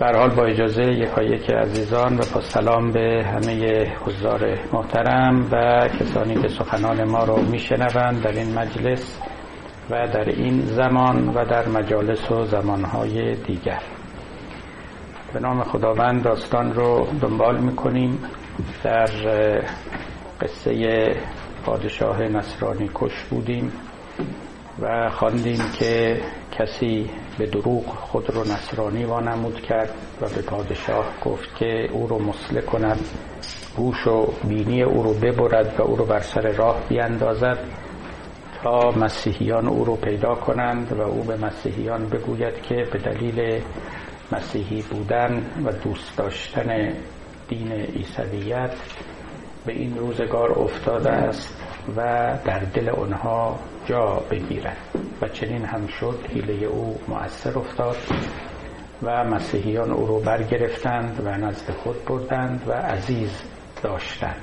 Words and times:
بر 0.00 0.16
حال 0.16 0.30
با 0.30 0.44
اجازه 0.44 0.82
یکایک 0.82 1.50
عزیزان 1.50 2.14
و 2.14 2.22
با 2.34 2.40
سلام 2.40 2.92
به 2.92 3.24
همه 3.26 3.86
حضار 4.04 4.58
محترم 4.72 5.48
و 5.52 5.88
کسانی 5.88 6.34
که 6.42 6.48
سخنان 6.48 7.04
ما 7.04 7.24
رو 7.24 7.42
میشنوند 7.42 8.22
در 8.22 8.32
این 8.32 8.58
مجلس 8.58 9.20
و 9.90 10.06
در 10.06 10.28
این 10.28 10.60
زمان 10.60 11.28
و 11.28 11.44
در 11.44 11.68
مجالس 11.68 12.30
و 12.30 12.44
زمانهای 12.44 13.34
دیگر. 13.34 13.82
به 15.32 15.40
نام 15.40 15.62
خداوند 15.62 16.22
داستان 16.22 16.72
رو 16.72 17.08
دنبال 17.20 17.60
می‌کنیم 17.60 18.18
در 18.84 19.10
قصه 20.40 21.06
پادشاه 21.64 22.22
نصرانی 22.22 22.90
کش 22.94 23.24
بودیم. 23.30 23.72
و 24.80 25.10
خواندیم 25.10 25.60
که 25.78 26.20
کسی 26.52 27.10
به 27.38 27.46
دروغ 27.46 27.84
خود 27.86 28.30
رو 28.30 28.40
نصرانی 28.40 29.04
وانمود 29.04 29.60
کرد 29.60 29.90
و 30.20 30.28
به 30.28 30.42
پادشاه 30.42 31.06
گفت 31.24 31.56
که 31.56 31.88
او 31.92 32.06
رو 32.06 32.18
مسله 32.18 32.60
کند 32.60 33.00
گوش 33.76 34.06
و 34.06 34.32
بینی 34.48 34.82
او 34.82 35.02
رو 35.02 35.14
ببرد 35.14 35.74
و 35.80 35.82
او 35.82 35.96
رو 35.96 36.04
بر 36.04 36.20
سر 36.20 36.52
راه 36.52 36.76
بیاندازد 36.88 37.58
تا 38.62 38.90
مسیحیان 38.90 39.68
او 39.68 39.84
رو 39.84 39.96
پیدا 39.96 40.34
کنند 40.34 40.92
و 40.92 41.00
او 41.00 41.22
به 41.22 41.36
مسیحیان 41.36 42.08
بگوید 42.08 42.62
که 42.62 42.74
به 42.92 42.98
دلیل 42.98 43.62
مسیحی 44.32 44.82
بودن 44.82 45.46
و 45.64 45.72
دوست 45.72 46.16
داشتن 46.18 46.92
دین 47.48 47.72
عیسویت 47.72 48.74
به 49.66 49.72
این 49.72 49.98
روزگار 49.98 50.58
افتاده 50.58 51.10
است 51.10 51.62
و 51.96 52.02
در 52.44 52.58
دل 52.58 52.88
آنها 52.90 53.58
جا 53.88 54.22
بگیرد 54.30 54.76
و 55.22 55.28
چنین 55.28 55.64
هم 55.64 55.86
شد 55.86 56.18
حیله 56.28 56.66
او 56.66 57.00
مؤثر 57.08 57.58
افتاد 57.58 57.96
و 59.02 59.24
مسیحیان 59.24 59.90
او 59.90 60.06
رو 60.06 60.20
برگرفتند 60.20 61.22
و 61.24 61.28
نزد 61.30 61.70
خود 61.70 62.04
بردند 62.04 62.62
و 62.66 62.72
عزیز 62.72 63.42
داشتند. 63.82 64.42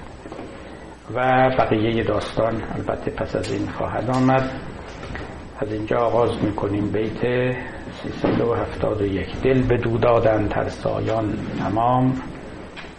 و 1.14 1.50
بقیه 1.60 2.04
داستان 2.04 2.64
البته 2.76 3.12
پس 3.12 3.36
از 3.36 3.52
این 3.52 3.70
خواهد 3.70 4.10
آمد. 4.10 4.52
از 5.60 5.74
اینجا 5.74 5.98
آغاز 5.98 6.44
می‌کنیم. 6.44 6.92
بیت 6.92 7.22
371 8.04 9.42
دل 9.44 9.62
به 9.62 9.78
دو 9.78 9.98
دادن 9.98 10.48
ترسایان 10.48 11.38
تمام. 11.60 12.22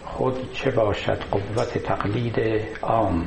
خود 0.05 0.51
چه 0.53 0.71
باشد 0.71 1.19
قوت 1.31 1.77
تقلید 1.77 2.35
عام؟ 2.81 3.25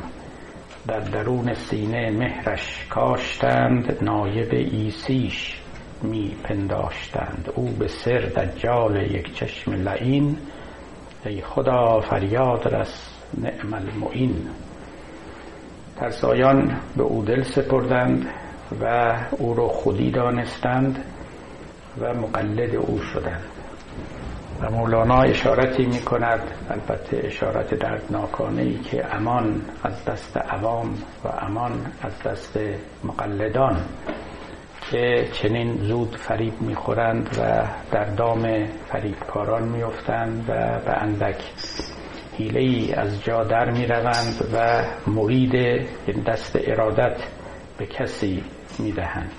در 0.88 1.00
درون 1.00 1.54
سینه 1.54 2.10
مهرش 2.10 2.86
کاشتند 2.90 3.98
نایب 4.02 4.48
ایسیش 4.52 5.60
می 6.02 6.36
پنداشتند 6.44 7.52
او 7.54 7.70
به 7.78 7.88
سر 7.88 8.18
دجال 8.18 8.96
یک 8.96 9.34
چشم 9.34 9.72
لعین 9.72 10.36
ای 11.26 11.40
خدا 11.40 12.00
فریاد 12.00 12.74
رس 12.74 13.10
نعم 13.38 13.74
المعین. 13.74 14.48
ترسایان 15.96 16.80
به 16.96 17.02
او 17.02 17.24
دل 17.24 17.42
سپردند 17.42 18.26
و 18.80 19.14
او 19.30 19.54
را 19.54 19.68
خودی 19.68 20.10
دانستند 20.10 21.04
و 22.00 22.14
مقلد 22.14 22.74
او 22.74 22.98
شدند. 22.98 23.59
و 24.60 24.70
مولانا 24.70 25.22
اشارتی 25.22 25.86
می 25.86 26.00
کند 26.00 26.40
البته 26.70 27.20
اشارت 27.24 27.74
دردناکانه 27.74 28.62
ای 28.62 28.78
که 28.78 29.14
امان 29.16 29.62
از 29.84 30.04
دست 30.04 30.36
عوام 30.36 30.94
و 31.24 31.28
امان 31.28 31.72
از 32.02 32.22
دست 32.22 32.58
مقلدان 33.04 33.80
که 34.90 35.28
چنین 35.32 35.78
زود 35.82 36.16
فریب 36.16 36.62
می‌خورند 36.62 37.38
و 37.40 37.66
در 37.92 38.04
دام 38.04 38.66
فریبکاران 38.88 39.68
میافتند 39.68 40.44
و 40.48 40.52
به 40.84 41.02
اندک 41.02 41.42
حیله 42.38 42.60
ای 42.60 42.92
از 42.92 43.22
جا 43.24 43.44
در 43.44 43.70
می‌روند 43.70 44.48
و 44.54 44.84
مرید 45.10 45.86
دست 46.26 46.58
ارادت 46.60 47.16
به 47.78 47.86
کسی 47.86 48.44
می‌دهند. 48.78 49.32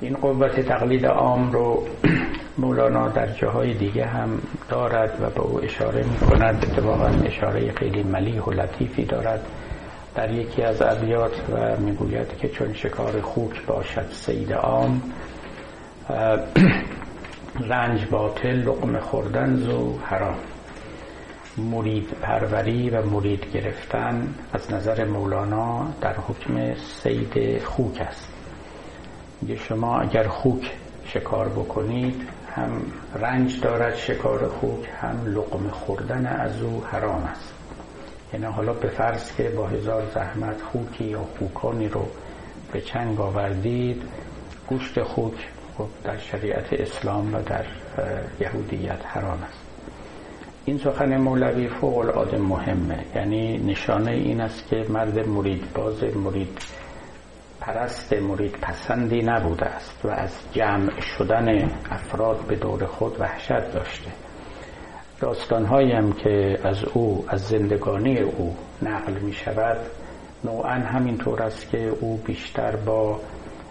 این 0.00 0.14
قوت 0.14 0.60
تقلید 0.60 1.06
عام 1.06 1.52
رو 1.52 1.86
مولانا 2.58 3.08
در 3.08 3.26
جاهای 3.26 3.74
دیگه 3.74 4.06
هم 4.06 4.40
دارد 4.68 5.18
و 5.22 5.30
به 5.30 5.40
او 5.40 5.64
اشاره 5.64 6.04
می 6.06 6.16
کند. 6.16 6.54
اتفاقا 6.54 7.06
اشاره 7.06 7.72
خیلی 7.72 8.02
ملیح 8.02 8.42
و 8.42 8.50
لطیفی 8.50 9.04
دارد 9.04 9.46
در 10.14 10.30
یکی 10.30 10.62
از 10.62 10.82
ابیات 10.82 11.32
و 11.52 11.76
می‌گوید 11.76 12.38
که 12.38 12.48
چون 12.48 12.72
شکار 12.72 13.20
خوک 13.20 13.66
باشد 13.66 14.06
سید 14.10 14.52
عام 14.52 15.02
رنج 17.70 18.06
باطل 18.10 18.56
لقمه 18.56 19.00
خوردن 19.00 19.56
زو 19.56 19.98
حرام. 20.04 20.38
مرید 21.58 22.08
پروری 22.22 22.90
و 22.90 23.02
مرید 23.02 23.52
گرفتن 23.52 24.34
از 24.52 24.72
نظر 24.72 25.04
مولانا 25.04 25.88
در 26.00 26.14
حکم 26.14 26.74
سید 26.74 27.62
خوک 27.62 28.00
است. 28.00 28.33
میگه 29.40 29.56
شما 29.56 30.00
اگر 30.00 30.28
خوک 30.28 30.70
شکار 31.04 31.48
بکنید 31.48 32.22
هم 32.56 32.82
رنج 33.14 33.60
دارد 33.60 33.96
شکار 33.96 34.48
خوک 34.48 34.88
هم 35.00 35.26
لقمه 35.26 35.70
خوردن 35.70 36.26
از 36.26 36.62
او 36.62 36.84
حرام 36.84 37.22
است. 37.22 37.52
یعنی 38.32 38.46
حالا 38.46 38.72
به 38.72 38.88
فرض 38.88 39.36
که 39.36 39.42
با 39.48 39.66
هزار 39.66 40.02
زحمت 40.14 40.62
خوکی 40.62 41.04
یا 41.04 41.24
خوکانی 41.38 41.88
رو 41.88 42.06
به 42.72 42.80
چنگ 42.80 43.20
آوردید 43.20 44.02
گوشت 44.68 45.02
خوک 45.02 45.34
خب 45.78 45.86
در 46.04 46.18
شریعت 46.18 46.72
اسلام 46.72 47.34
و 47.34 47.42
در 47.42 47.64
یهودیت 48.40 49.06
حرام 49.06 49.42
است. 49.42 49.60
این 50.64 50.78
سخن 50.78 51.16
مولوی 51.16 51.68
فوق 51.68 51.98
العاده 51.98 52.38
مهمه. 52.38 53.04
یعنی 53.14 53.58
نشانه 53.58 54.10
این 54.10 54.40
است 54.40 54.68
که 54.68 54.86
مرد 54.88 55.28
مرید 55.28 55.72
باز 55.72 56.02
مرید 56.04 56.58
پرست 57.66 58.12
مرید 58.12 58.52
پسندی 58.52 59.22
نبوده 59.22 59.66
است 59.66 60.04
و 60.04 60.08
از 60.08 60.30
جمع 60.52 61.00
شدن 61.00 61.70
افراد 61.90 62.46
به 62.46 62.56
دور 62.56 62.86
خود 62.86 63.20
وحشت 63.20 63.72
داشته 63.72 64.10
داستانهایی 65.20 65.92
هم 65.92 66.12
که 66.12 66.58
از 66.64 66.84
او 66.84 67.24
از 67.28 67.40
زندگانی 67.40 68.18
او 68.18 68.56
نقل 68.82 69.12
می 69.12 69.32
شود 69.32 69.76
نوعا 70.44 70.70
همینطور 70.70 71.42
است 71.42 71.70
که 71.70 71.88
او 72.00 72.16
بیشتر 72.16 72.76
با 72.76 73.20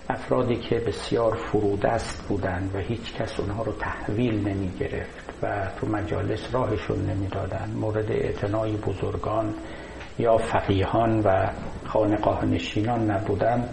افرادی 0.10 0.56
که 0.56 0.76
بسیار 0.76 1.36
فرودست 1.36 2.28
بودند 2.28 2.76
و 2.76 2.80
هیچ 2.80 3.14
کس 3.14 3.40
اونها 3.40 3.64
رو 3.64 3.72
تحویل 3.72 4.48
نمی 4.48 4.72
گرفت 4.80 5.34
و 5.44 5.68
تو 5.80 5.88
مجالس 5.88 6.54
راهشون 6.54 7.06
نمی 7.06 7.28
دادن. 7.28 7.70
مورد 7.76 8.12
اعتنای 8.12 8.72
بزرگان 8.72 9.54
یا 10.20 10.38
فقیهان 10.38 11.20
و 11.20 11.50
خانقاه 11.86 12.46
نشینان 12.46 13.12
نبودن 13.12 13.70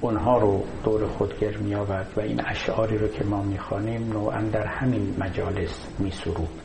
اونها 0.00 0.38
رو 0.38 0.64
دور 0.84 1.06
خود 1.06 1.44
می 1.60 1.74
آورد 1.74 2.12
و 2.16 2.20
این 2.20 2.40
اشعاری 2.46 2.98
رو 2.98 3.08
که 3.08 3.24
ما 3.24 3.42
می‌خوانیم 3.42 4.12
نوعا 4.12 4.42
در 4.42 4.66
همین 4.66 5.16
مجالس 5.18 5.86
می 5.98 6.10
سرود 6.10 6.60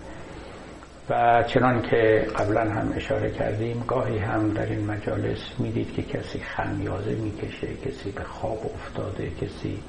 و 1.09 1.43
چنان 1.43 1.81
که 1.81 2.27
قبلا 2.39 2.61
هم 2.61 2.93
اشاره 2.95 3.31
کردیم 3.31 3.83
گاهی 3.87 4.17
هم 4.17 4.53
در 4.53 4.65
این 4.65 4.85
مجالس 4.85 5.59
می‌دید 5.59 5.93
که 5.93 6.01
کسی 6.01 6.39
خمیازه 6.39 7.15
می‌کشه 7.15 7.67
کسی 7.85 8.11
به 8.11 8.23
خواب 8.23 8.59
افتاده 8.75 9.29
کسی 9.29 9.79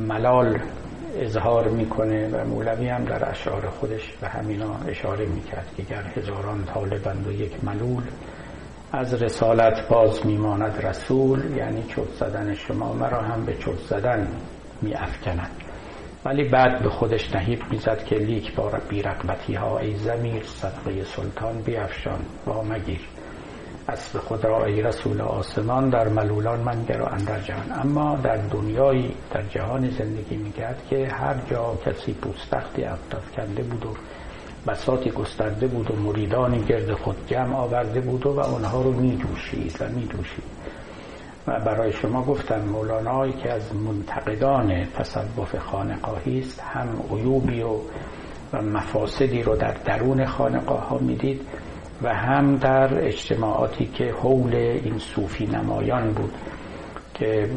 ملال 0.00 0.60
اظهار 1.14 1.68
می‌کنه 1.68 2.28
و 2.28 2.44
مولوی 2.44 2.88
هم 2.88 3.04
در 3.04 3.30
اشعار 3.30 3.68
خودش 3.68 4.12
به 4.20 4.28
همینا 4.28 4.78
اشاره 4.88 5.26
می‌کرد 5.26 5.66
که 5.76 5.82
گر 5.82 6.02
هزاران 6.02 6.64
طالبند 6.64 7.26
و 7.26 7.32
یک 7.32 7.64
ملول 7.64 8.02
از 8.92 9.22
رسالت 9.22 9.88
باز 9.88 10.26
میماند 10.26 10.86
رسول 10.86 11.56
یعنی 11.56 11.82
چوت 11.82 12.12
زدن 12.12 12.54
شما 12.54 12.92
مرا 12.92 13.22
هم 13.22 13.44
به 13.44 13.54
چوت 13.54 13.78
زدن 13.78 14.28
می 14.82 14.94
افکنند 14.94 15.50
ولی 16.24 16.48
بعد 16.48 16.82
به 16.82 16.88
خودش 16.88 17.34
نهیب 17.34 17.62
می‌زد 17.70 18.04
که 18.04 18.16
لیک 18.16 18.54
بار 18.54 18.82
بیرقبتی 18.88 19.54
ها 19.54 19.78
ای 19.78 19.94
زمیر 19.94 20.42
صدقه 20.42 21.04
سلطان 21.04 21.62
بیافشان 21.62 22.20
با 22.46 22.62
مگیر. 22.62 23.00
اسب 23.88 24.18
خود 24.18 24.44
را 24.44 24.64
ای 24.64 24.82
رسول 24.82 25.20
آسمان 25.20 25.90
در 25.90 26.08
ملولان 26.08 26.60
منگر 26.60 27.02
و 27.02 27.04
اندر 27.04 27.40
جهان. 27.40 27.72
اما 27.72 28.16
در 28.16 28.36
دنیایی 28.36 29.14
در 29.30 29.42
جهان 29.42 29.90
زندگی 29.90 30.36
می‌کرد 30.36 30.82
که 30.90 31.08
هر 31.12 31.34
جا 31.50 31.74
کسی 31.86 32.12
پوستختی 32.12 32.84
کنده 33.36 33.62
بود 33.62 33.86
و 33.86 33.94
بساتی 34.66 35.10
گسترده 35.10 35.66
بود 35.66 35.90
و 35.90 35.96
مریدانی 35.96 36.60
گرد 36.64 36.94
خود 36.94 37.16
جمع 37.26 37.56
آورده 37.56 38.00
بود 38.00 38.26
و 38.26 38.40
آنها 38.40 38.82
رو 38.82 38.92
می 38.92 39.16
و 39.80 39.88
می 39.88 40.08
و 41.46 41.60
برای 41.60 41.92
شما 41.92 42.22
گفتم 42.22 42.60
مولانایی 42.60 43.32
که 43.32 43.52
از 43.52 43.74
منتقدان 43.74 44.84
تصوف 44.84 45.56
خانقاهی 45.56 46.38
است 46.38 46.60
هم 46.60 46.88
عیوبی 47.10 47.62
و 47.62 47.78
و 48.52 48.62
مفاسدی 48.62 49.42
رو 49.42 49.56
در 49.56 49.72
درون 49.72 50.26
خانقاه 50.26 50.88
ها 50.88 50.98
می‌دید 50.98 51.40
و 52.02 52.14
هم 52.14 52.56
در 52.56 53.04
اجتماعاتی 53.06 53.86
که 53.86 54.04
حول 54.22 54.54
این 54.54 54.98
صوفی 54.98 55.46
نمایان 55.46 56.12
بود. 56.12 56.32
که 57.18 57.48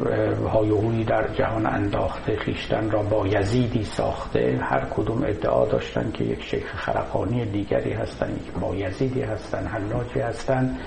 هایوهوی 0.53 1.03
در 1.03 1.27
جهان 1.27 1.65
انداخته 1.65 2.35
خیشتن 2.35 2.91
را 2.91 3.03
با 3.03 3.27
یزیدی 3.27 3.83
ساخته 3.83 4.59
هر 4.61 4.85
کدوم 4.91 5.23
ادعا 5.23 5.65
داشتن 5.65 6.11
که 6.11 6.23
یک 6.23 6.43
شیخ 6.43 6.75
خرقانی 6.75 7.45
دیگری 7.45 7.93
هستن 7.93 8.31
یک 8.31 8.51
با 8.51 8.75
یزیدی 8.75 9.21
هستن 9.21 9.67
حلاجی 9.67 10.19
هستن 10.19 10.77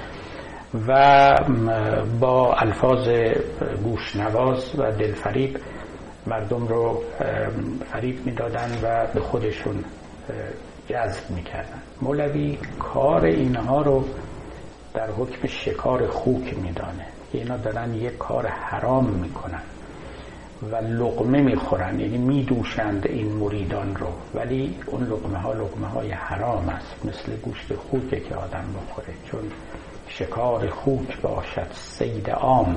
و 0.88 1.30
با 2.20 2.54
الفاظ 2.54 3.08
گوشنواز 3.84 4.78
و 4.78 4.90
دلفریب 4.90 5.58
مردم 6.26 6.66
رو 6.66 7.02
فریب 7.92 8.26
می‌دادن 8.26 8.68
و 8.82 9.06
به 9.14 9.20
خودشون 9.20 9.84
جذب 10.88 11.30
می‌کردن. 11.30 11.82
مولوی 12.02 12.58
کار 12.78 13.24
اینها 13.24 13.82
رو 13.82 14.04
در 14.94 15.10
حکم 15.10 15.46
شکار 15.46 16.06
خوک 16.06 16.54
میدانه. 16.62 17.13
اینا 17.38 17.56
دارن 17.56 17.94
یک 17.94 18.18
کار 18.18 18.46
حرام 18.46 19.06
می‌کنن 19.06 19.62
و 20.72 20.76
لقمه 20.76 21.42
می‌خورن. 21.42 22.00
یعنی 22.00 22.18
میدوشند 22.18 23.06
این 23.06 23.32
مریدان 23.32 23.96
رو. 23.96 24.08
ولی 24.34 24.74
اون 24.86 25.04
لقمه 25.04 25.38
ها 25.38 25.52
لقمه 25.52 25.86
های 25.86 26.10
حرام 26.10 26.68
است. 26.68 27.06
مثل 27.06 27.36
گوشت 27.36 27.74
خوکه 27.74 28.20
که 28.20 28.34
آدم 28.34 28.64
بخوره. 28.76 29.14
چون 29.24 29.40
شکار 30.08 30.68
خوک 30.70 31.20
باشد 31.20 31.66
سید 31.72 32.30
عام. 32.30 32.76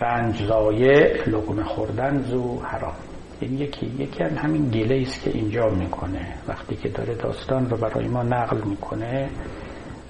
رنج 0.00 0.42
زایع 0.42 1.28
لقمه 1.28 1.64
خوردن 1.64 2.22
زو 2.22 2.60
حرام. 2.60 2.94
یعنی 3.42 3.56
یکی 3.56 3.86
یکی 3.98 4.24
همین 4.24 4.70
گله 4.70 5.02
است 5.02 5.22
که 5.22 5.30
اینجا 5.30 5.68
می‌کنه. 5.68 6.34
وقتی 6.48 6.76
که 6.76 6.88
داره 6.88 7.14
داستان 7.14 7.70
رو 7.70 7.76
برای 7.76 8.08
ما 8.08 8.22
نقل 8.22 8.60
می‌کنه 8.64 9.30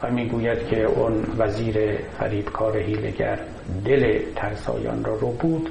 و 0.02 0.10
می‌گوید 0.10 0.66
که 0.66 0.82
اون 0.82 1.24
وزیر 1.38 1.96
فریبکار 2.18 2.76
هیلگر 2.76 3.40
دل 3.84 4.22
ترسایان 4.36 5.04
را 5.04 5.14
رو 5.14 5.32
بود 5.32 5.70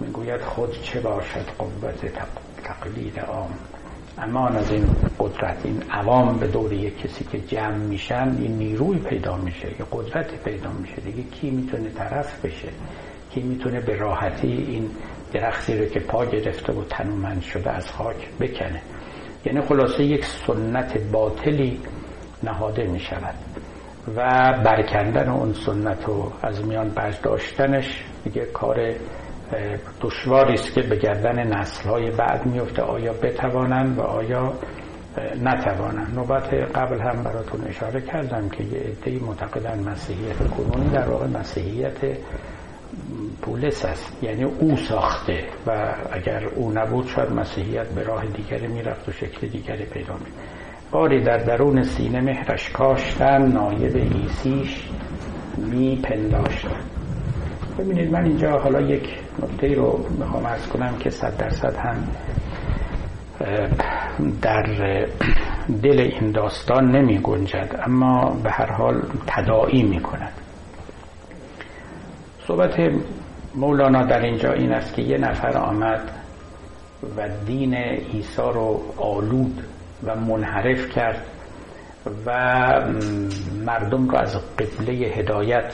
می‌گوید 0.00 0.40
خود 0.40 0.72
چه 0.82 1.00
باشد 1.00 1.46
قوت 1.58 2.06
تقلید 2.64 3.20
عام. 3.20 3.50
امان 4.18 4.56
از 4.56 4.70
این 4.70 4.86
قدرت 5.18 5.66
این 5.66 5.82
عوام 5.90 6.38
به 6.38 6.46
دور 6.46 6.72
یک 6.72 6.98
کسی 6.98 7.24
که 7.24 7.40
جمع 7.40 7.76
میشن 7.76 8.36
این 8.40 8.58
نیروی 8.58 8.98
پیدا 8.98 9.36
میشه 9.36 9.68
یه 9.68 9.86
قدرت 9.92 10.44
پیدا 10.44 10.72
میشه. 10.72 11.00
دیگه 11.00 11.22
کی 11.22 11.50
می‌تونه 11.50 11.90
طرف 11.90 12.44
بشه؟ 12.44 12.68
کی 13.30 13.40
می‌تونه 13.40 13.80
به 13.80 13.96
راحتی 13.96 14.48
این 14.48 14.90
درختی 15.32 15.78
رو 15.78 15.84
که 15.84 16.00
پا 16.00 16.26
گرفته 16.26 16.72
و 16.72 16.84
تنومند 16.84 17.42
شده 17.42 17.70
از 17.70 17.90
خاک 17.90 18.28
بکنه؟ 18.40 18.82
یعنی 19.44 19.60
خلاصه 19.60 20.04
یک 20.04 20.24
سنت 20.24 20.98
باطلی 21.12 21.80
نهاده 22.42 22.84
می 22.84 23.00
شود 23.00 23.34
و 24.16 24.52
برکندن 24.64 25.28
اون 25.28 25.52
سنت 25.52 26.04
رو 26.04 26.32
از 26.42 26.66
میان 26.66 26.88
برداشتنش 26.88 28.04
دیگه 28.24 28.44
کار 28.44 28.76
دشواری 30.00 30.54
است 30.54 30.74
که 30.74 30.82
به 30.82 30.96
گردن 30.96 31.58
نسل 31.58 31.88
های 31.88 32.10
بعد 32.10 32.46
میفته 32.46 32.82
آیا 32.82 33.12
بتوانند 33.12 33.98
و 33.98 34.02
آیا 34.02 34.52
نتوانند 35.42 36.14
نوبت 36.14 36.54
قبل 36.54 37.00
هم 37.00 37.22
براتون 37.22 37.64
اشاره 37.66 38.00
کردم 38.00 38.48
که 38.48 38.64
یه 38.64 38.80
عده‌ای 38.80 39.18
معتقدن 39.18 39.88
مسیحیت 39.88 40.36
کنونی 40.50 40.90
در 40.90 41.08
واقع 41.08 41.26
مسیحیت 41.26 41.98
پولس 43.42 43.84
است. 43.84 44.22
یعنی 44.22 44.44
او 44.44 44.76
ساخته 44.76 45.44
و 45.66 45.94
اگر 46.12 46.44
او 46.46 46.72
نبود 46.72 47.06
شاید 47.06 47.32
مسیحیت 47.32 47.86
به 47.88 48.02
راه 48.02 48.26
دیگری 48.26 48.66
می‌رفت 48.66 49.08
و 49.08 49.12
شکل 49.12 49.46
دیگری 49.46 49.84
پیدا 49.84 50.14
می 50.14 50.30
باری 50.90 51.22
در 51.22 51.36
درون 51.38 51.82
سینه 51.82 52.20
مهرش 52.20 52.70
کاشتن 52.70 53.52
نایب 53.52 53.96
ایسیش 53.96 54.88
می 55.56 55.96
پنداشتن 55.96 56.80
ببینید 57.78 58.12
من 58.12 58.24
اینجا 58.24 58.58
حالا 58.58 58.80
یک 58.80 59.18
نکته 59.42 59.74
رو 59.74 60.06
می‌خوام 60.18 60.46
ارز 60.46 60.68
کنم 60.68 60.96
که 60.98 61.10
صد 61.10 61.36
درصد 61.36 61.76
هم 61.76 62.08
در 64.42 64.62
دل 65.82 66.00
این 66.00 66.32
داستان 66.32 66.96
نمی 66.96 67.18
گنجد 67.18 67.80
اما 67.86 68.36
به 68.42 68.50
هر 68.50 68.72
حال 68.72 69.02
تداعی 69.26 69.82
می 69.82 70.00
کند 70.00 70.32
صحبت 72.46 72.92
مولانا 73.54 74.04
در 74.04 74.22
اینجا 74.22 74.52
این 74.52 74.72
است 74.72 74.94
که 74.94 75.02
یه 75.02 75.18
نفر 75.18 75.56
آمد 75.58 76.10
و 77.16 77.28
دین 77.46 77.74
عیسی 77.74 78.42
رو 78.42 78.82
آلود 78.96 79.64
و 80.04 80.16
منحرف 80.16 80.88
کرد 80.88 81.26
و 82.26 82.30
مردم 83.66 84.08
رو 84.08 84.16
از 84.16 84.36
قبله 84.58 84.92
هدایت 84.92 85.72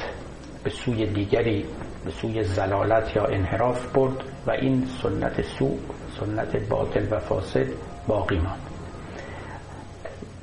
به 0.65 0.71
سوی 0.71 1.07
دیگری 1.07 1.65
به 2.05 2.11
سوی 2.11 2.43
زلالت 2.43 3.17
یا 3.17 3.25
انحراف 3.25 3.93
برد 3.93 4.17
و 4.47 4.51
این 4.51 4.87
سنت 5.03 5.43
سوء 5.43 5.77
سنت 6.21 6.69
باطل 6.69 7.07
و 7.11 7.19
فاسد 7.19 7.67
باقی 8.07 8.37
ماند. 8.39 8.61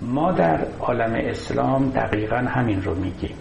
ما 0.01 0.31
در 0.31 0.65
عالم 0.79 1.13
اسلام 1.13 1.89
دقیقا 1.89 2.36
همین 2.38 2.83
رو 2.83 2.95
میگیم. 2.95 3.36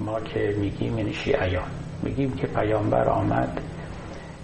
ما 0.00 0.20
که 0.20 0.54
میگیم 0.58 0.98
یعنی 0.98 1.12
شیعیان. 1.12 1.70
میگیم 2.02 2.30
که 2.30 2.46
پیامبر 2.46 3.08
آمد 3.08 3.60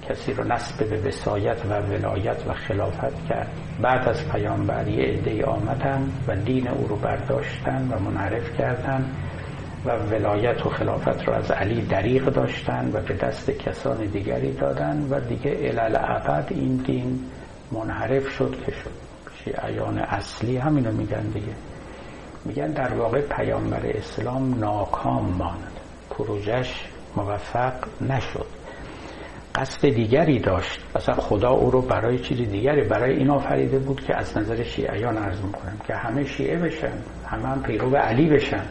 کسی 0.09 0.33
رو 0.33 0.45
نسب 0.45 0.89
به 0.89 1.09
وسایت 1.09 1.67
و 1.67 1.81
ولایت 1.81 2.47
و 2.49 2.53
خلافت 2.53 3.29
کرد. 3.29 3.49
بعد 3.83 4.09
از 4.09 4.29
پیامبر 4.29 4.89
یه 4.89 5.05
عده 5.05 5.45
آمدن 5.45 6.13
و 6.29 6.37
دین 6.37 6.69
او 6.69 6.87
رو 6.89 6.97
برداشتن 6.97 7.89
و 7.93 7.99
منعرف 7.99 8.59
کردن 8.59 9.05
و 9.85 9.97
ولایت 9.97 10.67
و 10.67 10.71
خلافت 10.71 11.29
رو 11.29 11.33
از 11.33 11.51
علی 11.51 11.83
دریغ 11.83 12.25
داشتن 12.25 12.91
و 12.93 13.01
به 13.01 13.15
دست 13.15 13.51
کسان 13.51 14.07
دیگری 14.07 14.53
دادن 14.53 15.07
و 15.11 15.21
دیگه 15.21 15.57
الالعبد 15.61 16.47
این 16.51 16.77
دین 16.77 17.21
منحرف 17.73 18.29
شد 18.29 18.57
که 18.67 18.73
شد. 18.73 18.91
شیعیان 19.45 19.99
اصلی 19.99 20.57
همینو 20.57 20.93
میگن 20.93 21.23
دیگه. 21.23 21.53
میگن 22.45 22.67
در 22.67 22.95
واقع 22.95 23.21
پیامبر 23.21 23.87
اسلام 23.87 24.59
ناکام 24.59 25.25
ماند. 25.25 25.81
پروژش 26.11 26.85
موفق 27.17 27.73
نشد. 28.01 28.62
قصد 29.55 29.89
دیگری 29.89 30.39
داشت. 30.39 30.81
مثلا 30.97 31.15
خدا 31.15 31.51
او 31.51 31.71
رو 31.71 31.83
برای 31.83 32.19
چیز 32.19 32.39
دیگری 32.39 32.89
برای 32.89 33.17
این 33.17 33.31
آفریده 33.31 33.79
بود 33.79 34.01
که 34.05 34.17
از 34.17 34.39
نظر 34.39 34.63
شیعیان 34.63 35.17
عرض 35.17 35.41
می‌کنم 35.41 35.79
که 35.87 35.95
همه 35.95 36.25
شیعه 36.25 36.59
بشن 36.59 36.93
همه 37.27 37.49
هم 37.49 37.63
پیرو 37.63 37.97
علی 37.97 38.29
بشن 38.31 38.65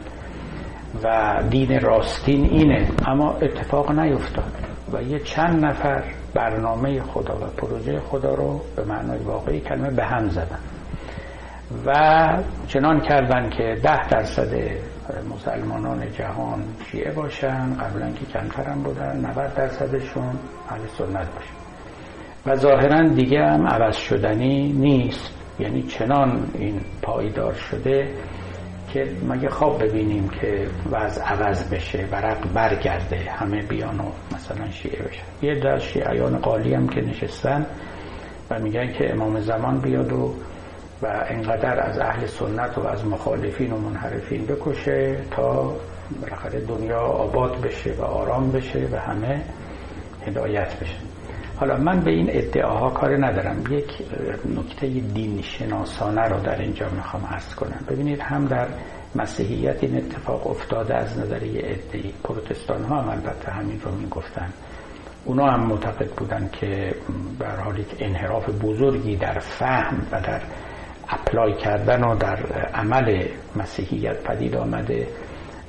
و 1.04 1.36
دین 1.50 1.80
راستین 1.80 2.44
اینه. 2.44 2.88
اما 3.06 3.32
اتفاق 3.32 3.92
نیفتاد 3.98 4.52
و 4.92 5.02
یه 5.02 5.18
چند 5.18 5.64
نفر 5.64 6.04
برنامه 6.34 7.02
خدا 7.02 7.34
و 7.34 7.46
پروژه 7.56 8.00
خدا 8.00 8.34
رو 8.34 8.60
به 8.76 8.84
معنای 8.84 9.18
واقعی 9.18 9.60
کلمه 9.60 9.90
به 9.90 10.04
هم 10.04 10.28
زدن 10.28 10.58
و 11.86 11.92
چنان 12.68 13.00
کردن 13.00 13.50
که 13.50 13.76
ده 13.82 14.08
درصد 14.08 14.54
مسلمانان 15.34 16.12
جهان 16.12 16.64
شیعه 16.90 17.12
باشن 17.12 17.74
قبلا 17.74 18.10
که 18.10 18.26
کمتر 18.26 18.62
هم 18.62 18.82
بودن 18.82 19.16
90 19.16 19.54
درصدشون 19.54 20.38
اهل 20.68 20.86
سنت 20.86 21.34
باشن. 21.34 21.54
و 22.46 22.56
ظاهرا 22.56 23.08
دیگه 23.08 23.38
هم 23.44 23.66
عوض 23.66 23.96
شدنی 23.96 24.72
نیست. 24.72 25.34
یعنی 25.58 25.82
چنان 25.82 26.50
این 26.54 26.80
پایدار 27.02 27.52
شده 27.52 28.08
که 28.92 29.16
مگه 29.28 29.48
خواب 29.48 29.84
ببینیم 29.84 30.28
که 30.28 30.66
وضع 30.92 31.22
عوض 31.22 31.70
بشه 31.70 32.08
ورق 32.12 32.52
برگرده 32.52 33.30
همه 33.30 33.62
بیان 33.62 34.00
و 34.00 34.10
مثلا 34.34 34.70
شیعه 34.70 35.02
بشن. 35.02 35.24
یه 35.42 35.60
در 35.60 35.78
شیعیان 35.78 36.38
قالی 36.38 36.74
هم 36.74 36.88
که 36.88 37.00
نشستن 37.00 37.66
و 38.50 38.58
میگن 38.58 38.92
که 38.92 39.12
امام 39.12 39.40
زمان 39.40 39.80
بیاد 39.80 40.12
و 40.12 40.34
و 41.02 41.24
انقدر 41.28 41.80
از 41.80 41.98
اهل 41.98 42.26
سنت 42.26 42.78
و 42.78 42.86
از 42.86 43.06
مخالفین 43.06 43.72
و 43.72 43.78
منحرفین 43.78 44.46
بکشه 44.46 45.16
تا 45.30 45.76
بالاخره 46.22 46.60
دنیا 46.60 46.98
آباد 47.00 47.60
بشه 47.60 47.94
و 47.98 48.02
آرام 48.02 48.50
بشه 48.50 48.88
و 48.92 48.96
همه 48.96 49.42
هدایت 50.26 50.80
بشه. 50.80 50.96
حالا 51.56 51.76
من 51.76 52.00
به 52.00 52.10
این 52.10 52.26
ادعاها 52.30 52.90
کار 52.90 53.26
ندارم. 53.26 53.64
یک 53.70 53.90
نکته 54.56 54.86
دین 54.88 55.42
شناسانه 55.42 56.22
رو 56.22 56.40
در 56.40 56.60
اینجا 56.60 56.88
می‌خوام 56.88 57.26
عرض 57.26 57.54
کنم. 57.54 57.84
ببینید 57.88 58.20
هم 58.20 58.46
در 58.46 58.68
مسیحیت 59.14 59.84
این 59.84 59.96
اتفاق 59.96 60.46
افتاده 60.46 60.94
از 60.94 61.18
نظر 61.18 61.42
یه 61.42 61.62
ادعی 61.64 62.14
پروتستان 62.24 62.84
ها 62.84 63.00
هم 63.00 63.08
البته 63.08 63.50
همین 63.50 63.80
رو 63.80 63.90
می‌گفتن. 63.90 64.52
اونا 65.24 65.50
هم 65.50 65.66
معتقد 65.66 66.10
بودن 66.10 66.50
که 66.52 66.94
به 67.38 67.48
حال 67.64 67.78
یک 67.78 67.96
انحراف 67.98 68.48
بزرگی 68.48 69.16
در 69.16 69.38
فهم 69.38 70.06
و 70.12 70.20
در 70.20 70.40
اپلای 71.08 71.54
کردن 71.54 72.04
و 72.04 72.16
در 72.16 72.46
عمل 72.74 73.24
مسیحیت 73.56 74.22
پدید 74.22 74.56
آمده 74.56 75.08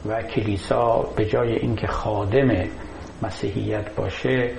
و 0.05 0.21
کلیسا 0.21 1.13
به 1.15 1.25
جای 1.25 1.55
اینکه 1.55 1.87
خادم 1.87 2.49
مسیحیت 3.21 3.95
باشه 3.95 4.51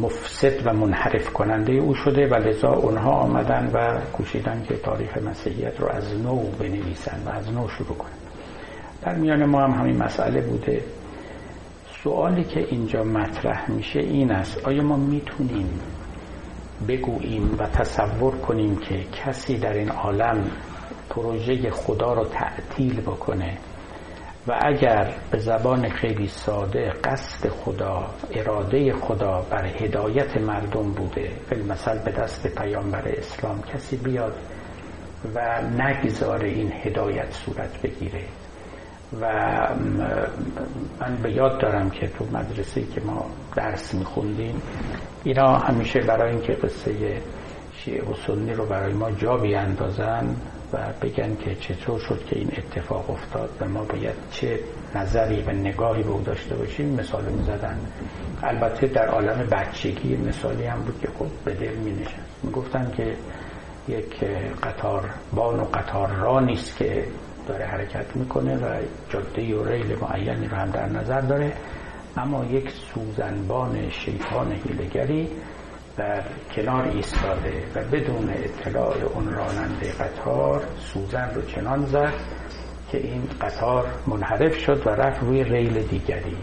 مفسد 0.00 0.66
و 0.66 0.72
منحرف 0.72 1.32
کننده 1.32 1.72
او 1.72 1.94
شده 1.94 2.26
و 2.26 2.34
لذا 2.34 2.72
اونها 2.72 3.10
آمدن 3.10 3.70
و 3.74 4.00
کوشیدن 4.12 4.62
که 4.68 4.76
تاریخ 4.76 5.18
مسیحیت 5.18 5.80
رو 5.80 5.88
از 5.88 6.14
نو 6.22 6.36
بنویسن 6.36 7.22
و 7.26 7.28
از 7.28 7.52
نو 7.52 7.68
شروع 7.68 7.96
کنن. 7.96 8.10
در 9.02 9.14
میان 9.14 9.44
ما 9.44 9.60
هم 9.60 9.70
همین 9.70 10.02
مسئله 10.02 10.40
بوده. 10.40 10.84
سوالی 12.02 12.44
که 12.44 12.60
اینجا 12.60 13.04
مطرح 13.04 13.70
میشه 13.70 14.00
این 14.00 14.32
است 14.32 14.66
آیا 14.66 14.82
ما 14.82 14.96
می‌تونیم 14.96 15.80
بگوییم 16.88 17.56
و 17.58 17.66
تصور 17.66 18.36
کنیم 18.36 18.76
که 18.76 19.04
کسی 19.04 19.58
در 19.58 19.72
این 19.72 19.90
عالم 19.90 20.50
پروژه 21.10 21.70
خدا 21.70 22.12
رو 22.12 22.24
تعطیل 22.24 23.00
بکنه 23.00 23.58
و 24.46 24.58
اگر 24.62 25.14
به 25.30 25.38
زبان 25.38 25.88
خیلی 25.88 26.28
ساده 26.28 26.92
قصد 27.04 27.48
خدا 27.48 28.06
اراده 28.34 28.92
خدا 28.92 29.46
بر 29.50 29.66
هدایت 29.66 30.36
مردم 30.36 30.92
بوده 30.92 31.30
مثل 31.68 31.98
به 32.04 32.10
دست 32.10 32.46
پیامبر 32.46 33.08
اسلام 33.08 33.62
کسی 33.62 33.96
بیاد 33.96 34.34
و 35.34 35.62
نگذاره 35.62 36.48
این 36.48 36.72
هدایت 36.72 37.32
صورت 37.32 37.82
بگیره. 37.82 38.24
و 39.20 39.26
من 41.00 41.16
به 41.22 41.32
یاد 41.32 41.60
دارم 41.60 41.90
که 41.90 42.08
تو 42.08 42.24
مدرسه 42.32 42.82
که 42.82 43.00
ما 43.00 43.26
درس 43.56 43.94
میخوندیم 43.94 44.62
اینا 45.24 45.58
همیشه 45.58 46.00
برای 46.00 46.30
اینکه 46.30 46.52
قصه 46.52 47.22
شیعه 47.72 48.04
و 48.04 48.14
سنی 48.26 48.52
رو 48.52 48.66
برای 48.66 48.92
ما 48.92 49.10
جا 49.10 49.36
بیاندازن 49.36 50.36
و 50.72 50.78
بگن 51.02 51.36
که 51.36 51.54
چطور 51.54 51.98
شد 51.98 52.24
که 52.24 52.38
این 52.38 52.52
اتفاق 52.56 53.10
افتاد 53.10 53.50
و 53.60 53.68
ما 53.68 53.84
باید 53.84 54.14
چه 54.30 54.60
نظری 54.94 55.42
و 55.42 55.50
نگاهی 55.50 56.02
به 56.02 56.10
او 56.10 56.22
داشته 56.22 56.54
باشیم 56.54 56.88
مثال 57.00 57.24
می‌زدن. 57.24 57.78
البته 58.42 58.86
در 58.86 59.06
عالم 59.08 59.46
بچگی 59.50 60.16
مثالی 60.16 60.64
هم 60.64 60.80
بود 60.80 61.00
که 61.00 61.08
خب 61.18 61.26
به 61.44 61.54
دل 61.54 61.74
می 61.74 61.92
نشست 61.92 62.40
می‌گفتن 62.42 62.92
که 62.96 63.16
یک 63.88 64.24
قطار 64.62 65.10
بان 65.32 65.60
و 65.60 65.64
قطار 65.64 66.08
را 66.08 66.40
نیست 66.40 66.76
که 66.76 67.04
داره 67.50 67.64
حرکت 67.64 68.16
می‌کنه 68.16 68.56
و 68.56 68.82
جاده 69.08 69.56
و 69.56 69.64
ریل 69.64 69.96
معینی 70.02 70.48
رو 70.48 70.56
هم 70.56 70.70
در 70.70 70.86
نظر 70.86 71.20
داره. 71.20 71.52
اما 72.16 72.44
یک 72.44 72.70
سوزنبان 72.70 73.90
شیطان 73.90 74.52
هیلگری 74.52 75.28
در 75.96 76.22
کنار 76.56 76.88
ایستاده 76.88 77.52
و 77.74 77.84
بدون 77.92 78.30
اطلاع 78.30 78.94
اون 79.14 79.32
راننده 79.32 79.92
قطار 79.92 80.62
سوزن 80.78 81.30
رو 81.34 81.42
چنان 81.42 81.86
زد 81.86 82.12
که 82.90 82.98
این 82.98 83.22
قطار 83.40 83.86
منحرف 84.06 84.54
شد 84.58 84.86
و 84.86 84.90
رفت 84.90 85.22
روی 85.22 85.44
ریل 85.44 85.82
دیگری. 85.82 86.36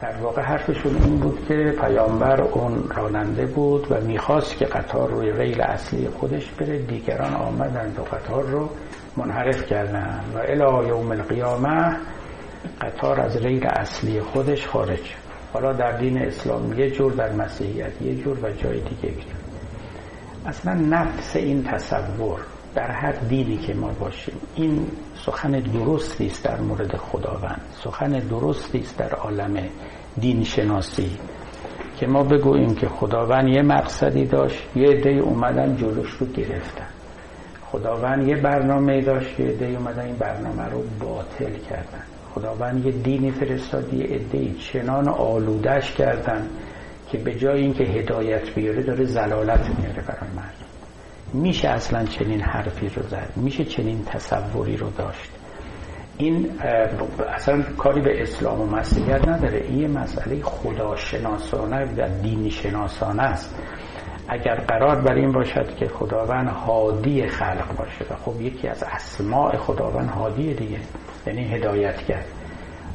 در 0.00 0.16
واقع 0.16 0.42
حرفشون 0.42 0.96
این 1.04 1.16
بود 1.16 1.46
که 1.48 1.74
پیامبر 1.80 2.40
اون 2.40 2.90
راننده 2.96 3.46
بود 3.46 3.92
و 3.92 4.00
می‌خواست 4.00 4.56
که 4.56 4.64
قطار 4.64 5.10
روی 5.10 5.32
ریل 5.32 5.62
اصلی 5.62 6.08
خودش 6.08 6.50
بره. 6.50 6.78
دیگران 6.78 7.34
آمدند 7.34 7.98
و 7.98 8.02
قطار 8.02 8.42
رو 8.42 8.68
منحرف 9.16 9.66
کردن 9.66 10.20
و 10.34 10.38
الی 10.38 10.88
یوم 10.88 11.10
القیامه 11.10 11.96
قطار 12.80 13.20
از 13.20 13.36
ریل 13.36 13.66
اصلی 13.66 14.20
خودش 14.20 14.66
خارج. 14.66 15.14
حالا 15.52 15.72
در 15.72 15.92
دین 15.92 16.18
اسلام 16.18 16.78
یه 16.78 16.90
جور 16.90 17.12
در 17.12 17.32
مسیحیت 17.32 18.02
یه 18.02 18.14
جور 18.14 18.38
و 18.42 18.50
جای 18.50 18.80
دیگه 18.80 19.14
جور 19.14 19.34
اصلا 20.46 20.74
نفس 20.74 21.36
این 21.36 21.62
تصور 21.64 22.40
در 22.74 22.90
هر 22.90 23.12
دینی 23.12 23.56
که 23.56 23.74
ما 23.74 23.88
باشیم 23.88 24.34
این 24.54 24.86
سخن 25.14 25.50
درستی 25.50 26.26
است 26.26 26.44
در 26.44 26.60
مورد 26.60 26.96
خداوند. 26.96 27.60
سخن 27.84 28.08
درستی 28.08 28.78
است 28.78 28.98
در 28.98 29.10
عالم 29.14 29.62
دین 30.20 30.44
شناسی. 30.44 31.10
که 31.96 32.06
ما 32.06 32.22
بگوییم 32.22 32.74
که 32.74 32.88
خداوند 32.88 33.48
یه 33.48 33.62
مقصدی 33.62 34.24
داشت 34.24 34.62
یه 34.76 34.88
عده 34.88 35.10
اومدن 35.10 35.76
جلوش 35.76 36.10
رو 36.10 36.26
گرفتن. 36.26 36.86
خداوند 37.72 38.28
یه 38.28 38.36
برنامه 38.36 39.00
داشت 39.00 39.40
یه 39.40 39.46
عده 39.46 39.66
اومدن 39.66 40.02
این 40.04 40.16
برنامه 40.16 40.64
رو 40.64 40.82
باطل 41.00 41.52
کردن. 41.70 42.02
خداوند 42.34 42.86
یه 42.86 42.92
دینی 42.92 43.30
فرستاد 43.30 43.94
یه 43.94 44.04
عده 44.04 44.52
چنان 44.54 45.08
آلودش 45.08 45.92
کردن 45.92 46.48
که 47.10 47.18
به 47.18 47.34
جای 47.34 47.60
اینکه 47.60 47.84
هدایت 47.84 48.54
بیاره 48.54 48.82
داره 48.82 49.04
زلالت 49.04 49.78
میاره 49.78 50.02
برای 50.02 50.30
مردم. 50.36 50.66
میشه 51.32 51.68
اصلا 51.68 52.04
چنین 52.04 52.40
حرفی 52.40 52.88
رو 52.88 53.02
زد 53.02 53.32
میشه 53.36 53.64
چنین 53.64 54.04
تصوری 54.04 54.76
رو 54.76 54.90
داشت. 54.90 55.30
این 56.18 56.50
اصلا 57.34 57.62
کاری 57.62 58.00
به 58.00 58.22
اسلام 58.22 58.60
و 58.60 58.66
مسیحیت 58.66 59.28
نداره. 59.28 59.64
این 59.68 59.90
مسئله 59.98 60.42
خداشناسانه 60.42 61.84
و 61.96 62.08
دینی 62.22 62.50
شناسانه 62.50 63.22
است. 63.22 63.54
اگر 64.28 64.54
قرار 64.54 65.00
بر 65.00 65.14
این 65.14 65.32
باشد 65.32 65.76
که 65.76 65.86
خداوند 65.86 66.48
هادی 66.48 67.26
خلق 67.26 67.76
باشه 67.78 68.04
و 68.10 68.16
خب 68.16 68.40
یکی 68.40 68.68
از 68.68 68.82
اسماع 68.82 69.56
خداوند 69.56 70.08
هادی 70.08 70.54
دیگه 70.54 70.78
یعنی 71.26 71.44
هدایتگر. 71.44 72.22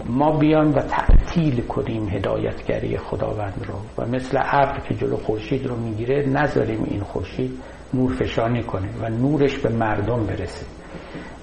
ما 0.06 0.38
بیان 0.38 0.74
و 0.74 0.80
تعطیل 0.80 1.62
کنیم 1.62 2.10
هدایتگری 2.10 2.98
خداوند 2.98 3.66
رو 3.68 4.04
و 4.04 4.08
مثل 4.10 4.40
ابر 4.42 4.80
که 4.80 4.96
جلو 4.96 5.18
خورشید 5.18 5.68
رو 5.68 5.76
می‌گیره 5.76 6.30
نذاریم 6.30 6.84
این 6.84 7.02
خورشید 7.02 7.52
نور 7.94 8.14
فشانی 8.14 8.64
کنه 8.64 8.88
و 9.02 9.10
نورش 9.10 9.58
به 9.58 9.70
مردم 9.70 10.26
برسه. 10.26 10.66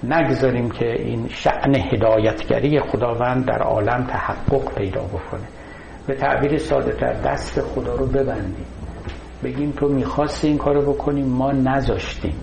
نگذاریم 0.03 0.71
که 0.71 0.91
این 1.01 1.27
شعن 1.27 1.75
هدایتگری 1.75 2.79
خداوند 2.79 3.45
در 3.45 3.61
عالم 3.61 4.03
تحقق 4.03 4.75
پیدا 4.75 5.01
بکنه. 5.01 5.47
به 6.07 6.15
تعبیر 6.15 6.57
ساده 6.57 6.91
تر 6.91 7.13
دست 7.13 7.61
خدا 7.61 7.95
رو 7.95 8.05
ببندیم. 8.05 8.78
بگیم 9.43 9.71
تو 9.71 9.87
می‌خواستی 9.87 10.47
این 10.47 10.57
کارو 10.57 10.93
بکنیم 10.93 11.25
ما 11.25 11.51
نذاشتیم. 11.51 12.35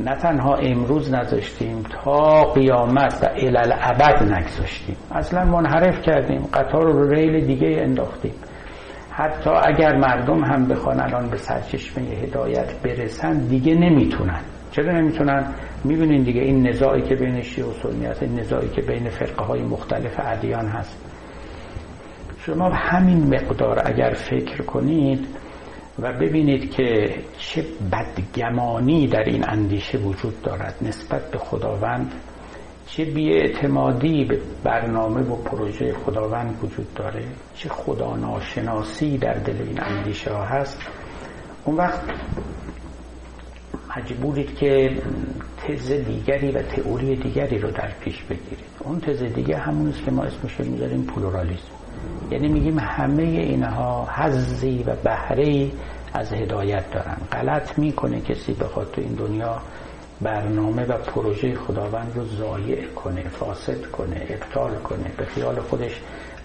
نه 0.00 0.16
تنها 0.16 0.54
امروز 0.54 1.14
نذاشتیم 1.14 1.82
تا 1.82 2.42
قیامت 2.42 3.18
و 3.22 3.26
الالعبد 3.46 4.32
نگذاشتیم. 4.32 4.96
اصلا 5.10 5.44
منحرف 5.44 6.02
کردیم 6.02 6.42
قطار 6.54 6.92
رو 6.92 7.10
ریل 7.10 7.46
دیگه 7.46 7.76
انداختیم. 7.80 8.34
حتی 9.10 9.50
اگر 9.50 9.96
مردم 9.96 10.44
هم 10.44 10.68
بخوان 10.68 11.00
الان 11.00 11.30
به 11.30 11.36
سرچشمه 11.36 12.04
هدایت 12.04 12.82
برسن 12.82 13.38
دیگه 13.38 13.74
نمی‌تونن. 13.74 14.40
چرا 14.70 14.92
نمی‌تونن؟ 14.92 15.54
می‌بینین 15.84 16.22
دیگه 16.22 16.40
این 16.40 16.68
نزاعی 16.68 17.02
که 17.02 17.14
بین 17.14 17.42
شیعه 17.42 17.66
و 17.68 17.72
سنی 17.72 18.06
هست 18.06 18.22
این 18.22 18.38
نزاعی 18.40 18.68
که 18.68 18.82
بین 18.82 19.08
فرقه 19.08 19.44
های 19.44 19.62
مختلف 19.62 20.20
ادیان 20.24 20.68
هست. 20.68 20.98
شما 22.38 22.70
همین 22.74 23.34
مقدار 23.34 23.82
اگر 23.84 24.12
فکر 24.12 24.62
کنید 24.62 25.26
و 25.98 26.12
ببینید 26.12 26.70
که 26.70 27.14
چه 27.38 27.64
بدگمانی 27.92 29.06
در 29.06 29.24
این 29.24 29.48
اندیشه 29.48 29.98
وجود 29.98 30.42
دارد 30.42 30.74
نسبت 30.82 31.30
به 31.30 31.38
خداوند 31.38 32.12
چه 32.86 33.04
بیاعتمادی 33.04 34.24
به 34.24 34.40
برنامه 34.64 35.20
و 35.20 35.36
پروژه 35.36 35.92
خداوند 35.92 36.58
وجود 36.62 36.94
داره 36.94 37.24
چه 37.54 37.68
خدا 37.68 38.16
ناشناسی 38.16 39.18
در 39.18 39.34
دل 39.34 39.62
این 39.62 39.82
اندیشه 39.82 40.32
ها 40.32 40.44
هست. 40.44 40.78
اون 41.64 41.76
وقت 41.76 42.00
مجبورید 43.96 44.54
که 44.54 45.02
تز 45.56 45.92
دیگری 45.92 46.50
و 46.50 46.62
تئوری 46.62 47.16
دیگری 47.16 47.58
رو 47.58 47.70
در 47.70 47.90
پیش 48.00 48.22
بگیرید. 48.22 48.66
اون 48.80 49.00
تز 49.00 49.22
دیگه 49.22 49.56
همون 49.56 49.88
است 49.88 50.04
که 50.04 50.10
ما 50.10 50.22
اسمش 50.22 50.60
می‌ذاریم 50.60 51.02
پلورالیسم. 51.02 51.85
یعنی 52.30 52.48
میگیم 52.48 52.78
همه 52.78 53.22
اینها 53.22 54.08
حزی 54.14 54.84
و 54.86 54.96
بهره 55.04 55.70
از 56.14 56.32
هدایت 56.32 56.90
دارن. 56.90 57.16
غلط 57.32 57.78
می‌کنه 57.78 58.20
کسی 58.20 58.52
بخواد 58.52 58.90
تو 58.90 59.00
این 59.00 59.12
دنیا 59.12 59.58
برنامه 60.22 60.84
و 60.84 60.92
پروژه 60.92 61.54
خداوند 61.54 62.12
رو 62.16 62.24
ضایع 62.24 62.86
کنه 62.86 63.28
فاسد 63.28 63.86
کنه 63.86 64.26
ابطال 64.28 64.74
کنه 64.74 65.10
به 65.16 65.24
خیال 65.24 65.60
خودش 65.60 66.00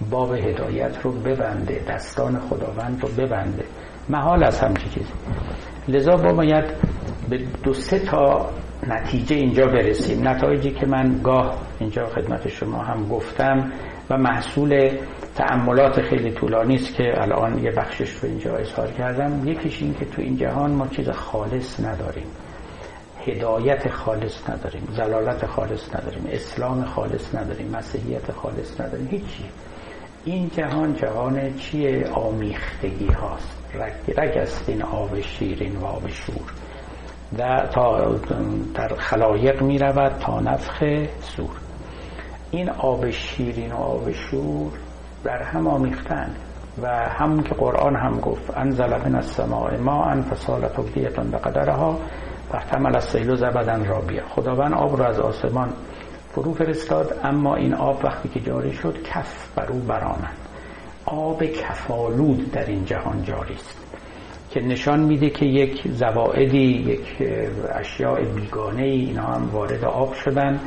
باب 0.10 0.34
هدایت 0.34 1.02
رو 1.04 1.12
ببنده 1.12 1.84
دستان 1.90 2.40
خداوند 2.40 3.02
رو 3.02 3.10
ببنده. 3.10 3.64
محال 4.10 4.44
از 4.44 4.60
همچی 4.62 4.90
چیزی. 4.90 5.14
لذا 5.88 6.16
با 6.16 6.34
باید 6.34 6.66
به 7.30 7.38
دو 7.64 7.74
سه 7.74 8.00
تا 8.00 8.50
نتیجه 8.88 9.36
اینجا 9.36 9.66
برسیم. 9.66 10.28
نتایجی 10.28 10.72
که 10.72 10.86
من 10.86 11.20
گاه 11.24 11.58
اینجا 11.80 12.06
خدمت 12.06 12.48
شما 12.48 12.84
هم 12.84 13.08
گفتم 13.08 13.72
و 14.10 14.18
محصول 14.18 14.98
تعملات 15.36 16.02
خیلی 16.02 16.32
طولانی 16.32 16.76
است 16.76 16.96
که 16.96 17.22
الان 17.22 17.64
یه 17.64 17.72
بخشش 17.72 18.12
رو 18.12 18.30
اینجا 18.30 18.56
اظهار 18.56 18.92
کردم. 18.92 19.48
یکیش 19.48 19.82
این 19.82 19.94
که 19.94 20.06
تو 20.06 20.22
این 20.22 20.38
جهان 20.38 20.72
ما 20.72 20.88
چیز 20.88 21.10
خالص 21.10 21.80
نداریم. 21.80 22.28
هدایت 23.26 23.90
خالص 23.90 24.50
نداریم. 24.50 24.88
زلالت 24.92 25.46
خالص 25.46 25.96
نداریم. 25.96 26.28
اسلام 26.32 26.86
خالص 26.86 27.36
نداریم. 27.36 27.68
مسیحیت 27.68 28.32
خالص 28.32 28.82
نداریم. 28.82 29.08
هیچی. 29.08 29.44
این 30.26 30.50
جهان 30.50 30.96
جهان 30.96 31.56
چیه؟ 31.58 32.08
آمیختگی 32.08 33.08
هاست. 33.08 33.58
رگ, 33.74 34.20
رگ 34.20 34.38
است 34.38 34.70
این 34.70 34.84
آب 34.84 35.22
شیرین 35.22 35.76
و 35.76 35.86
آب 35.86 36.10
شور. 36.10 36.52
در, 37.38 37.68
تا 37.68 38.16
در 38.74 38.96
خلایق 38.96 39.62
می 39.62 39.78
رود 39.78 40.12
تا 40.20 40.40
نفخ 40.40 40.84
سور. 41.22 41.50
این 42.52 42.70
آب 42.70 43.10
شیرین 43.10 43.72
و 43.72 43.76
آب 43.76 44.12
شور 44.12 44.72
در 45.24 45.44
هم 45.44 45.68
آمیختن 45.68 46.36
و 46.82 46.88
همون 46.88 47.44
که 47.44 47.56
قرآن 47.56 47.96
هم 47.96 48.20
گفت 48.20 48.58
انزل 48.58 48.98
من 48.98 49.16
السماء 49.16 49.78
ماء 49.78 50.22
فصالت 50.22 50.76
به 51.32 51.38
قدرها 51.38 52.00
فاحتمل 52.52 52.96
السیل 52.96 53.36
زبدن 53.36 53.86
رابیا 53.86 54.28
خداوند 54.28 54.74
آب 54.74 54.96
رو 54.98 55.04
از 55.04 55.20
آسمان 55.20 55.74
فرو 56.32 56.54
فرستاد 56.54 57.20
اما 57.24 57.56
این 57.56 57.74
آب 57.74 58.06
وقتی 58.06 58.30
که 58.30 58.40
جاری 58.40 58.74
شد 58.74 59.04
کف 59.04 59.56
بر 59.56 59.72
او 59.72 59.80
برانند 59.80 60.38
آب 61.06 61.44
کفالود 61.46 62.52
در 62.52 62.66
این 62.66 62.86
جهان 62.86 63.24
جاری 63.24 63.54
است 63.54 63.82
که 64.52 64.60
نشان 64.62 65.00
میده 65.00 65.30
که 65.30 65.46
یک 65.46 65.88
زوائدی 65.88 66.58
یک 66.58 67.28
اشیاء 67.74 68.20
بیگانه 68.36 68.84
ای 68.84 69.00
اینا 69.00 69.24
هم 69.24 69.50
وارد 69.50 69.86
آب 69.86 70.14
شدن. 70.14 70.60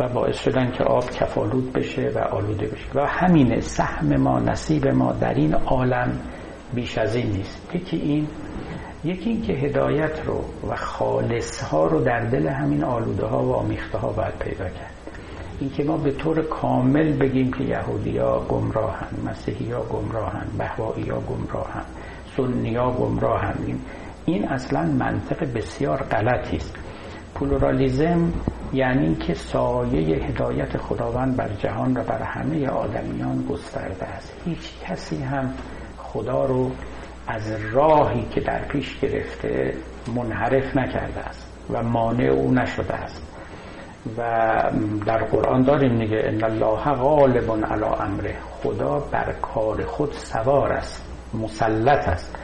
و 0.00 0.08
باعث 0.08 0.38
شدن 0.38 0.70
که 0.70 0.84
آب 0.84 1.10
کفالود 1.10 1.72
بشه 1.72 2.12
و 2.14 2.18
آلوده 2.18 2.66
بشه. 2.66 2.86
و 2.94 3.06
همین 3.06 3.60
سهم 3.60 4.16
ما 4.16 4.38
نصیب 4.38 4.86
ما 4.88 5.12
در 5.12 5.34
این 5.34 5.54
عالم 5.54 6.20
بیش 6.74 6.98
از 6.98 7.14
این 7.16 7.26
نیست. 7.26 7.74
یکی 7.74 7.96
این 7.96 8.28
یکی 9.04 9.30
این 9.30 9.42
که 9.42 9.52
هدایت 9.52 10.26
رو 10.26 10.44
و 10.70 10.76
خالص 10.76 11.62
ها 11.62 11.86
رو 11.86 12.00
در 12.00 12.20
دل 12.20 12.48
همین 12.48 12.84
آلوده 12.84 13.26
ها 13.26 13.44
و 13.44 13.52
آمیخته 13.52 13.98
ها 13.98 14.08
باید 14.08 14.38
پیدا 14.38 14.64
کرد. 14.64 14.94
اینکه 15.60 15.84
ما 15.84 15.96
به 15.96 16.10
طور 16.12 16.42
کامل 16.42 17.12
بگیم 17.12 17.52
که 17.52 17.64
یهودی 17.64 18.18
ها 18.18 18.40
گمراهن 18.48 19.08
مسیحی 19.26 19.72
ها 19.72 19.82
گمراهن 19.82 20.46
بهوایی 20.58 21.08
ها 21.08 21.20
گمراهن 21.20 21.84
سنی 22.36 22.74
ها 22.74 22.90
گمراهن. 22.90 23.54
این 24.24 24.48
اصلا 24.48 24.82
منطق 24.82 25.52
بسیار 25.54 26.02
غلطی 26.02 26.56
است. 26.56 26.76
پلورالیزم 27.34 28.32
یعنی 28.72 29.14
که 29.14 29.34
سایه 29.34 30.24
هدایت 30.24 30.76
خداوند 30.76 31.36
بر 31.36 31.48
جهان 31.48 31.96
و 31.96 32.02
بر 32.04 32.22
همه 32.22 32.68
آدمیان 32.68 33.46
گسترده 33.50 34.04
است. 34.06 34.32
هیچ 34.44 34.72
کسی 34.84 35.22
هم 35.22 35.54
خدا 35.98 36.44
رو 36.44 36.70
از 37.26 37.52
راهی 37.72 38.22
که 38.30 38.40
در 38.40 38.64
پیش 38.64 39.00
گرفته 39.00 39.74
منحرف 40.16 40.76
نکرده 40.76 41.20
است 41.20 41.52
و 41.70 41.82
مانع 41.82 42.24
او 42.24 42.54
نشده 42.54 42.94
است. 42.94 43.22
و 44.18 44.22
در 45.06 45.24
قرآن 45.24 45.62
داریم 45.62 45.92
میگه 45.92 46.22
ان 46.24 46.44
الله 46.44 46.94
غالب 46.94 47.50
علی 47.64 47.84
امره. 47.84 48.34
خدا 48.50 48.98
بر 48.98 49.32
کار 49.42 49.84
خود 49.84 50.12
سوار 50.12 50.72
است 50.72 51.04
مسلط 51.34 52.08
است. 52.08 52.38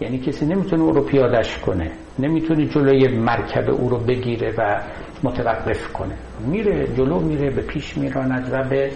یعنی 0.00 0.18
کسی 0.18 0.46
نمی‌تونه 0.46 0.82
او 0.82 0.90
رو 0.92 1.00
پیادش 1.04 1.58
کنه 1.58 1.90
نمی‌تونه 2.18 2.66
جلوی 2.66 3.08
مرکب 3.08 3.70
او 3.70 3.88
رو 3.88 3.98
بگیره 3.98 4.54
و 4.58 4.80
متوقف 5.22 5.92
کنه. 5.92 6.14
میره 6.46 6.86
جلو 6.86 7.20
میره 7.20 7.50
به 7.50 7.62
پیش 7.62 7.98
میراند 7.98 8.48
و 8.52 8.68
به 8.68 8.90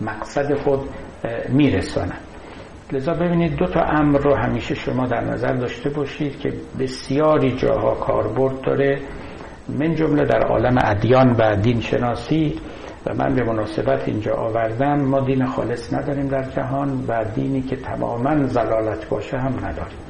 مقصد 0.00 0.54
خود 0.54 0.80
میرساند. 1.48 2.18
لذا 2.92 3.14
ببینید 3.14 3.56
دو 3.56 3.66
تا 3.66 3.80
امر 3.80 4.18
رو 4.18 4.34
همیشه 4.34 4.74
شما 4.74 5.06
در 5.06 5.20
نظر 5.20 5.52
داشته 5.52 5.90
باشید 5.90 6.38
که 6.38 6.52
بسیاری 6.80 7.52
جاها 7.52 7.94
کاربرد 7.94 8.60
داره. 8.60 9.00
من 9.68 9.94
جمله 9.94 10.24
در 10.24 10.40
عالم 10.40 10.76
ادیان 10.84 11.36
و 11.38 11.56
دین 11.56 11.80
شناسی 11.80 12.60
و 13.06 13.14
من 13.14 13.34
به 13.34 13.44
مناسبت 13.44 14.08
اینجا 14.08 14.34
آوردم 14.34 15.00
ما 15.00 15.20
دین 15.20 15.46
خالص 15.46 15.94
نداریم 15.94 16.28
در 16.28 16.42
جهان 16.50 17.04
و 17.08 17.24
دینی 17.34 17.62
که 17.62 17.76
تماما 17.76 18.46
زلالت 18.46 19.08
باشه 19.08 19.38
هم 19.38 19.54
نداریم. 19.64 20.07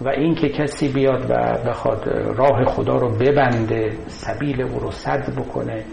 و 0.00 0.08
این 0.08 0.34
که 0.34 0.48
کسی 0.48 0.88
بیاد 0.88 1.30
و 1.30 1.34
بخواد 1.68 2.08
راه 2.36 2.64
خدا 2.64 2.96
رو 2.96 3.08
ببنده 3.08 3.92
سبیل 4.06 4.62
او 4.62 4.80
رو 4.80 4.90
صد 4.90 5.34
بکنه 5.36 5.84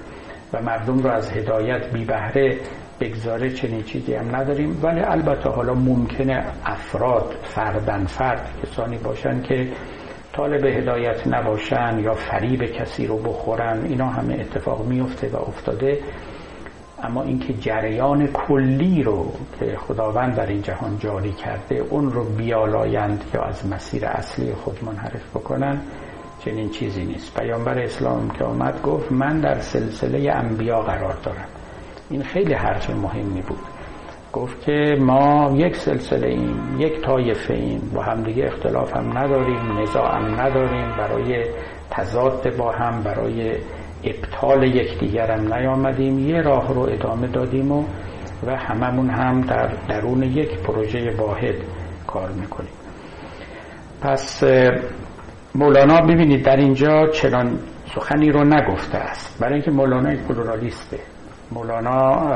و 0.53 0.61
مردم 0.61 0.97
رو 0.97 1.11
از 1.11 1.31
هدایت 1.31 1.93
بی 1.93 2.05
بهره 2.05 2.59
بگذاره 2.99 3.49
چنین 3.49 3.83
چیزی 3.83 4.13
هم 4.13 4.35
نداریم. 4.35 4.79
ولی 4.83 4.99
البته 4.99 5.49
حالا 5.49 5.73
ممکنه 5.73 6.45
افراد 6.65 7.35
فردن 7.43 8.05
فرد 8.05 8.49
کسانی 8.63 8.97
باشن 8.97 9.41
که 9.41 9.71
طالب 10.33 10.65
هدایت 10.65 11.27
نباشن 11.27 11.99
یا 11.99 12.13
فریب 12.13 12.63
کسی 12.63 13.07
رو 13.07 13.17
بخورن 13.17 13.85
اینا 13.85 14.07
همه 14.07 14.33
اتفاق 14.33 14.85
میفته 14.85 15.29
و 15.29 15.35
افتاده. 15.35 15.99
اما 17.03 17.23
اینکه 17.23 17.53
جریان 17.53 18.27
کلی 18.27 19.03
رو 19.03 19.31
که 19.59 19.77
خداوند 19.77 20.35
در 20.35 20.47
این 20.47 20.61
جهان 20.61 20.99
جاری 20.99 21.31
کرده 21.31 21.75
اون 21.75 22.11
رو 22.11 22.23
بیالایند 22.23 23.23
یا 23.33 23.41
از 23.41 23.67
مسیر 23.67 24.05
اصلی 24.05 24.53
خود 24.53 24.83
منحرف 24.83 25.29
بکنن 25.29 25.81
چنین 26.39 26.69
چیزی 26.69 27.05
نیست. 27.05 27.39
پیامبر 27.39 27.79
اسلام 27.79 28.29
که 28.29 28.43
آمد 28.43 28.81
گفت 28.81 29.11
من 29.11 29.39
در 29.39 29.59
سلسله 29.59 30.31
انبیا 30.31 30.81
قرار 30.81 31.13
دارم. 31.23 31.47
این 32.09 32.23
خیلی 32.23 32.53
حرف 32.53 32.89
مهمی 32.89 33.41
بود. 33.41 33.59
گفت 34.33 34.61
که 34.61 34.97
ما 34.99 35.53
یک 35.55 35.75
سلسله 35.75 36.27
ایم 36.27 36.75
یک 36.79 37.01
طایفه 37.01 37.53
ایم 37.53 37.91
با 37.95 38.01
همدیگه 38.03 38.45
اختلاف 38.45 38.97
هم 38.97 39.17
نداریم 39.17 39.79
نزاع 39.81 40.15
هم 40.15 40.41
نداریم 40.41 40.97
برای 40.97 41.45
تضاد 41.89 42.57
با 42.57 42.71
هم 42.71 43.03
برای 43.03 43.55
ابطال 44.05 44.63
یکدیگر 44.63 45.31
هم 45.31 45.53
نیامدیم 45.53 46.19
یه 46.19 46.41
راه 46.41 46.73
رو 46.73 46.81
ادامه 46.81 47.27
دادیم 47.27 47.71
و 47.71 47.85
و 48.47 48.55
هممون 48.55 49.09
هم 49.09 49.41
در 49.41 49.67
درون 49.89 50.23
یک 50.23 50.57
پروژه 50.59 51.15
واحد 51.17 51.55
کار 52.07 52.31
می‌کنیم. 52.31 52.73
پس 54.01 54.43
مولانا 55.55 56.01
ببینید 56.01 56.45
در 56.45 56.55
اینجا 56.55 57.07
چنان 57.07 57.59
سخنی 57.95 58.31
رو 58.31 58.43
نگفته 58.43 58.97
است. 58.97 59.39
برای 59.39 59.53
اینکه 59.53 59.71
مولانا 59.71 60.13
یک 60.13 60.19
پلورالیسته. 60.19 60.99
مولانا 61.51 62.31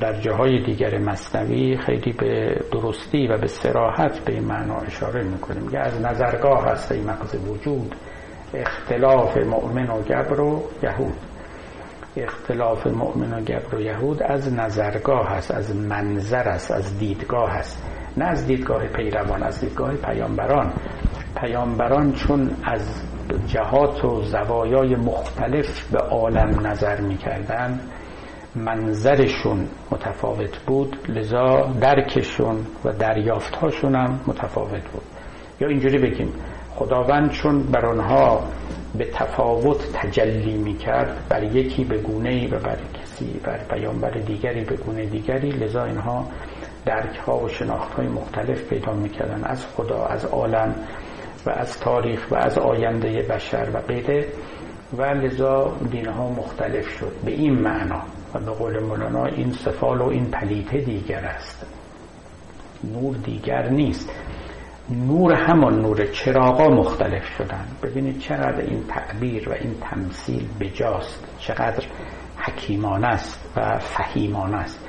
در 0.00 0.20
جاهای 0.20 0.62
دیگر 0.62 0.98
مصنوی 0.98 1.76
خیلی 1.76 2.12
به 2.12 2.60
درستی 2.72 3.26
و 3.26 3.38
به 3.38 3.46
سراحت 3.46 4.18
به 4.24 4.32
این 4.32 4.44
معنا 4.44 4.76
اشاره 4.76 5.22
می‌کنیم 5.22 5.68
که 5.68 5.78
از 5.78 6.00
نظرگاه 6.00 6.64
هست 6.64 6.92
این 6.92 7.04
مغز 7.10 7.34
وجود. 7.34 7.94
اختلاف 8.54 9.36
مؤمن 9.36 9.90
و 9.90 10.00
گبر 10.02 10.40
و 10.40 10.62
یهود. 10.82 11.16
اختلاف 12.16 12.86
مؤمن 12.86 13.32
و 13.32 13.40
گبر 13.40 13.74
و 13.74 13.80
یهود 13.80 14.22
از 14.22 14.54
نظرگاه 14.54 15.28
هست 15.28 15.50
از 15.50 15.76
منظر 15.76 16.48
است 16.48 16.70
از 16.70 16.98
دیدگاه 16.98 17.50
هست 17.50 17.82
نه 18.16 18.24
از 18.24 18.46
دیدگاه 18.46 18.86
پیروان 18.86 19.42
از 19.42 19.60
دیدگاه 19.60 19.94
پیامبران. 19.94 20.72
پیامبران 21.40 22.12
چون 22.12 22.50
از 22.64 23.02
جهات 23.46 24.04
و 24.04 24.22
زوایای 24.22 24.94
مختلف 24.94 25.90
به 25.92 25.98
عالم 25.98 26.66
نظر 26.66 27.00
می‌کردن 27.00 27.80
منظرشون 28.54 29.68
متفاوت 29.90 30.58
بود 30.66 30.96
لذا 31.08 31.72
درکشون 31.80 32.66
و 32.84 32.92
دریافتهاشون 32.92 33.94
هم 33.94 34.20
متفاوت 34.26 34.82
بود. 34.92 35.02
یا 35.60 35.68
اینجوری 35.68 35.98
بگیم 35.98 36.32
خداوند 36.76 37.30
چون 37.30 37.62
بر 37.62 37.86
آنها 37.86 38.44
به 38.98 39.04
تفاوت 39.04 39.92
تجلی 39.92 40.56
می‌کرد 40.56 41.26
بر 41.28 41.42
یکی 41.42 41.84
به 41.84 41.98
گونه 41.98 42.28
ای 42.28 42.46
و 42.46 42.58
بر 42.58 42.78
کسی 43.00 43.40
بر 43.44 43.58
پیامبر 43.70 44.10
دیگری 44.10 44.64
به 44.64 44.76
گونه 44.76 45.06
دیگری 45.06 45.50
لذا 45.50 45.84
اینها 45.84 46.26
درک 46.84 47.16
ها 47.16 47.38
و 47.38 47.48
شناخت 47.48 47.94
های 47.94 48.06
مختلف 48.08 48.68
پیدا 48.68 48.92
می‌کردن 48.92 49.44
از 49.44 49.66
خدا 49.66 50.06
از 50.06 50.24
عالم 50.24 50.74
و 51.46 51.50
از 51.50 51.80
تاریخ 51.80 52.30
و 52.30 52.34
از 52.34 52.58
آینده 52.58 53.22
بشر 53.22 53.68
و 53.74 53.80
غیره. 53.80 54.26
و 54.98 55.02
لذا 55.02 55.76
دین 55.90 56.08
ها 56.08 56.28
مختلف 56.28 56.88
شد. 56.88 57.12
به 57.24 57.30
این 57.30 57.54
معنا 57.54 58.02
و 58.34 58.38
به 58.38 58.50
قول 58.50 58.82
مولانا 58.84 59.24
این 59.24 59.50
سفال 59.50 60.00
و 60.00 60.08
این 60.08 60.30
پلیته 60.30 60.78
دیگر 60.78 61.24
است. 61.24 61.66
نور 62.84 63.16
دیگر 63.16 63.68
نیست. 63.68 64.10
نور 64.90 65.34
همان 65.34 65.80
نور 65.80 66.06
چراغا 66.06 66.68
مختلف 66.68 67.24
شدن 67.38 67.66
ببینید 67.82 68.18
چقدر 68.18 68.60
این 68.60 68.84
تعبیر 68.88 69.48
و 69.48 69.52
این 69.52 69.74
تمثیل 69.80 70.48
بجاست. 70.60 71.24
چقدر 71.38 71.84
حکیمانه 72.38 73.06
است 73.06 73.52
و 73.56 73.78
فهیمانه 73.78 74.56
است. 74.56 74.88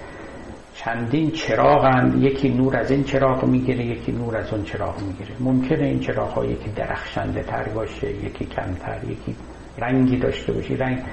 چندین 0.75 1.31
چراغن 1.31 2.13
یکی 2.17 2.49
نور 2.49 2.77
از 2.77 2.91
این 2.91 3.03
چراغ 3.03 3.45
می‌گیره 3.45 3.85
یکی 3.85 4.11
نور 4.11 4.37
از 4.37 4.53
اون 4.53 4.63
چراغ 4.63 5.01
می‌گیره. 5.01 5.35
ممکنه 5.39 5.85
این 5.85 5.99
چراغ 5.99 6.29
ها 6.29 6.45
یکی 6.45 6.69
درخشنده 6.69 7.41
تر 7.41 7.69
باشه 7.69 8.11
یکی 8.11 8.45
کمتر 8.45 8.99
یکی 9.03 9.35
رنگی 9.77 10.17
داشته 10.17 10.53
باشه 10.53 10.73
رنگ. 10.73 11.03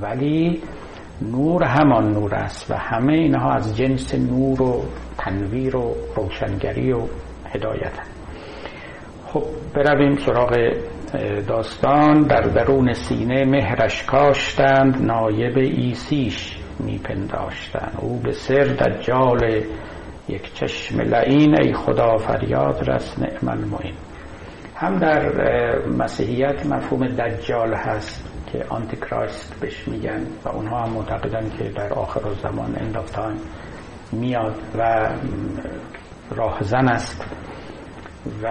ولی 0.00 0.62
نور 1.22 1.64
همان 1.64 2.12
نور 2.12 2.34
است 2.34 2.70
و 2.70 2.74
همه 2.74 3.12
اینها 3.12 3.52
از 3.52 3.76
جنس 3.76 4.14
نور 4.14 4.62
و 4.62 4.84
تنویر 5.18 5.76
و 5.76 5.94
روشنگری 6.16 6.92
و 6.92 7.00
هدایت 7.54 8.11
خب 9.32 9.44
برویم 9.74 10.16
سراغ 10.16 10.72
داستان. 11.48 12.22
در 12.22 12.40
درون 12.40 12.92
سینه 12.92 13.44
مهرش 13.44 14.04
کاشتند 14.04 15.02
نایب 15.02 15.58
ایسیش 15.58 16.58
میپنداشتند. 16.80 17.98
او 18.00 18.18
به 18.18 18.32
سر 18.32 18.64
دجال 18.64 19.62
یک 20.28 20.54
چشم 20.54 21.00
لعین 21.00 21.62
ای 21.62 21.72
خدا 21.72 22.16
فریاد 22.16 22.90
رس 22.90 23.18
نعم 23.18 23.48
المعین. 23.48 23.94
هم 24.76 24.98
در 24.98 25.32
مسیحیت 25.86 26.66
مفهوم 26.66 27.06
دجال 27.06 27.74
هست 27.74 28.32
که 28.52 28.64
آنتی 28.68 28.96
کرایست 28.96 29.60
بهش 29.60 29.88
میگن 29.88 30.26
و 30.44 30.48
اونها 30.48 30.80
هم 30.80 30.92
معتقدن 30.92 31.50
که 31.58 31.64
در 31.64 31.92
آخر 31.92 32.20
زمان 32.42 32.76
اندافتان 32.80 33.36
میاد 34.12 34.54
و 34.78 35.08
راهزن 36.36 36.88
است. 36.88 37.24
و 38.42 38.46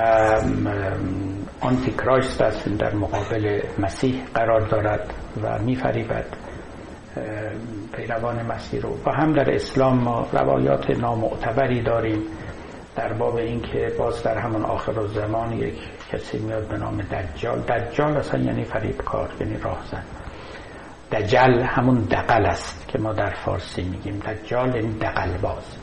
آنتی 1.61 1.91
کرایست 1.91 2.41
است 2.41 2.69
در 2.69 2.95
مقابل 2.95 3.61
مسیح 3.79 4.23
قرار 4.33 4.61
دارد 4.61 5.13
و 5.43 5.59
میفریبد 5.59 6.25
پیروان 7.93 8.45
مسیح 8.45 8.81
رو. 8.81 8.97
و 9.05 9.11
هم 9.11 9.33
در 9.33 9.55
اسلام 9.55 9.97
ما 9.97 10.27
روایات 10.33 10.89
نامعتبری 10.89 11.81
داریم 11.81 12.21
در 12.95 13.13
باب 13.13 13.35
این 13.35 13.61
که 13.61 13.93
باز 13.97 14.23
در 14.23 14.37
همون 14.37 14.63
آخر 14.65 14.99
و 14.99 15.07
زمان 15.07 15.53
یک 15.53 15.75
کسی 16.11 16.39
میاد 16.39 16.67
به 16.67 16.77
نام 16.77 17.01
دجال. 17.01 17.59
دجال 17.59 18.17
اصلا 18.17 18.39
یعنی 18.39 18.63
فریبکار 18.63 19.29
یعنی 19.39 19.57
راهزن. 19.57 20.03
دجل 21.11 21.61
همون 21.61 21.97
دقل 21.97 22.45
است 22.45 22.87
که 22.87 22.99
ما 22.99 23.13
در 23.13 23.33
فارسی 23.33 23.83
میگیم. 23.83 24.19
دجال 24.19 24.75
یعنی 24.75 24.99
دقل 24.99 25.37
باز 25.37 25.80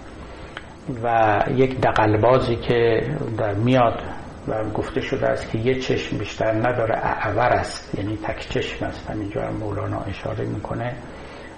و 1.03 1.39
یک 1.57 1.81
دقل 1.81 2.17
بازی 2.17 2.57
که 2.57 3.01
در 3.39 3.55
میاد 3.55 4.03
و 4.49 4.65
گفته 4.65 5.01
شده 5.01 5.27
است 5.27 5.51
که 5.51 5.59
یه 5.59 5.75
چشم 5.75 6.19
بیشتر 6.19 6.53
نداره 6.53 6.97
اعور 6.97 7.49
است. 7.49 7.99
یعنی 7.99 8.17
تک 8.17 8.49
چشم 8.49 8.85
است. 8.87 9.11
همینجا 9.11 9.43
هم 9.43 9.55
مولانا 9.55 10.01
اشاره 10.01 10.45
می‌کنه. 10.45 10.97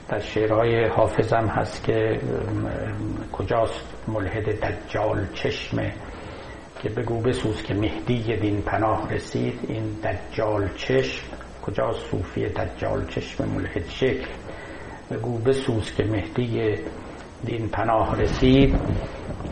در 0.09 0.19
شعرهای 0.19 0.85
حافظم 0.85 1.47
هست 1.47 1.85
که 1.85 2.21
کجاست 3.33 4.09
ملحد 4.09 4.45
دجال 4.45 5.27
چشمه 5.35 5.93
که 6.83 6.89
بگو 6.89 7.21
بسوز 7.21 7.63
که 7.63 7.75
مهدی 7.75 8.37
دین 8.37 8.63
پناه 8.63 9.13
رسید. 9.15 9.59
این 9.69 9.85
دجال 9.85 10.69
چشم 10.77 11.27
کجا 11.63 11.93
صوفی 11.93 12.49
دجال 12.49 13.07
چشم 13.07 13.45
ملحد 13.49 13.89
شکل؟ 13.89 14.27
بگو 15.11 15.39
بسوز 15.39 15.95
که 15.95 16.05
مهدی 16.05 16.75
دین 17.45 17.69
پناه 17.69 18.21
رسید 18.21 18.75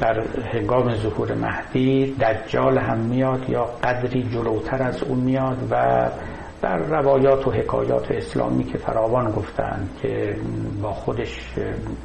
در 0.00 0.20
هنگام 0.52 0.94
ظهور 0.96 1.34
مهدی 1.34 2.14
دجال 2.14 2.78
هم 2.78 2.98
میاد 2.98 3.50
یا 3.50 3.64
قدری 3.64 4.22
جلوتر 4.22 4.82
از 4.82 5.02
اون 5.02 5.18
میاد 5.18 5.68
و 5.70 6.08
در 6.62 6.76
روایات 6.76 7.46
و 7.46 7.50
حکایات 7.50 8.10
اسلامی 8.10 8.64
که 8.64 8.78
فراوان 8.78 9.30
گفتند 9.30 9.90
که 10.02 10.36
با 10.82 10.92
خودش 10.92 11.54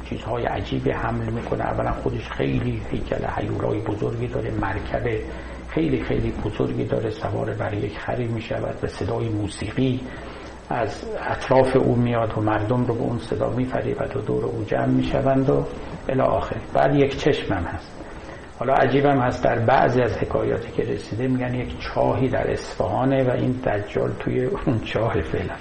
چیزهای 0.08 0.44
عجیبی 0.44 0.90
حمل 0.90 1.30
می‌کنه. 1.30 1.64
اولا 1.64 1.92
خودش 1.92 2.28
خیلی 2.28 2.82
هیکل 2.90 3.26
حیولای 3.26 3.80
بزرگی 3.80 4.26
داره 4.26 4.50
مرکبه 4.50 5.20
خیلی 5.68 6.02
خیلی 6.02 6.32
بزرگی 6.44 6.84
داره 6.84 7.10
سوار 7.10 7.54
بر 7.54 7.74
یک 7.74 7.98
خری 7.98 8.26
می‌شود 8.26 8.78
و 8.82 8.86
صدای 8.86 9.28
موسیقی 9.28 10.00
از 10.70 11.04
اطراف 11.30 11.76
او 11.76 11.96
میاد 11.96 12.38
و 12.38 12.40
مردم 12.40 12.84
رو 12.84 12.94
به 12.94 13.00
اون 13.00 13.18
صدا 13.18 13.50
میفریبد 13.50 14.16
و 14.16 14.20
دور 14.20 14.44
او 14.44 14.64
جمع 14.66 14.86
می‌شوند 14.86 15.50
و 15.50 15.64
الی 16.08 16.20
آخر. 16.20 16.56
بعد 16.74 16.94
یک 16.94 17.16
چشم 17.18 17.54
هم 17.54 17.62
هست. 17.62 17.90
حالا 18.58 18.74
عجیبم 18.74 19.18
هست 19.20 19.44
در 19.44 19.58
بعضی 19.58 20.02
از 20.02 20.18
حکایاتی 20.18 20.72
که 20.72 20.82
رسیده 20.82 21.28
میگن 21.28 21.54
یک 21.54 21.74
چاهی 21.78 22.28
در 22.28 22.50
اصفهانه 22.50 23.24
و 23.24 23.30
این 23.30 23.52
دجال 23.52 24.10
توی 24.20 24.44
اون 24.44 24.80
چاه 24.80 25.20
فعلا. 25.20 25.54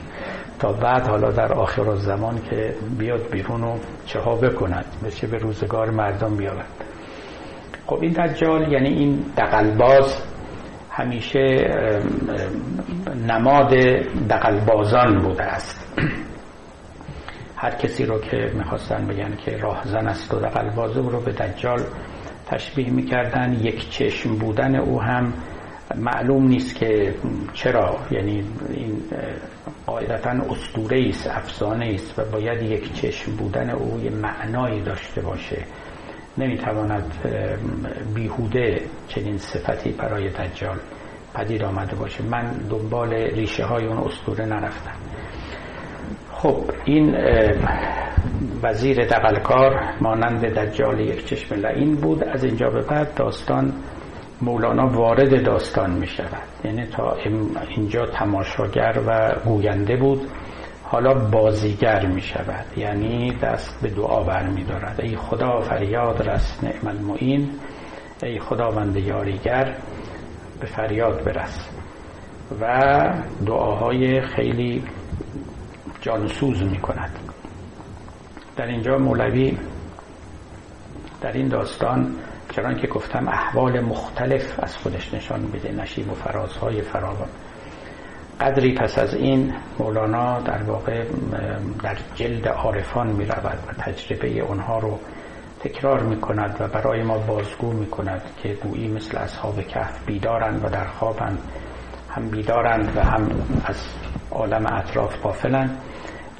تا 0.59 0.73
بعد 0.73 1.07
حالا 1.07 1.31
در 1.31 1.53
آخر 1.53 1.95
زمان 1.95 2.41
که 2.49 2.75
بیاد 2.99 3.31
بیرون 3.31 3.63
و 3.63 3.77
چه 4.05 4.19
بکند 4.19 4.85
بشه 5.05 5.27
به 5.27 5.37
روزگار 5.37 5.89
مردم 5.89 6.37
بیاورد 6.37 6.85
خب 7.87 7.99
این 8.01 8.11
دجال 8.11 8.71
یعنی 8.71 8.89
این 8.89 9.25
دقلباز 9.37 10.23
همیشه 10.91 11.67
نماد 13.13 13.73
دقلبازان 14.29 15.19
بوده 15.19 15.43
است. 15.43 15.97
هر 17.55 17.71
کسی 17.71 18.05
رو 18.05 18.19
که 18.19 18.51
می‌خواستن 18.53 19.07
بگن 19.07 19.35
که 19.35 19.57
راهزن 19.57 20.07
است 20.07 20.33
و 20.33 20.39
دقلبازه 20.39 21.01
رو 21.01 21.21
به 21.21 21.31
دجال 21.31 21.81
تشبیه 22.45 22.89
می‌کردن 22.89 23.53
یک 23.53 23.89
چشم 23.89 24.35
بودن 24.35 24.75
او 24.75 25.01
هم 25.01 25.33
معلوم 25.95 26.47
نیست 26.47 26.75
که 26.75 27.15
چرا. 27.53 27.97
یعنی 28.11 28.43
این 28.69 29.01
قاعدتا 29.87 30.29
اسطوره 30.29 31.05
است 31.09 31.27
افسانه 31.27 31.91
است 31.93 32.19
و 32.19 32.21
باید 32.31 32.61
یک 32.61 32.93
چشم 32.93 33.35
بودن 33.35 33.69
او 33.69 34.01
یه 34.03 34.09
معنایی 34.09 34.81
داشته 34.81 35.21
باشه. 35.21 35.63
نمی‌تواند 36.37 37.13
بیهوده 38.15 38.81
چنین 39.07 39.37
صفتی 39.37 39.91
برای 39.91 40.29
دجال 40.29 40.77
پدید 41.35 41.63
آمده 41.63 41.95
باشه. 41.95 42.23
من 42.23 42.51
دنبال 42.69 43.13
ریشه 43.13 43.65
های 43.65 43.85
اون 43.85 43.97
اسطوره 43.97 44.45
نرفتم. 44.45 44.95
خب 46.31 46.57
این 46.85 47.15
وزیر 48.63 49.05
دقلکار 49.05 49.93
مانند 50.01 50.45
دجال 50.45 50.99
یک 50.99 51.25
چشم 51.25 51.55
لعین 51.55 51.95
بود. 51.95 52.23
از 52.23 52.43
اینجا 52.43 52.69
به 52.69 52.81
بعد 52.81 53.13
داستان 53.13 53.73
مولانا 54.41 54.87
وارد 54.87 55.45
داستان 55.45 55.91
می 55.91 56.07
شود 56.07 56.43
یعنی 56.63 56.85
تا 56.85 57.17
اینجا 57.69 58.05
تماشاگر 58.05 58.99
و 59.07 59.35
گوینده 59.45 59.95
بود. 59.95 60.21
حالا 60.83 61.13
بازیگر 61.13 62.05
می 62.05 62.21
شود 62.21 62.65
یعنی 62.77 63.31
دست 63.31 63.81
به 63.81 63.89
دعا 63.89 64.23
بر 64.23 64.47
می 64.47 64.63
دارد 64.63 65.01
ای 65.01 65.15
خدا 65.15 65.61
فریاد 65.61 66.29
رس 66.29 66.63
نعم 66.63 66.87
المعین. 66.87 67.49
ای 68.23 68.39
خداوند 68.39 68.97
یاریگر. 68.97 69.75
به 70.63 70.69
فریاد 70.69 71.23
برس 71.23 71.69
و 72.61 72.65
دعاهای 73.45 74.21
خیلی 74.21 74.83
جانسوز 76.01 76.63
می 76.63 76.77
کند 76.77 77.19
در 78.55 78.65
اینجا 78.67 78.97
مولوی 78.97 79.57
در 81.21 81.31
این 81.31 81.47
داستان 81.47 82.15
چرا 82.51 82.73
که 82.73 82.87
گفتم 82.87 83.27
احوال 83.27 83.79
مختلف 83.79 84.59
از 84.63 84.77
خودش 84.77 85.13
نشان 85.13 85.39
میده 85.39 85.71
نشیب 85.71 86.11
و 86.11 86.13
فرازهای 86.13 86.81
فراوان. 86.81 87.29
قدری 88.41 88.73
پس 88.73 88.99
از 88.99 89.13
این 89.13 89.53
مولانا 89.79 90.39
در 90.39 90.63
واقع 90.63 91.05
در 91.83 91.97
جلد 92.15 92.47
عارفان 92.47 93.07
می 93.07 93.25
رود 93.25 93.59
و 93.67 93.73
تجربه 93.73 94.39
اونها 94.39 94.79
رو 94.79 94.99
تکرار 95.63 96.03
می 96.03 96.21
کند 96.21 96.57
و 96.59 96.67
برای 96.67 97.03
ما 97.03 97.17
بازگو 97.17 97.71
می 97.71 97.85
کند 97.85 98.21
که 98.43 98.53
گویی 98.53 98.87
مثل 98.87 99.17
اصحاب 99.17 99.61
کهف 99.61 100.05
بیدارند 100.05 100.65
و 100.65 100.69
در 100.69 100.87
خوابند. 100.87 101.39
هم 102.09 102.29
بیدارند 102.29 102.97
و 102.97 103.01
هم 103.01 103.29
از 103.65 103.75
عالم 104.31 104.65
اطراف 104.65 105.21
قافلند 105.21 105.81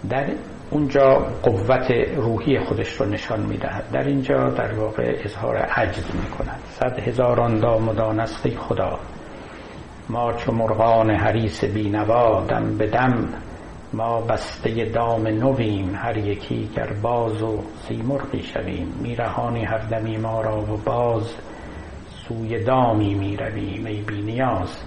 در 0.10 0.26
اونجا 0.70 1.14
قوت 1.44 1.92
روحی 2.16 2.60
خودش 2.60 3.02
رو 3.02 3.06
نشان 3.06 3.40
می‌دهد. 3.40 3.92
در 3.92 4.04
اینجا 4.04 4.50
در 4.50 4.74
واقع 4.74 5.22
اظهار 5.24 5.56
عجز 5.58 6.16
می 6.16 6.30
کند 6.30 6.60
صد 6.70 7.00
هزاران 7.00 7.60
دام 7.60 8.20
است 8.20 8.50
خدا. 8.50 9.00
ما 10.10 10.34
چو 10.34 10.52
مرغان 10.52 11.10
حریس 11.12 11.64
بینوا 11.64 12.46
دم 12.46 12.78
به 12.78 12.88
دم 12.88 13.30
ما 13.94 14.22
بسته 14.22 14.86
دام 14.86 15.28
نویم 15.28 15.96
هر 15.96 16.18
یکی 16.18 16.70
گر 16.76 16.94
باز 16.94 17.42
و 17.42 17.60
سیمرغی 17.88 18.44
شویم. 18.44 18.88
میرهانی 19.02 19.66
هر 19.66 19.78
دمی 19.78 20.18
ما 20.18 20.42
را 20.42 20.62
و 20.62 20.78
باز 20.78 21.36
سوی 22.28 22.64
دامی 22.64 23.14
می‌رویم 23.14 23.86
ای 23.86 24.02
بی 24.02 24.22
نیاز. 24.22 24.78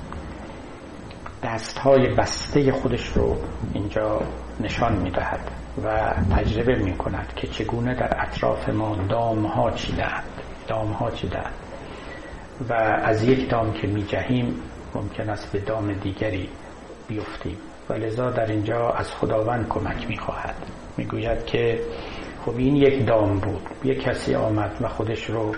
دست 1.43 1.79
های 1.79 2.15
بسته 2.15 2.73
خودش 2.73 3.09
رو 3.09 3.37
اینجا 3.75 4.21
نشان 4.61 4.97
می‌دهد 4.97 5.51
و 5.85 6.15
تجربه 6.37 6.75
می 6.75 6.97
کند 6.97 7.33
که 7.37 7.47
چگونه 7.47 7.95
در 7.95 8.23
اطراف 8.23 8.69
ما 8.69 8.97
دام 8.97 9.47
ها 9.47 9.71
چیدند 9.71 10.43
دام 10.69 10.93
ها 10.93 11.11
چیدند 11.11 11.55
و 12.69 12.73
از 13.05 13.25
یک 13.25 13.51
دام 13.51 13.73
که 13.73 13.87
می 13.87 14.03
جهیم 14.03 14.55
ممکن 14.95 15.31
است 15.31 15.53
به 15.53 15.59
دام 15.59 15.93
دیگری 15.93 16.49
بیفتیم. 17.09 17.57
و 17.91 17.93
لذا 17.93 18.31
در 18.31 18.47
اینجا 18.47 18.91
از 18.91 19.13
خداوند 19.13 19.69
کمک 19.69 20.09
می 20.09 20.17
خواهد 20.19 20.55
می 20.97 21.05
گوید 21.05 21.47
که 21.47 21.81
خب 22.45 22.57
این 22.57 22.77
یک 22.77 23.07
دام 23.07 23.39
بود. 23.39 23.63
یک 23.85 24.03
کسی 24.03 24.35
آمد 24.35 24.77
و 24.81 24.89
خودش 24.89 25.31
رو 25.31 25.55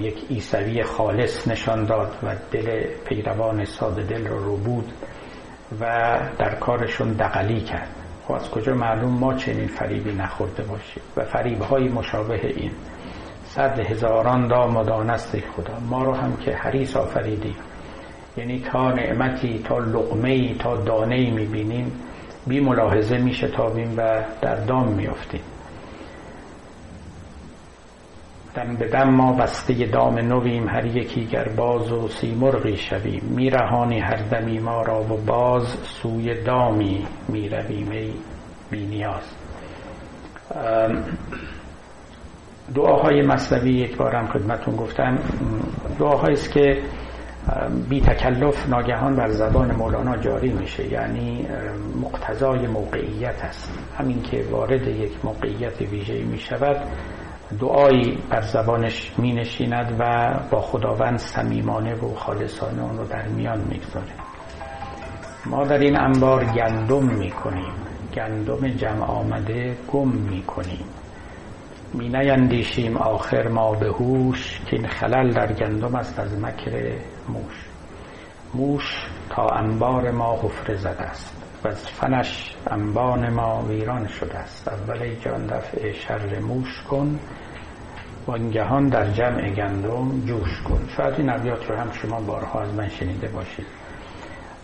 یک 0.00 0.24
ایسوی 0.28 0.82
خالص 0.82 1.48
نشان 1.48 1.84
داد 1.84 2.16
و 2.22 2.36
دل 2.52 2.86
پیروان 3.08 3.64
ساده 3.64 4.02
دل 4.02 4.26
رو 4.26 4.44
رو 4.44 4.56
بود 4.56 4.92
و 5.80 5.86
در 6.38 6.54
کارشون 6.54 7.12
دقلی 7.12 7.60
کرد. 7.60 7.88
خب 8.26 8.32
از 8.32 8.50
کجا 8.50 8.74
معلوم 8.74 9.18
ما 9.18 9.34
چنین 9.34 9.66
فریبی 9.66 10.12
نخورده 10.12 10.62
باشیم 10.62 11.02
و 11.16 11.24
فریب 11.24 11.62
های 11.62 11.88
مشابه 11.88 12.46
این. 12.46 12.72
صد 13.44 13.78
هزاران 13.78 14.48
دام 14.48 14.76
و 14.76 14.84
دانست 14.84 15.36
خدا. 15.40 15.80
ما 15.80 16.04
رو 16.04 16.14
هم 16.14 16.36
که 16.36 16.52
حریص 16.52 16.96
آفریدیم. 16.96 17.56
یعنی 18.36 18.60
تا 18.60 18.92
نعمتی 18.92 19.58
تا 19.58 19.78
لقمه 19.78 20.54
تا 20.54 20.76
دانه 20.76 21.30
می‌بینیم 21.30 21.92
بی 22.46 22.60
ملاحظه 22.60 23.18
میشتابیم 23.18 23.94
و 23.96 24.24
در 24.40 24.54
دام 24.54 24.88
میافتیم. 24.88 25.40
دم 28.54 28.76
به 28.76 28.88
دم 28.88 29.08
ما 29.08 29.32
بسته 29.32 29.74
دام 29.86 30.18
نویم 30.18 30.68
هر 30.68 30.86
یکی 30.86 31.26
گر 31.26 31.48
باز 31.48 31.92
و 31.92 32.08
سیمرغی 32.08 32.76
شویم. 32.76 33.22
میرهانی 33.36 34.00
هر 34.00 34.16
دمی 34.16 34.58
ما 34.58 34.82
را 34.82 35.02
و 35.02 35.16
باز 35.26 35.76
سوی 35.82 36.42
دامی 36.42 37.06
می‌رویم 37.28 37.90
ای 37.90 38.12
بی 38.70 38.86
نیاز. 38.86 39.34
دعاهای 42.74 43.22
مصنوی 43.22 43.70
یک 43.70 43.96
بارم 43.96 44.26
خدمتون 44.26 44.76
گفتم. 44.76 45.18
دعاهایی 45.98 46.34
است 46.34 46.52
که 46.52 46.82
بی 47.88 48.00
تکلف 48.00 48.68
ناگهان 48.68 49.16
بر 49.16 49.28
زبان 49.28 49.74
مولانا 49.76 50.16
جاری 50.16 50.52
میشه 50.52 50.92
یعنی 50.92 51.46
مقتضای 52.02 52.66
موقعیت 52.66 53.44
است. 53.44 53.78
همین 53.98 54.22
که 54.22 54.44
وارد 54.50 54.86
یک 54.86 55.24
موقعیت 55.24 55.80
ویژه 55.80 56.24
می 56.24 56.38
شود 56.38 56.76
دعایی 57.60 58.18
بر 58.30 58.40
زبانش 58.40 59.12
می 59.18 59.32
نشیند 59.32 59.96
و 59.98 60.34
با 60.50 60.60
خداوند 60.60 61.18
صمیمانه 61.18 61.94
و 61.94 62.14
خالصانه 62.14 62.82
اون 62.82 62.98
رو 62.98 63.04
در 63.04 63.28
میان 63.28 63.60
می‌گذاره. 63.68 64.12
ما 65.46 65.64
در 65.64 65.78
این 65.78 66.00
انبار 66.00 66.44
گندم 66.44 67.04
می 67.04 67.30
کنیم 67.30 67.72
گندم 68.14 68.68
جمع 68.68 69.04
آمده 69.04 69.76
گم 69.92 70.08
می 70.08 70.42
کنیم 70.42 70.84
می 71.94 72.08
نیندیشیم 72.08 72.96
آخر 72.96 73.48
ما 73.48 73.72
به 73.72 73.86
هوش 73.86 74.60
که 74.66 74.76
این 74.76 74.86
خلل 74.86 75.32
در 75.32 75.52
گندم 75.52 75.94
است 75.94 76.18
از 76.18 76.38
مکر 76.38 76.92
موش. 77.28 77.66
موش 78.54 79.06
تا 79.30 79.48
انبار 79.48 80.10
ما 80.10 80.36
حفره 80.42 80.76
زده 80.76 81.02
است. 81.02 81.36
و 81.64 81.68
از 81.68 81.88
فنش 81.88 82.54
انبان 82.66 83.32
ما 83.32 83.62
ویران 83.68 84.06
شده 84.06 84.38
است. 84.38 84.68
اول 84.68 85.14
جان 85.14 85.46
دفع 85.46 85.92
شر 85.92 86.38
موش 86.38 86.82
کن 86.90 87.18
وانگهان 88.26 88.86
در 88.86 89.10
جمع 89.10 89.50
گندم 89.50 90.20
جوش 90.26 90.62
کن. 90.62 90.88
شاید 90.96 91.14
این 91.14 91.30
ابیات 91.30 91.70
رو 91.70 91.76
هم 91.76 91.92
شما 91.92 92.20
بارها 92.20 92.60
از 92.60 92.74
من 92.74 92.88
شنیده 92.88 93.28
باشید. 93.28 93.66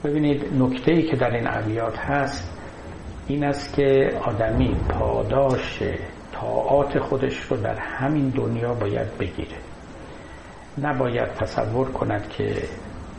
ببینید 0.05 0.63
نکته 0.63 0.93
ای 0.93 1.03
که 1.03 1.17
در 1.17 1.31
این 1.31 1.47
ابیات 1.49 1.99
هست 1.99 2.59
این 3.27 3.45
است 3.45 3.75
که 3.75 4.19
آدمی 4.25 4.77
پاداش 4.89 5.83
طاعات 6.41 6.99
خودش 6.99 7.41
رو 7.43 7.57
در 7.57 7.79
همین 7.79 8.29
دنیا 8.29 8.75
باید 8.75 9.19
بگیره. 9.19 9.57
نباید 10.83 11.35
تصور 11.35 11.89
کند 11.89 12.29
که 12.29 12.55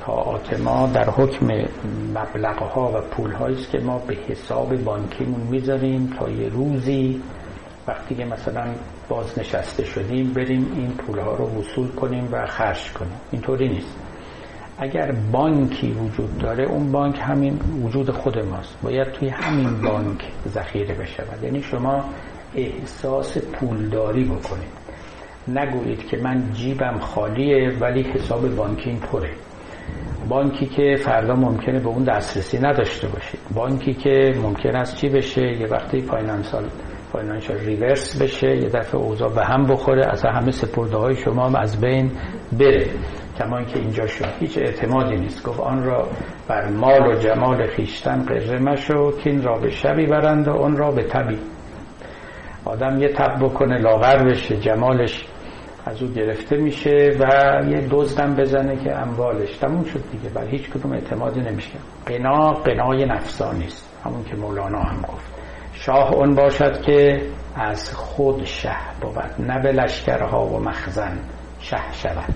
طاعات 0.05 0.59
ما 0.59 0.87
در 0.93 1.09
حکم 1.09 1.45
مبلغها 2.15 2.91
و 2.95 3.01
پولهایی 3.01 3.55
است 3.55 3.71
که 3.71 3.79
ما 3.79 3.97
به 3.97 4.17
حساب 4.27 4.75
بانکیمون 4.75 5.41
می‌ذاریم 5.41 6.13
تا 6.19 6.29
یه 6.29 6.49
روزی 6.49 7.21
وقتی 7.87 8.15
که 8.15 8.25
مثلا 8.25 8.65
بازنشسته 9.09 9.83
شدیم 9.83 10.33
بریم 10.33 10.71
این 10.75 10.91
پولها 10.91 11.35
رو 11.35 11.45
وصول 11.45 11.87
کنیم 11.87 12.29
و 12.31 12.45
خرج 12.45 12.91
کنیم. 12.91 13.13
اینطوری 13.31 13.69
نیست. 13.69 13.95
اگر 14.79 15.11
بانکی 15.31 15.91
وجود 15.91 16.37
داره 16.37 16.63
اون 16.63 16.91
بانک 16.91 17.19
همین 17.21 17.59
وجود 17.83 18.11
خود 18.11 18.39
ماست. 18.39 18.77
باید 18.83 19.11
توی 19.11 19.29
همین 19.29 19.81
بانک 19.81 20.23
ذخیره 20.47 20.95
بشود. 20.95 21.43
یعنی 21.43 21.61
شما 21.61 22.03
احساس 22.55 23.37
پولداری 23.37 24.23
بکنید. 24.23 24.77
نگویید 25.47 26.07
که 26.07 26.17
من 26.17 26.51
جیبم 26.53 26.99
خالیه 26.99 27.77
ولی 27.79 28.01
حساب 28.01 28.55
بانکیم 28.55 28.99
پره. 28.99 29.31
بانکی 30.29 30.65
که 30.65 30.95
فردا 30.99 31.33
ممکنه 31.35 31.79
به 31.79 31.87
اون 31.87 32.03
دسترسی 32.03 32.59
نداشته 32.59 33.07
باشید. 33.07 33.39
بانکی 33.55 33.93
که 33.93 34.33
ممکن 34.43 34.75
است 34.75 34.95
چی 34.95 35.09
بشه؟ 35.09 35.41
یه 35.41 35.67
وقتی 35.67 36.01
financial 36.01 36.65
financial 37.13 37.57
reverse 37.57 38.21
بشه 38.21 38.47
یه 38.47 38.69
دفعه 38.69 39.01
اوضاع 39.01 39.33
به 39.33 39.45
هم 39.45 39.63
بخوره 39.63 40.05
از 40.11 40.25
همه 40.25 40.51
سپرده 40.51 40.97
های 40.97 41.15
شما 41.15 41.45
هم 41.47 41.55
از 41.55 41.81
بین 41.81 42.11
بره. 42.59 42.87
کما 43.39 43.63
که 43.63 43.79
اینجا 43.79 44.07
شد. 44.07 44.25
هیچ 44.39 44.57
اعتمادی 44.57 45.15
نیست. 45.15 45.43
گفت 45.43 45.59
آن 45.59 45.83
را 45.83 46.07
بر 46.47 46.69
مال 46.69 47.07
و 47.07 47.15
جمال 47.15 47.67
خویشتن 47.67 48.23
غره 48.23 48.59
مشو 48.59 49.11
که 49.11 49.29
این 49.29 49.43
را 49.43 49.57
به 49.57 49.69
شبی 49.69 50.05
برند 50.05 50.47
و 50.47 50.51
اون 50.51 50.77
را 50.77 50.91
به 50.91 51.03
تبی. 51.03 51.37
آدم 52.67 53.01
یه 53.01 53.07
تب 53.07 53.45
بکنه 53.45 53.77
لاغر 53.77 54.23
بشه 54.23 54.57
جمالش 54.57 55.25
از 55.85 56.03
او 56.03 56.09
گرفته 56.09 56.57
میشه 56.57 57.17
و 57.19 57.25
یه 57.69 57.87
دزدم 57.91 58.35
بزنه 58.35 58.83
که 58.83 58.95
اموالش 59.01 59.57
تموم 59.57 59.83
شد 59.83 60.03
دیگه. 60.11 60.29
بر 60.29 60.47
هیچ 60.47 60.69
کدوم 60.69 60.91
اعتمادی 60.91 61.39
نمیشه. 61.39 61.75
قنا 62.05 62.53
قنای 62.53 63.05
نفسانی 63.05 63.65
است 63.65 63.99
همون 64.05 64.23
که 64.23 64.35
مولانا 64.35 64.79
هم 64.79 65.01
گفت. 65.01 65.31
شاه 65.73 66.13
اون 66.13 66.35
باشد 66.35 66.81
که 66.81 67.21
از 67.55 67.93
خود 67.93 68.45
شه 68.45 68.75
بود 69.01 69.47
نه 69.47 69.59
به 69.63 69.71
لشکرها 69.71 70.45
و 70.45 70.59
مخزن 70.59 71.17
شه 71.59 71.93
شود. 71.93 72.33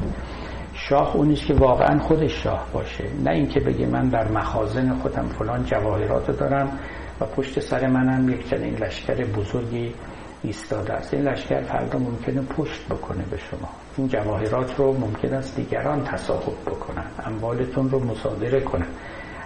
شاه 0.74 1.16
اونیست 1.16 1.46
که 1.46 1.54
واقعا 1.54 2.00
خودش 2.00 2.44
شاه 2.44 2.68
باشه. 2.74 3.04
نه 3.24 3.32
اینکه 3.32 3.60
بگه 3.60 3.86
من 3.86 4.10
در 4.10 4.32
مخازن 4.32 4.94
خودم 4.94 5.28
فلان 5.28 5.64
جواهرات 5.64 6.40
دارم 6.40 6.80
و 7.22 7.26
پشت 7.26 7.60
سر 7.60 7.88
منم 7.88 8.30
یک 8.30 8.50
چنین 8.50 8.76
لشکر 8.76 9.26
بزرگی 9.26 9.94
ایستاده 10.44 10.94
است. 10.94 11.14
این 11.14 11.24
لشکر 11.24 11.62
فردا 11.62 12.00
ممکنه 12.00 12.42
پشت 12.42 12.86
بکنه 12.86 13.24
به 13.32 13.38
شما. 13.38 13.70
این 13.98 14.08
جواهرات 14.08 14.76
رو 14.80 14.98
ممکن 14.98 15.34
است 15.34 15.56
دیگران 15.56 16.04
تصاحب 16.04 16.62
بکنن. 16.66 17.06
اموالتون 17.26 17.90
رو 17.90 18.00
مصادره 18.00 18.62
کنن. 18.62 18.88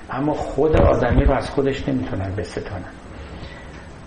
اما 0.09 0.33
خود 0.33 0.81
آدمی 0.81 1.25
رو 1.25 1.33
از 1.33 1.49
خودش 1.49 1.89
نمی‌تونن 1.89 2.35
بستانن. 2.37 2.91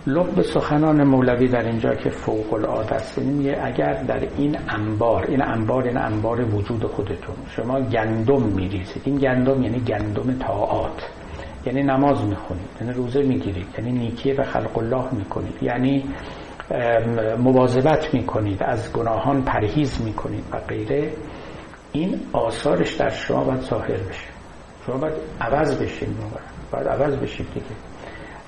لب 0.06 0.42
سخنان 0.42 1.04
مولوی 1.04 1.48
در 1.48 1.62
اینجا 1.62 1.94
که 1.94 2.10
فوق 2.10 2.52
العاده 2.52 2.94
است. 2.94 3.18
یعنی 3.18 3.50
اگر 3.50 4.02
در 4.02 4.28
این 4.36 4.58
انبار 4.68 5.24
این 5.26 5.42
انبار 5.42 5.84
این 5.84 5.98
انبار 5.98 6.54
وجود 6.54 6.84
خودتون 6.84 7.34
شما 7.56 7.80
گندم 7.80 8.42
میریزید. 8.42 9.02
این 9.04 9.16
گندم 9.16 9.62
یعنی 9.62 9.80
گندم 9.80 10.38
طاعات. 10.38 11.02
یعنی 11.66 11.82
نماز 11.82 12.24
می‌خونید 12.24 12.68
یعنی 12.80 12.92
روزه 12.92 13.22
می‌گیرید 13.22 13.66
یعنی 13.78 13.92
نیکیه 13.92 14.34
به 14.34 14.42
خلق 14.42 14.78
الله 14.78 15.14
می‌کنید. 15.14 15.62
یعنی 15.62 16.04
مواظبت 17.38 18.14
می‌کنید 18.14 18.62
از 18.62 18.92
گناهان 18.92 19.42
پرهیز 19.42 20.02
می‌کنید 20.02 20.44
و 20.52 20.58
غیره 20.58 21.12
این 21.92 22.20
آثارش 22.32 22.94
در 22.94 23.08
شما 23.08 23.44
باید 23.44 23.60
ظاهر 23.60 23.96
بشه. 23.96 24.28
شما 24.86 24.96
باید 24.96 25.14
عوض 25.40 25.82
بشید 25.82 26.08
باید 26.72 26.88
عوض 26.88 27.16
بشید 27.16 27.46
دیگه. 27.54 27.66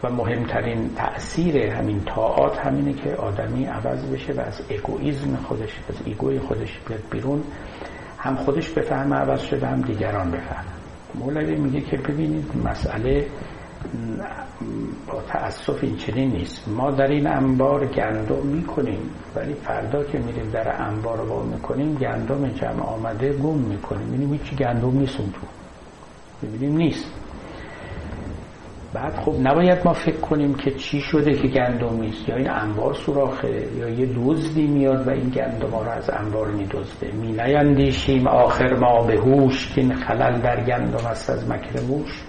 و 0.05 0.11
مهمترین 0.11 0.95
تأثیر 0.95 1.57
همین 1.57 2.05
طاعات 2.05 2.59
همینه 2.59 2.93
که 2.93 3.15
آدمی 3.15 3.65
عوض 3.65 4.05
بشه 4.05 4.33
و 4.33 4.41
از 4.41 4.63
اگویزم 4.71 5.37
خودش 5.37 5.79
از 5.89 5.95
ایگوی 6.05 6.39
خودش 6.39 6.79
بیاد 6.89 7.03
بیرون 7.11 7.43
هم 8.19 8.37
خودش 8.37 8.69
بفهمه 8.71 9.17
عوض 9.17 9.41
شده 9.41 9.67
هم 9.67 9.81
دیگران 9.81 10.31
بفهمه. 10.31 10.71
مولوی 11.15 11.57
میگه 11.57 11.81
که 11.81 11.97
ببینید 11.97 12.53
مسئله 12.65 13.27
با 15.07 15.23
تأسف 15.29 15.79
این 15.83 15.97
چنین 15.97 16.31
نیست. 16.31 16.69
ما 16.69 16.91
در 16.91 17.07
این 17.07 17.27
انبار 17.27 17.87
گندم 17.87 18.47
می‌کنیم 18.47 19.01
ولی 19.37 19.55
فردا 19.55 20.05
که 20.05 20.19
میریم 20.19 20.51
در 20.51 20.83
انبار 20.83 21.27
رو 21.27 21.43
می‌کنیم 21.43 21.95
گندم 21.95 22.49
جمع 22.49 22.83
آمده 22.83 23.33
گم 23.33 23.59
می‌کنیم. 23.59 24.07
می‌بینیم 24.07 24.33
هیچی 24.33 24.57
گندم 24.57 24.99
نیست 24.99 25.21
اون 25.21 25.31
تو. 25.31 25.47
می‌بینیم 26.43 26.77
نیست. 26.77 27.13
بعد 28.95 29.15
خب 29.15 29.35
نباید 29.41 29.79
ما 29.85 29.93
فکر 29.93 30.21
کنیم 30.21 30.55
که 30.55 30.71
چی 30.71 31.01
شده 31.01 31.33
که 31.33 31.49
گندم 31.49 32.01
نیست. 32.01 32.29
یا 32.29 32.37
این 32.37 32.51
انبار 32.51 32.95
سوراخه 32.95 33.69
یا 33.77 33.89
یه 33.89 34.07
دزدی 34.17 34.67
میاد 34.67 35.07
و 35.07 35.11
این 35.11 35.29
گندم 35.29 35.71
ها 35.71 35.83
رو 35.83 35.91
از 35.91 36.11
انبار 36.11 36.51
میدزده. 36.51 37.13
می 37.13 37.33
نیندیشیم 37.33 38.27
آخر 38.27 38.75
ما 38.75 39.03
به 39.03 39.19
هوش 39.19 39.73
که 39.75 39.81
این 39.81 39.95
خلل 39.95 40.41
در 40.41 40.65
گندم 40.65 41.07
است 41.07 41.31
از 41.31 41.51
مکر 41.51 41.81
موش 41.89 42.25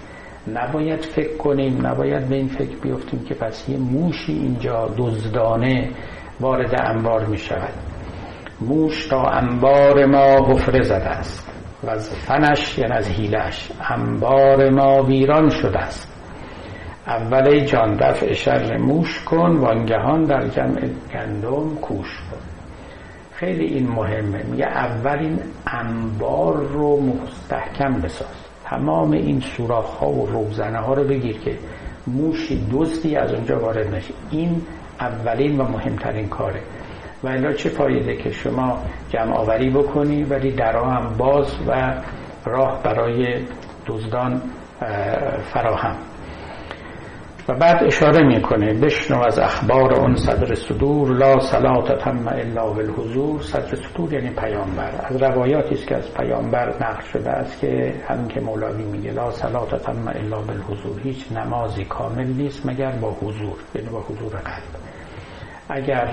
نباید 0.47 1.05
فکر 1.05 1.37
کنیم 1.37 1.87
نباید 1.87 2.29
به 2.29 2.35
این 2.35 2.47
فکر 2.47 2.77
بیفتیم 2.81 3.23
که 3.23 3.33
پس 3.33 3.69
یه 3.69 3.77
موشی 3.77 4.33
اینجا 4.33 4.93
دزدانه 4.97 5.89
وارد 6.39 6.81
انبار 6.81 7.25
می 7.25 7.37
شود 7.37 7.73
موش 8.61 9.07
تا 9.07 9.23
انبار 9.23 10.05
ما 10.05 10.53
حفره 10.53 10.81
زده 10.81 11.09
است 11.09 11.51
و 11.83 11.89
از 11.89 12.15
فنش 12.15 12.77
یعنی 12.77 12.93
از 12.93 13.07
هیلش 13.07 13.71
انبار 13.89 14.69
ما 14.69 15.03
ویران 15.03 15.49
شده 15.49 15.79
است. 15.79 16.11
اول 17.07 17.59
جان 17.59 17.95
دفع 17.95 18.33
شر 18.33 18.77
موش 18.77 19.23
کن 19.23 19.57
وانگهان 19.57 20.23
در 20.23 20.47
جمع 20.47 20.89
گندم 21.13 21.75
کوش 21.75 22.07
کن. 22.31 22.37
خیلی 23.33 23.65
این 23.65 23.87
مهمه. 23.87 24.43
میگه 24.43 24.65
اولین 24.65 25.39
انبار 25.67 26.57
رو 26.57 27.01
مستحکم 27.01 28.01
بساز. 28.01 28.40
تمام 28.71 29.11
این 29.11 29.39
سوراخ 29.39 29.85
ها 29.85 30.09
و 30.09 30.25
روزنه 30.27 30.77
ها 30.77 30.93
رو 30.93 31.03
بگیر 31.03 31.39
که 31.39 31.57
موشی 32.07 32.67
دزدی 32.71 33.15
از 33.15 33.33
اونجا 33.33 33.59
وارد 33.59 33.95
نشه. 33.95 34.13
این 34.31 34.61
اولین 34.99 35.57
و 35.57 35.63
مهمترین 35.63 36.29
کاره. 36.29 36.61
و 37.23 37.27
الا 37.27 37.53
چه 37.53 37.69
فایده 37.69 38.15
که 38.15 38.31
شما 38.31 38.79
جمع 39.09 39.33
آوری 39.33 39.69
بکنی 39.69 40.23
ولی 40.23 40.51
درها 40.51 40.91
هم 40.91 41.17
باز 41.17 41.55
و 41.67 41.93
راه 42.45 42.83
برای 42.83 43.39
دزدان 43.87 44.41
فراهم. 45.53 45.95
و 47.47 47.53
بعد 47.53 47.83
اشاره 47.83 48.27
می‌کنه 48.27 48.73
بشنو 48.73 49.23
از 49.25 49.39
اخبار 49.39 49.93
اون 49.93 50.15
صدر 50.15 50.55
صدور 50.55 51.09
لا 51.09 51.39
صلات 51.39 51.99
تم 52.03 52.27
الا 52.27 52.73
بالحضور 52.73 53.41
صدر 53.41 53.75
صدور 53.75 54.13
یعنی 54.13 54.29
پیامبر. 54.29 54.91
از 55.03 55.21
روایاتی 55.21 55.75
است 55.75 55.87
که 55.87 55.95
از 55.95 56.13
پیامبر 56.13 56.69
نقل 56.69 57.01
شده 57.13 57.29
است 57.29 57.59
که 57.61 57.93
همین 58.07 58.27
که 58.27 58.39
مولوی 58.39 58.83
میگه 58.83 59.11
لا 59.11 59.31
صلات 59.31 59.75
تم 59.75 60.07
الا 60.07 60.41
بالحضور 60.41 61.01
هیچ 61.03 61.31
نمازی 61.31 61.85
کامل 61.85 62.27
نیست 62.27 62.65
مگر 62.65 62.91
با 62.91 63.11
حضور 63.11 63.55
یعنی 63.75 63.89
با 63.89 63.99
حضور 63.99 64.29
قلب. 64.29 64.81
اگر 65.69 66.07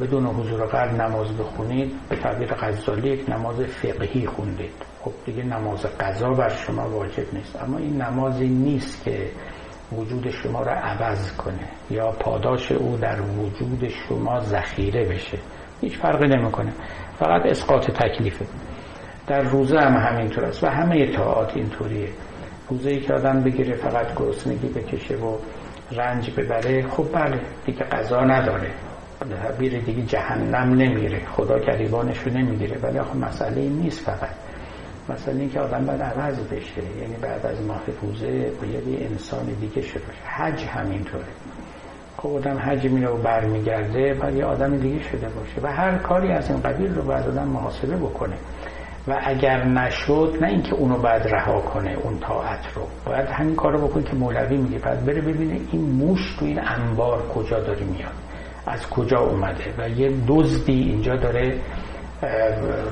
بدون 0.00 0.26
حضور 0.26 0.66
قلب 0.66 1.02
نماز 1.02 1.36
بخونید 1.38 1.92
به 2.08 2.16
تعبیر 2.16 2.54
غزالی 2.54 3.08
یک 3.08 3.30
نماز 3.30 3.60
فقهی 3.60 4.26
خوندید. 4.26 4.74
خب 5.00 5.12
دیگه 5.26 5.42
نماز 5.42 5.86
قضا 6.00 6.30
بر 6.30 6.48
شما 6.48 6.88
واجب 6.88 7.34
نیست. 7.34 7.62
اما 7.62 7.78
این 7.78 8.02
نمازی 8.02 8.48
نیست 8.48 9.04
که 9.04 9.26
وجود 9.92 10.30
شما 10.30 10.62
را 10.62 10.72
عوض 10.72 11.32
کنه 11.32 11.68
یا 11.90 12.10
پاداش 12.10 12.72
او 12.72 12.96
در 12.96 13.20
وجود 13.20 13.88
شما 13.88 14.40
ذخیره 14.40 15.04
بشه. 15.04 15.38
هیچ 15.80 15.96
فرقی 15.96 16.28
نمی‌کنه. 16.28 16.72
فقط 17.18 17.46
اسقاط 17.46 17.90
تکلیفه. 17.90 18.46
در 19.26 19.42
روزه 19.42 19.78
هم 19.78 19.96
همینطور 19.96 20.44
است 20.44 20.64
و 20.64 20.66
همه 20.66 21.06
طاعات 21.16 21.56
اینطوریه. 21.56 22.08
روزه 22.68 22.90
ای 22.90 23.00
که 23.00 23.14
آدم 23.14 23.40
بگیره 23.40 23.76
فقط 23.76 24.14
گرسنگی 24.16 24.68
بکشه 24.68 25.16
و 25.16 25.36
رنج 25.92 26.30
ببره 26.30 26.88
خب 26.88 27.06
بله 27.12 27.40
دیگه 27.66 27.84
غذا 27.84 28.20
نداره. 28.20 28.70
تعبیر 29.42 29.80
دیگه 29.80 30.02
جهنم 30.02 30.74
نمیره. 30.74 31.26
خدا 31.26 31.58
گریبانش 31.58 32.18
رو 32.18 32.32
نمی‌گیره. 32.32 32.78
ولی 32.82 32.98
آخه 32.98 33.16
مسئله 33.16 33.60
این 33.60 33.72
نیست 33.72 34.00
فقط. 34.00 34.30
مسئله 35.08 35.40
این 35.40 35.50
که 35.50 35.60
آدم 35.60 35.86
باید 35.86 36.02
عوض 36.02 36.38
بشه 36.38 36.82
یعنی 37.00 37.16
بعد 37.22 37.46
از 37.46 37.56
روزه 38.02 38.52
باید 38.60 38.88
یه 38.88 39.06
انسان 39.06 39.46
دیگه 39.60 39.82
شده 39.82 40.00
باشه. 40.00 40.22
حج 40.24 40.64
همینطوره. 40.64 41.24
خب 42.16 42.28
آدم 42.28 42.58
حج 42.58 42.86
میره 42.86 43.08
و 43.08 43.22
برمیگرده 43.22 44.14
باید 44.14 44.34
یه 44.34 44.44
آدم 44.44 44.76
دیگه 44.76 45.02
شده 45.02 45.28
باشه 45.28 45.60
و 45.62 45.66
هر 45.66 45.98
کاری 45.98 46.32
از 46.32 46.50
این 46.50 46.60
قبیل 46.60 46.94
رو 46.94 47.02
باید 47.02 47.26
آدم 47.26 47.48
محاسبه 47.48 47.96
بکنه. 47.96 48.36
و 49.08 49.20
اگر 49.24 49.64
نشد 49.64 50.38
نه 50.40 50.48
اینکه 50.48 50.74
اونو 50.74 50.98
باید 50.98 51.22
رها 51.22 51.60
کنه 51.60 51.96
اون 52.02 52.18
طاعت 52.18 52.66
رو. 52.74 52.82
باید 53.06 53.28
همین 53.28 53.54
کار 53.56 53.72
رو 53.72 53.88
بکنه 53.88 54.02
که 54.02 54.16
مولوی 54.16 54.56
میگه. 54.56 54.78
باید 54.78 55.04
بره 55.04 55.20
ببینه 55.20 55.60
این 55.72 55.82
موش 55.82 56.36
تو 56.38 56.44
این 56.44 56.60
انبار 56.64 57.28
کجا 57.28 57.60
داری 57.60 57.84
میاد. 57.84 58.12
از 58.66 58.88
کجا 58.90 59.20
اومده. 59.20 59.74
و 59.78 59.88
یه 59.88 60.12
دزدی 60.28 60.82
اینجا 60.82 61.16
داره 61.16 61.60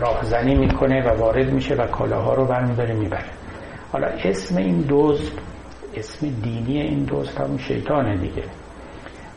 راهزنی 0.01 0.55
می‌کنه 0.55 1.03
و 1.03 1.19
وارد 1.19 1.53
میشه 1.53 1.75
و 1.75 1.87
کالاها 1.87 2.35
رو 2.35 2.45
برمیداره 2.45 2.95
می‌بره. 2.95 3.31
حالا 3.93 4.07
اسم 4.07 4.57
این 4.57 4.85
دزد 4.89 5.33
اسم 5.95 6.29
دینی 6.43 6.81
این 6.81 7.07
دزد 7.11 7.41
همون 7.41 7.59
شیطانه 7.59 8.17
دیگه. 8.17 8.43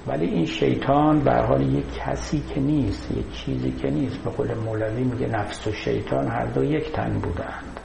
ولی 0.08 0.26
این 0.26 0.46
شیطان 0.46 1.20
به 1.20 1.34
حال 1.36 1.62
یک 1.62 1.86
کسی 1.96 2.44
که 2.54 2.60
نیست 2.60 3.12
یک 3.12 3.32
چیزی 3.32 3.72
که 3.72 3.90
نیست. 3.90 4.24
به 4.24 4.30
قول 4.30 4.54
مولوی 4.54 5.04
میگه 5.04 5.28
نفس 5.28 5.68
و 5.68 5.72
شیطان 5.72 6.28
هر 6.28 6.46
دو 6.46 6.64
یک 6.64 6.92
تن 6.92 7.20
بودند. 7.20 7.80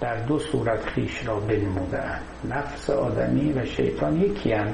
در 0.00 0.14
دو 0.26 0.38
صورت 0.38 0.86
خیش 0.86 1.26
را 1.28 1.40
بنمودند. 1.40 2.22
نفس 2.50 2.90
آدمی 2.90 3.52
و 3.52 3.64
شیطان 3.64 4.20
یکی 4.20 4.52
هم 4.52 4.68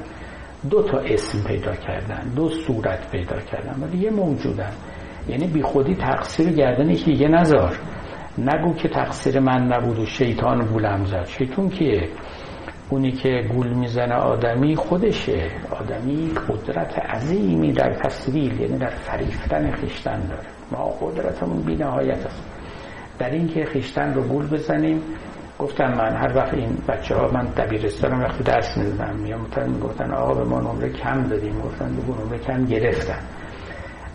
دو 0.71 0.83
تا 0.83 0.99
اسم 0.99 1.45
پیدا 1.49 1.73
کردن 1.73 2.33
دو 2.37 2.49
صورت 2.49 3.11
پیدا 3.11 3.41
کردن. 3.41 3.83
ولی 3.83 3.99
یه 3.99 4.11
موجودن. 4.11 4.73
یعنی 5.29 5.47
بی 5.47 5.63
خودی 5.63 5.95
تقصیر 5.95 6.51
گردن 6.51 6.91
یکی 6.91 7.05
دیگه 7.05 7.29
نذار. 7.29 7.79
نگو 8.39 8.75
که 8.75 8.89
تقصیر 8.89 9.41
من 9.41 9.67
نبود 9.67 9.99
و 9.99 10.07
شیطان 10.07 10.67
گولم 10.67 11.05
زد. 11.05 11.25
شیطان 11.27 11.69
کیه؟ 11.69 12.09
اونی 12.91 13.13
که 13.13 13.49
گول 13.55 13.69
می‌زنه 13.73 14.15
آدمی 14.15 14.77
خودشه. 14.77 15.51
آدمی 15.81 16.31
قدرت 16.49 16.99
عظیمی 16.99 17.73
در 17.73 17.93
تصویل 17.93 18.61
یعنی 18.61 18.79
در 18.79 18.91
فریفتن 18.91 19.71
خیشتن 19.71 20.21
داره. 20.27 20.47
ما 20.73 20.85
قدرتمون 20.85 21.63
بی 21.63 21.77
نهایت 21.77 22.27
است. 22.27 22.43
در 23.19 23.31
این 23.31 23.49
که 23.49 23.65
خیشتن 23.65 24.15
رو 24.15 24.23
گول 24.23 24.47
بزنیم 24.47 25.03
گفتم 25.59 25.89
من 25.89 26.17
هر 26.17 26.37
وقت 26.37 26.55
این 26.55 26.79
بچه 26.89 27.15
ها 27.15 27.31
من 27.31 27.45
دبیرستانم 27.45 28.21
وقتی 28.21 28.45
درس 28.45 28.77
می‌دونم 28.77 29.17
میام 29.17 29.47
گفتن 29.83 30.11
آقا 30.15 30.35
به 30.35 30.45
ما 30.45 30.61
نمره 30.61 30.89
کم 30.89 31.23
دادیم. 31.23 31.61
گفتن 31.61 31.97
بگو 31.97 32.25
نمره 32.25 32.39
کم 32.39 32.65
گرفتن. 32.65 33.19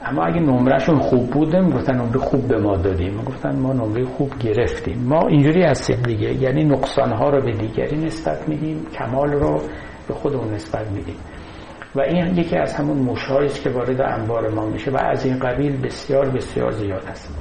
اما 0.06 0.26
اگه 0.26 0.40
نمرهشون 0.40 1.00
خوب 1.00 1.30
بودم 1.30 1.70
گفتن 1.70 1.96
نمره 1.96 2.20
خوب 2.20 2.48
به 2.48 2.58
ما 2.58 2.78
دادیم. 2.78 3.22
گفتن 3.24 3.60
ما 3.60 3.74
نمره 3.74 4.06
خوب 4.06 4.32
گرفتیم. 4.40 5.04
ما 5.08 5.28
اینجوری 5.28 5.64
هستیم 5.64 6.02
دیگه. 6.02 6.34
یعنی 6.34 6.64
نقصان 6.64 7.12
ها 7.12 7.30
رو 7.30 7.42
به 7.42 7.52
دیگری 7.52 7.98
نسبت 7.98 8.50
میدیم 8.50 8.86
کمال 8.86 9.32
رو 9.32 9.62
به 10.08 10.14
خودمون 10.14 10.54
نسبت 10.54 10.92
میدیم. 10.92 11.16
و 11.96 12.02
این 12.02 12.38
یکی 12.38 12.58
از 12.58 12.76
همون 12.76 12.98
موشهایی 12.98 13.46
است 13.46 13.64
که 13.64 13.70
وارد 13.70 14.02
انبار 14.02 14.50
ما 14.50 14.66
میشه 14.66 14.92
و 14.92 14.98
از 15.02 15.26
این 15.26 15.40
قبیل 15.40 15.82
بسیار 15.82 16.30
بسیار 16.30 16.72
زیاد 16.72 17.04
است. 17.08 17.34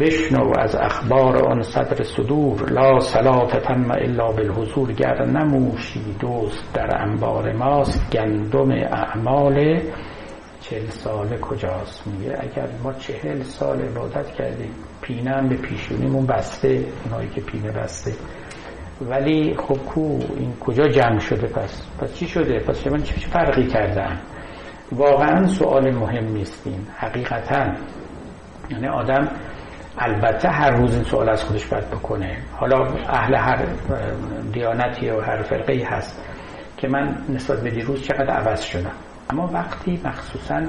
بشنو 0.00 0.52
از 0.58 0.76
اخبار 0.76 1.44
آن 1.44 1.62
صدر 1.62 2.02
صدور 2.02 2.70
لا 2.70 3.00
صلات 3.00 3.56
تم 3.56 3.90
الا 3.90 4.32
بالحضور. 4.32 4.92
گر 4.92 5.24
نموشی 5.24 6.00
دوست 6.20 6.74
در 6.74 7.02
انبار 7.02 7.52
ماست 7.52 8.10
گندم 8.12 8.70
اعمال 8.70 9.80
چهل 10.64 10.86
ساله 10.86 11.38
کجاست 11.38 12.06
میگه؟ 12.06 12.36
اگر 12.40 12.68
ما 12.82 12.92
چهل 12.92 13.42
سال 13.42 13.80
عبادت 13.80 14.30
کردیم 14.34 14.70
پینه 15.02 15.30
هم 15.30 15.48
به 15.48 15.56
پیشونیمون 15.56 16.26
بسته 16.26 16.84
اونایی 17.04 17.28
که 17.28 17.40
پینه 17.40 17.72
بسته. 17.72 18.12
ولی 19.00 19.56
خب 19.58 19.78
کو 19.78 20.18
این 20.36 20.56
کجا 20.60 20.88
جمع 20.88 21.18
شده؟ 21.18 21.46
پس 21.46 21.86
پس 22.00 22.14
چی 22.14 22.26
شده؟ 22.26 22.58
پس 22.58 22.86
من 22.86 23.02
چه 23.02 23.14
فرقی 23.14 23.66
کردن؟ 23.66 24.20
واقعا 24.92 25.46
سوال 25.46 25.94
مهم 25.94 26.24
نیستین. 26.32 26.86
حقیقتا. 26.96 27.72
یعنی 28.70 28.88
آدم 28.88 29.28
البته 29.98 30.48
هر 30.48 30.70
روز 30.70 30.94
این 30.94 31.04
سوال 31.04 31.28
از 31.28 31.44
خودش 31.44 31.66
باید 31.66 31.90
بکنه. 31.90 32.38
حالا 32.52 32.86
اهل 33.08 33.34
هر 33.34 33.66
دیانتی 34.52 35.10
و 35.10 35.20
هر 35.20 35.42
فرقه 35.42 35.86
هست 35.86 36.22
که 36.76 36.88
من 36.88 37.24
نسبت 37.28 37.60
به 37.60 37.70
دیروز 37.70 38.02
چقدر 38.02 38.30
عوض 38.30 38.62
شدم. 38.62 38.94
اما 39.30 39.50
وقتی 39.52 40.00
مخصوصا 40.04 40.62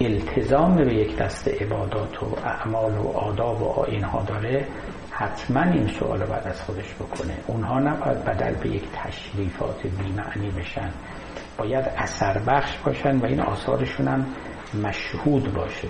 التزام 0.00 0.76
به 0.76 0.94
یک 0.94 1.16
دست 1.16 1.48
عبادات 1.48 2.22
و 2.22 2.26
اعمال 2.44 2.98
و 2.98 3.08
آداب 3.08 3.62
و 3.62 3.64
آینها 3.64 4.22
داره 4.22 4.66
حتما 5.10 5.62
این 5.62 5.86
سوال 5.86 6.18
باید 6.18 6.46
از 6.46 6.62
خودش 6.62 6.94
بکنه. 6.94 7.34
اونها 7.46 7.78
نباید 7.80 8.24
بدل 8.24 8.54
به 8.54 8.68
یک 8.68 8.84
تشریفات 8.94 9.82
بیمعنی 9.82 10.50
بشن. 10.50 10.90
باید 11.58 11.84
اثر 11.96 12.38
بخش 12.38 12.78
باشن 12.78 13.16
و 13.16 13.26
این 13.26 13.40
آثارشون 13.40 14.08
هم 14.08 14.26
مشهود 14.84 15.54
باشه. 15.54 15.88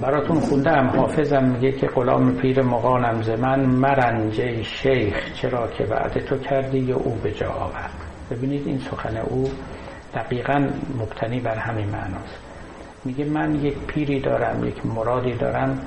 براتون 0.00 0.40
خوندم 0.40 0.92
حافظم 0.96 1.44
میگه 1.44 1.72
که 1.72 1.86
غلام 1.86 2.36
پیر 2.36 2.62
مقانم 2.62 3.22
ز 3.22 3.30
من 3.30 3.66
مرنجه 3.66 4.62
شیخ 4.62 5.32
چرا 5.34 5.68
که 5.68 5.84
بعد 5.84 6.18
تو 6.18 6.38
کردی 6.38 6.78
یا 6.78 6.96
او 6.96 7.14
به 7.22 7.32
جا 7.32 7.50
آورد. 7.50 7.90
ببینید 8.30 8.66
این 8.66 8.78
سخن 8.78 9.16
او 9.16 9.50
دقیقا 10.14 10.68
مبتنی 10.98 11.40
بر 11.40 11.54
همین 11.54 11.86
معناست. 11.88 12.38
میگه 13.04 13.24
من 13.24 13.54
یک 13.54 13.78
پیری 13.78 14.20
دارم 14.20 14.64
یک 14.64 14.86
مرادی 14.86 15.32
دارم 15.32 15.78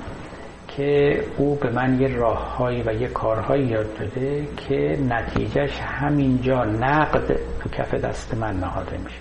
که 0.68 1.20
او 1.36 1.54
به 1.54 1.70
من 1.70 2.00
یه 2.00 2.08
راههایی 2.08 2.82
و 2.82 2.92
یه 2.92 3.08
کارهایی 3.08 3.66
یاد 3.66 3.98
داده 3.98 4.46
که 4.56 4.98
نتیجهش 5.08 5.80
همینجا 5.80 6.64
نقد 6.64 7.38
تو 7.60 7.68
کف 7.68 7.94
دست 7.94 8.34
من 8.34 8.56
نهاده 8.56 8.98
میشه. 8.98 9.18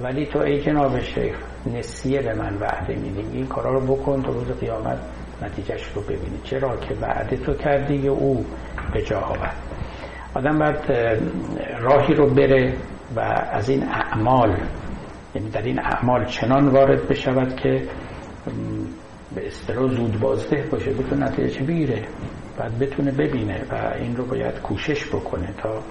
ولی 0.00 0.26
تو 0.26 0.38
ای 0.38 0.60
جناب 0.60 1.00
شیخ 1.00 1.36
نسیه 1.66 2.20
به 2.20 2.34
من 2.34 2.56
وعده 2.60 2.94
میدی. 2.94 3.24
این 3.32 3.46
کارا 3.46 3.72
رو 3.74 3.80
بکن 3.80 4.22
تا 4.22 4.32
روز 4.32 4.50
قیامت 4.60 4.98
نتیجهش 5.42 5.82
رو 5.94 6.02
ببینی. 6.02 6.40
چرا 6.44 6.76
که 6.76 6.94
وعده 6.94 7.36
تو 7.36 7.54
کردی 7.54 8.08
او 8.08 8.46
به 8.92 9.02
جا 9.02 9.20
آورد. 9.20 9.56
آدم 10.34 10.58
باید 10.58 10.92
راهی 11.80 12.14
رو 12.14 12.26
بره. 12.26 12.74
و 13.16 13.20
از 13.52 13.68
این 13.68 13.82
اعمال 13.88 14.60
یعنی 15.34 15.50
در 15.50 15.62
این 15.62 15.80
اعمال 15.80 16.24
چنان 16.24 16.68
وارد 16.68 17.08
بشود 17.08 17.56
که 17.56 17.88
به 19.34 19.46
اصطلاح 19.46 19.88
زود 19.88 20.20
بازده 20.20 20.68
باشه 20.70 20.90
بتونه 20.90 21.26
نتیجه 21.26 21.62
بگیره 21.62 22.04
بعد 22.58 22.78
بتونه 22.78 23.10
ببینه 23.10 23.64
و 23.70 23.94
این 23.94 24.16
رو 24.16 24.24
باید 24.24 24.60
کوشش 24.60 25.06
بکنه 25.06 25.54
تا 25.62 25.82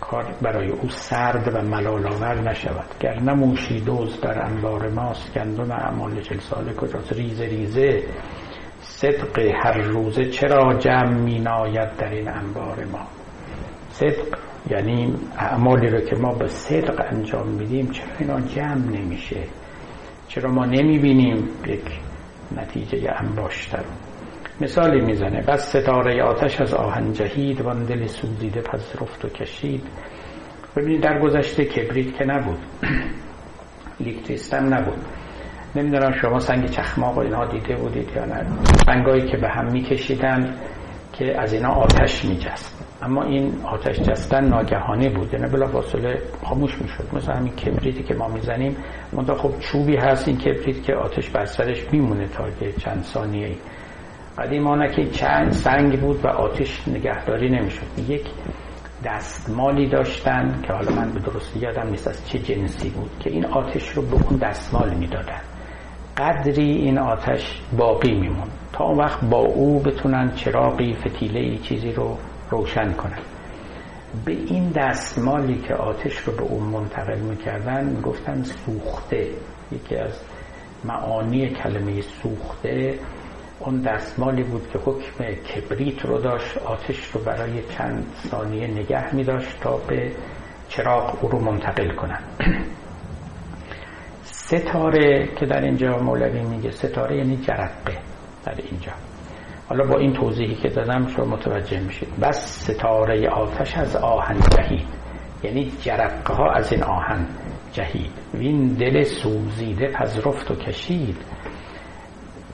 کار 0.00 0.34
برای 0.42 0.70
او 0.70 0.88
سرد 0.88 1.54
و 1.54 1.62
ملالاور 1.62 2.50
نشود. 2.50 2.94
گر 3.00 3.20
نموشی 3.20 3.80
دوز 3.80 4.20
در 4.20 4.44
انبار 4.44 4.88
ماست 4.88 5.34
گندم 5.34 5.70
اعمال 5.70 6.20
چل 6.20 6.38
ساله 6.38 6.72
کجاست؟ 6.72 7.12
ریزه 7.12 7.44
ریزه 7.44 8.02
صدق 8.80 9.38
هر 9.64 9.78
روزه 9.78 10.24
چرا 10.24 10.74
جمع 10.74 11.14
می 11.14 11.38
ناید 11.38 11.96
در 11.96 12.08
این 12.08 12.28
انبار 12.28 12.84
ما؟ 12.92 13.06
صدق 13.90 14.38
یعنی 14.70 15.14
اعمالی 15.38 15.88
رو 15.88 16.00
که 16.00 16.16
ما 16.16 16.34
به 16.34 16.46
صدق 16.46 17.04
انجام 17.10 17.48
میدیم 17.48 17.90
چرا 17.90 18.06
اینا 18.18 18.40
جمع 18.40 18.86
نمیشه؟ 18.98 19.40
چرا 20.28 20.50
ما 20.50 20.64
نمی‌بینیم 20.64 21.48
یک 21.66 22.00
نتیجه 22.56 23.10
انباشته 23.16 23.78
مثالی 24.60 25.00
می‌زنه 25.00 25.42
بس 25.42 25.76
ستاره 25.76 26.22
آتش 26.22 26.60
از 26.60 26.74
آهن 26.74 27.12
جهید 27.12 27.60
وان 27.60 27.84
دل 27.84 28.06
سوزیده 28.06 28.60
پس 28.60 29.02
رفت 29.02 29.24
و 29.24 29.28
کشید. 29.28 29.82
ببینید 30.76 31.02
در 31.02 31.20
گذشته 31.20 31.64
کبریت 31.64 32.16
که 32.18 32.24
نبود 32.24 32.58
لیکتریستم 34.00 34.74
نبود. 34.74 34.98
نمی‌دونم 35.76 36.12
شما 36.12 36.38
سنگ 36.38 36.70
چخماق 36.70 37.16
و 37.16 37.20
اینا 37.20 37.46
دیده 37.46 37.76
بودید 37.76 38.10
یا 38.16 38.24
نه. 38.24 38.46
سنگایی 38.86 39.26
که 39.26 39.36
به 39.36 39.48
هم 39.48 39.72
میکشیدن 39.72 40.54
که 41.12 41.40
از 41.40 41.52
اینا 41.52 41.68
آتش 41.68 42.24
میجست. 42.24 42.73
اما 43.04 43.22
این 43.22 43.52
آتش 43.64 44.00
جستن 44.00 44.44
ناگهانه 44.44 45.08
بود. 45.08 45.34
یعنی 45.34 45.46
بلا 45.46 45.66
فاصله 45.66 46.22
خاموش 46.44 46.82
می‌شد. 46.82 47.04
مثلا 47.12 47.34
همین 47.34 47.52
کبریتی 47.52 48.02
که 48.02 48.14
ما 48.14 48.28
می‌زنیم 48.28 48.76
منتها 49.12 49.34
خب 49.34 49.58
چوبی 49.60 49.96
هست 49.96 50.28
این 50.28 50.38
کبریت 50.38 50.82
که 50.82 50.94
آتش 50.94 51.30
بر 51.30 51.44
سرش 51.44 51.92
میمونه 51.92 52.26
تا 52.26 52.44
چند 52.78 53.02
ثانیه 53.02 53.56
قدیمانه 54.38 54.88
که 54.94 55.04
چند 55.04 55.52
سنگ 55.52 56.00
بود 56.00 56.24
و 56.24 56.28
آتش 56.28 56.88
نگهداری 56.88 57.50
نمی‌شد. 57.50 57.86
یک 58.08 58.26
دستمالی 59.04 59.88
داشتن 59.88 60.60
که 60.62 60.72
حالا 60.72 60.92
من 60.92 61.10
به 61.12 61.20
درستی 61.20 61.58
یادم 61.60 61.88
نیست 61.90 62.08
از 62.08 62.28
چه 62.28 62.38
جنسی 62.38 62.90
بود 62.90 63.10
که 63.20 63.30
این 63.30 63.46
آتش 63.46 63.88
رو 63.88 64.02
به 64.02 64.14
اون 64.14 64.38
دستمال 64.38 64.94
می‌دادن. 64.94 65.40
قدری 66.16 66.70
این 66.70 66.98
آتش 66.98 67.60
باقی 67.78 68.14
میمون 68.14 68.48
تا 68.72 68.84
اون 68.84 68.98
وقت 68.98 69.24
با 69.24 69.38
او 69.38 69.80
بتونن 69.80 70.32
چراقی 70.34 70.94
فتیله 70.94 71.58
چیزی 71.58 71.92
رو 71.92 72.18
روشن 72.50 72.92
کنن. 72.92 73.18
به 74.24 74.32
این 74.32 74.70
دستمالی 74.70 75.58
که 75.58 75.74
آتش 75.74 76.18
رو 76.18 76.32
به 76.32 76.42
اون 76.42 76.62
منتقل 76.62 77.18
می‌کردن 77.18 78.00
گفتن 78.00 78.42
سوخته. 78.42 79.28
یکی 79.72 79.96
از 79.96 80.20
معانی 80.84 81.48
کلمه 81.48 82.00
سوخته 82.00 82.98
اون 83.60 83.80
دستمالی 83.80 84.42
بود 84.42 84.70
که 84.72 84.78
حکم 84.78 85.24
کبریت 85.24 86.04
رو 86.04 86.18
داشت 86.18 86.58
آتش 86.58 87.04
رو 87.06 87.20
برای 87.20 87.62
چند 87.78 88.06
ثانیه 88.30 88.66
نگه 88.66 89.14
می 89.14 89.24
داشت 89.24 89.60
تا 89.60 89.76
به 89.76 90.12
چراغ 90.68 91.18
او 91.24 91.28
رو 91.28 91.40
منتقل 91.40 91.94
کنن. 91.94 92.22
ستاره 94.24 95.28
که 95.36 95.46
در 95.46 95.60
اینجا 95.60 95.98
مولوی 95.98 96.42
میگه 96.42 96.70
ستاره 96.70 97.16
یعنی 97.16 97.36
جرقه 97.36 97.98
در 98.44 98.54
اینجا. 98.70 98.92
حالا 99.68 99.84
با 99.84 99.98
این 99.98 100.12
توضیحی 100.12 100.54
که 100.54 100.68
دادم 100.68 101.06
شما 101.06 101.24
متوجه 101.24 101.80
میشید. 101.80 102.08
بس 102.22 102.70
ستاره 102.70 103.28
آتش 103.28 103.76
از 103.76 103.96
آهن 103.96 104.36
جهید. 104.56 104.88
یعنی 105.42 105.72
جرقه 105.80 106.34
ها 106.34 106.50
از 106.50 106.72
این 106.72 106.82
آهن 106.82 107.26
جهید. 107.72 108.12
وین 108.34 108.68
دل 108.68 109.02
سوزیده 109.02 109.88
پذرفت 109.88 110.50
و 110.50 110.54
کشید. 110.54 111.16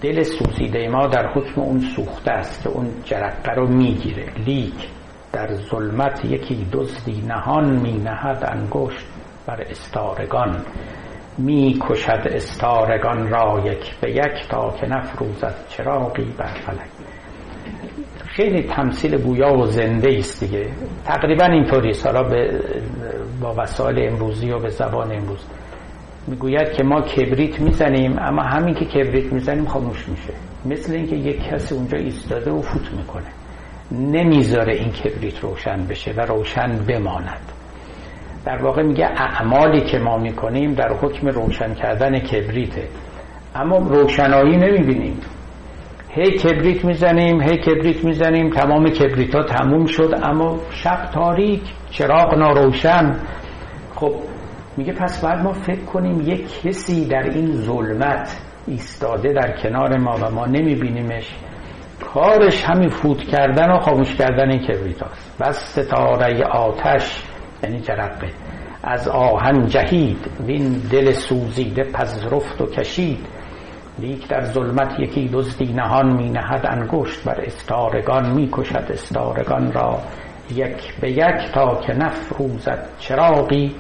دل 0.03 0.23
سوزیده 0.23 0.89
ما 0.89 1.07
در 1.07 1.33
حکم 1.33 1.61
اون 1.61 1.81
سوخته 1.81 2.31
است 2.31 2.63
که 2.63 2.69
اون 2.69 2.91
جرقه 3.05 3.53
رو 3.53 3.69
می‌گیره. 3.69 4.27
لیک 4.47 4.89
در 5.33 5.55
ظلمت 5.55 6.25
یکی 6.25 6.67
دزدی 6.73 7.23
نهان 7.29 7.81
می 7.81 7.93
نهد 7.93 8.45
انگشت 8.53 9.07
بر 9.47 9.61
استارگان. 9.61 10.65
می 11.39 11.79
کشد 11.89 12.23
استارگان 12.25 13.29
را 13.29 13.63
یک 13.67 14.01
به 14.01 14.11
یک 14.11 14.49
تا 14.51 14.71
که 14.81 14.87
نفروزد 14.87 15.55
چراقی 15.69 16.25
بر 16.39 16.47
فلک. 16.47 17.00
خیلی 18.31 18.63
تمثیل 18.63 19.17
گویا 19.17 19.59
و 19.59 19.67
زنده 19.67 20.17
است 20.19 20.45
دیگه. 20.45 20.67
تقریبا 21.05 21.45
اینطوری 21.45 21.93
حالا 22.05 22.23
به 22.23 22.61
با 23.41 23.55
وسایل 23.59 24.09
امروزی 24.09 24.51
و 24.51 24.59
به 24.59 24.69
زبان 24.69 25.13
امروز. 25.13 25.47
می‌گوید 26.27 26.73
که 26.73 26.85
ما 26.85 27.01
کبریت 27.01 27.61
می‌زنیم 27.61 28.19
اما 28.19 28.43
همین 28.43 28.75
که 28.75 28.85
کبریت 28.85 29.33
می‌زنیم 29.33 29.65
خاموش 29.65 30.09
میشه. 30.09 30.33
مثل 30.65 30.93
اینکه 30.93 31.17
یک 31.17 31.49
کسی 31.49 31.75
اونجا 31.75 31.99
ایستاده 31.99 32.51
و 32.51 32.63
فوت 32.63 32.93
می‌کنه. 32.93 33.31
نمی‌ذاره 33.91 34.75
این 34.75 34.93
کبریت 34.93 35.41
روشن 35.41 35.87
بشه 35.87 36.13
و 36.17 36.21
روشن 36.21 36.79
بماند. 36.89 37.53
در 38.45 38.63
واقع 38.63 38.83
میگه 38.83 39.05
اعمالی 39.07 39.81
که 39.81 39.99
ما 39.99 40.19
می‌کنیم 40.19 40.75
در 40.75 40.93
حکم 40.93 41.29
روشن 41.29 41.75
کردن 41.75 42.19
کبریته. 42.19 42.89
اما 43.55 43.79
روشنایی 43.79 44.57
نمی‌بینیم. 44.57 45.21
هی 46.15 46.31
کبریت 46.31 46.85
می‌زنیم 46.85 47.43
هی 47.43 47.57
کبریت 47.57 48.05
می‌زنیم. 48.05 48.51
تمام 48.51 48.89
کبریت 48.89 49.35
ها 49.35 49.43
تموم 49.43 49.87
شد. 49.87 50.15
اما 50.23 50.61
شب 50.71 51.11
تاریک 51.15 51.63
چراغ 51.91 52.35
ناروشن. 52.35 53.17
خب 53.95 54.15
میگه 54.77 54.93
پس 54.93 55.25
باید 55.25 55.39
ما 55.39 55.53
فکر 55.53 55.85
کنیم 55.85 56.21
یک 56.21 56.63
کسی 56.63 57.09
در 57.09 57.23
این 57.23 57.53
ظلمت 57.53 58.41
ایستاده 58.67 59.33
در 59.33 59.57
کنار 59.63 59.99
ما 59.99 60.15
و 60.23 60.31
ما 60.31 60.47
نمیبینیمش. 60.47 61.31
کارش 62.15 62.65
همین 62.65 62.89
فوت 62.89 63.23
کردن 63.23 63.71
و 63.71 63.79
خاموش 63.79 64.15
کردن 64.15 64.51
این 64.51 64.61
کبریت 64.61 65.03
هاست. 65.03 65.39
بس 65.41 65.79
ستاره 65.79 66.45
آتش 66.45 67.23
یعنی 67.65 67.81
جرقه 67.81 68.29
از 68.83 69.09
آهن 69.09 69.67
جهید. 69.67 70.31
وین 70.47 70.83
دل 70.93 71.13
سوزیده 71.13 71.83
پذرفت 71.83 72.61
و 72.61 72.67
کشید. 72.67 73.27
لیک 74.01 74.29
در 74.29 74.45
ظلمت 74.45 75.01
یکی 75.01 75.29
دزدی 75.33 75.73
نهان 75.73 76.13
می 76.17 76.31
نهد 76.31 76.67
انگشت 76.67 77.25
بر 77.25 77.41
استارگان 77.41 78.33
می 78.33 78.49
کشد 78.53 78.87
استارگان 78.91 79.73
را 79.73 79.99
یک 80.55 81.01
به 81.01 81.11
یک 81.11 81.53
تا 81.55 81.81
که 81.81 81.93
نفروزد 81.93 82.89
چراغی 82.99 83.75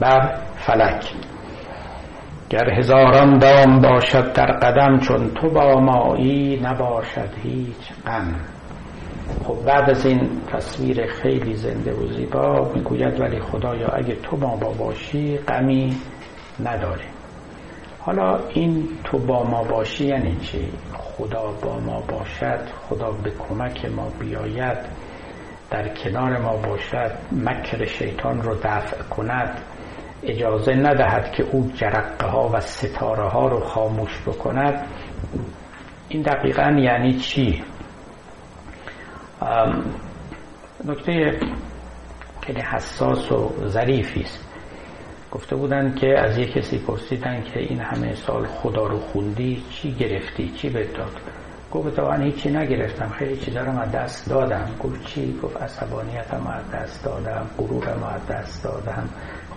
بر 0.00 0.34
فلک. 0.56 1.12
گر 2.50 2.70
هزاران 2.70 3.38
دام 3.38 3.80
باشد 3.80 4.32
در 4.32 4.46
قدم 4.46 4.98
چون 4.98 5.30
تو 5.30 5.50
با 5.50 5.80
مایی 5.80 6.60
نباشد 6.62 7.30
هیچ 7.42 7.92
غم. 8.06 8.34
خب 9.44 9.64
بعد 9.66 9.90
از 9.90 10.06
این 10.06 10.30
تصویر 10.52 11.06
خیلی 11.06 11.54
زنده 11.54 11.92
و 11.92 12.06
زیبا 12.06 12.70
می‌گوید 12.74 13.20
ولی 13.20 13.40
خدایا 13.40 13.88
اگه 13.88 14.14
تو 14.14 14.36
با 14.36 14.56
ما 14.56 14.72
باشی 14.72 15.38
غمی 15.38 15.96
نداریم 16.64 17.15
حالا 18.06 18.38
این 18.48 18.88
تو 19.04 19.18
با 19.18 19.44
ما 19.44 19.64
باشی 19.64 20.04
یعنی 20.04 20.36
چی؟ 20.36 20.68
خدا 20.92 21.52
با 21.62 21.78
ما 21.78 22.00
باشد 22.00 22.68
خدا 22.88 23.10
به 23.10 23.30
کمک 23.30 23.84
ما 23.84 24.08
بیاید 24.20 24.78
در 25.70 25.94
کنار 25.94 26.38
ما 26.38 26.56
باشد 26.56 27.12
مکر 27.32 27.84
شیطان 27.84 28.42
رو 28.42 28.54
دفع 28.54 29.02
کند. 29.02 29.60
اجازه 30.22 30.74
ندهد 30.74 31.32
که 31.32 31.42
او 31.42 31.70
جرقه 31.74 32.26
ها 32.26 32.48
و 32.48 32.60
ستاره 32.60 33.28
ها 33.28 33.48
رو 33.48 33.60
خاموش 33.60 34.20
بکند. 34.26 34.86
این 36.08 36.22
دقیقا 36.22 36.76
یعنی 36.80 37.14
چی؟ 37.14 37.64
نکته 40.84 41.38
خیلی 42.40 42.60
حساس 42.60 43.32
و 43.32 43.52
ظریفی 43.66 44.20
است. 44.20 44.45
گفته 45.32 45.56
بودن 45.56 45.94
که 45.94 46.18
از 46.18 46.38
یک 46.38 46.52
کسی 46.52 46.78
پرسیدن 46.78 47.42
که 47.42 47.60
این 47.60 47.80
همه 47.80 48.14
سال 48.14 48.46
خدا 48.46 48.86
رو 48.86 48.98
خوندی 48.98 49.64
چی 49.70 49.92
گرفتی؟ 49.94 50.52
چی 50.56 50.68
به 50.68 50.84
داد؟ 50.84 51.20
گفت 51.72 51.98
من 51.98 52.22
هیچی 52.22 52.50
نگرفتم 52.50 53.08
خیلی 53.08 53.36
چیزا 53.36 53.60
رو 53.60 53.78
از 53.78 53.92
دست 53.92 54.30
دادم. 54.30 54.70
گفت 54.82 55.06
چی؟ 55.06 55.38
گفت 55.42 55.56
عصبانیتم 55.56 56.46
از 56.46 56.70
دست 56.70 57.04
دادم 57.04 57.46
غرورم 57.58 58.02
از 58.14 58.26
دست 58.26 58.64
دادم 58.64 59.08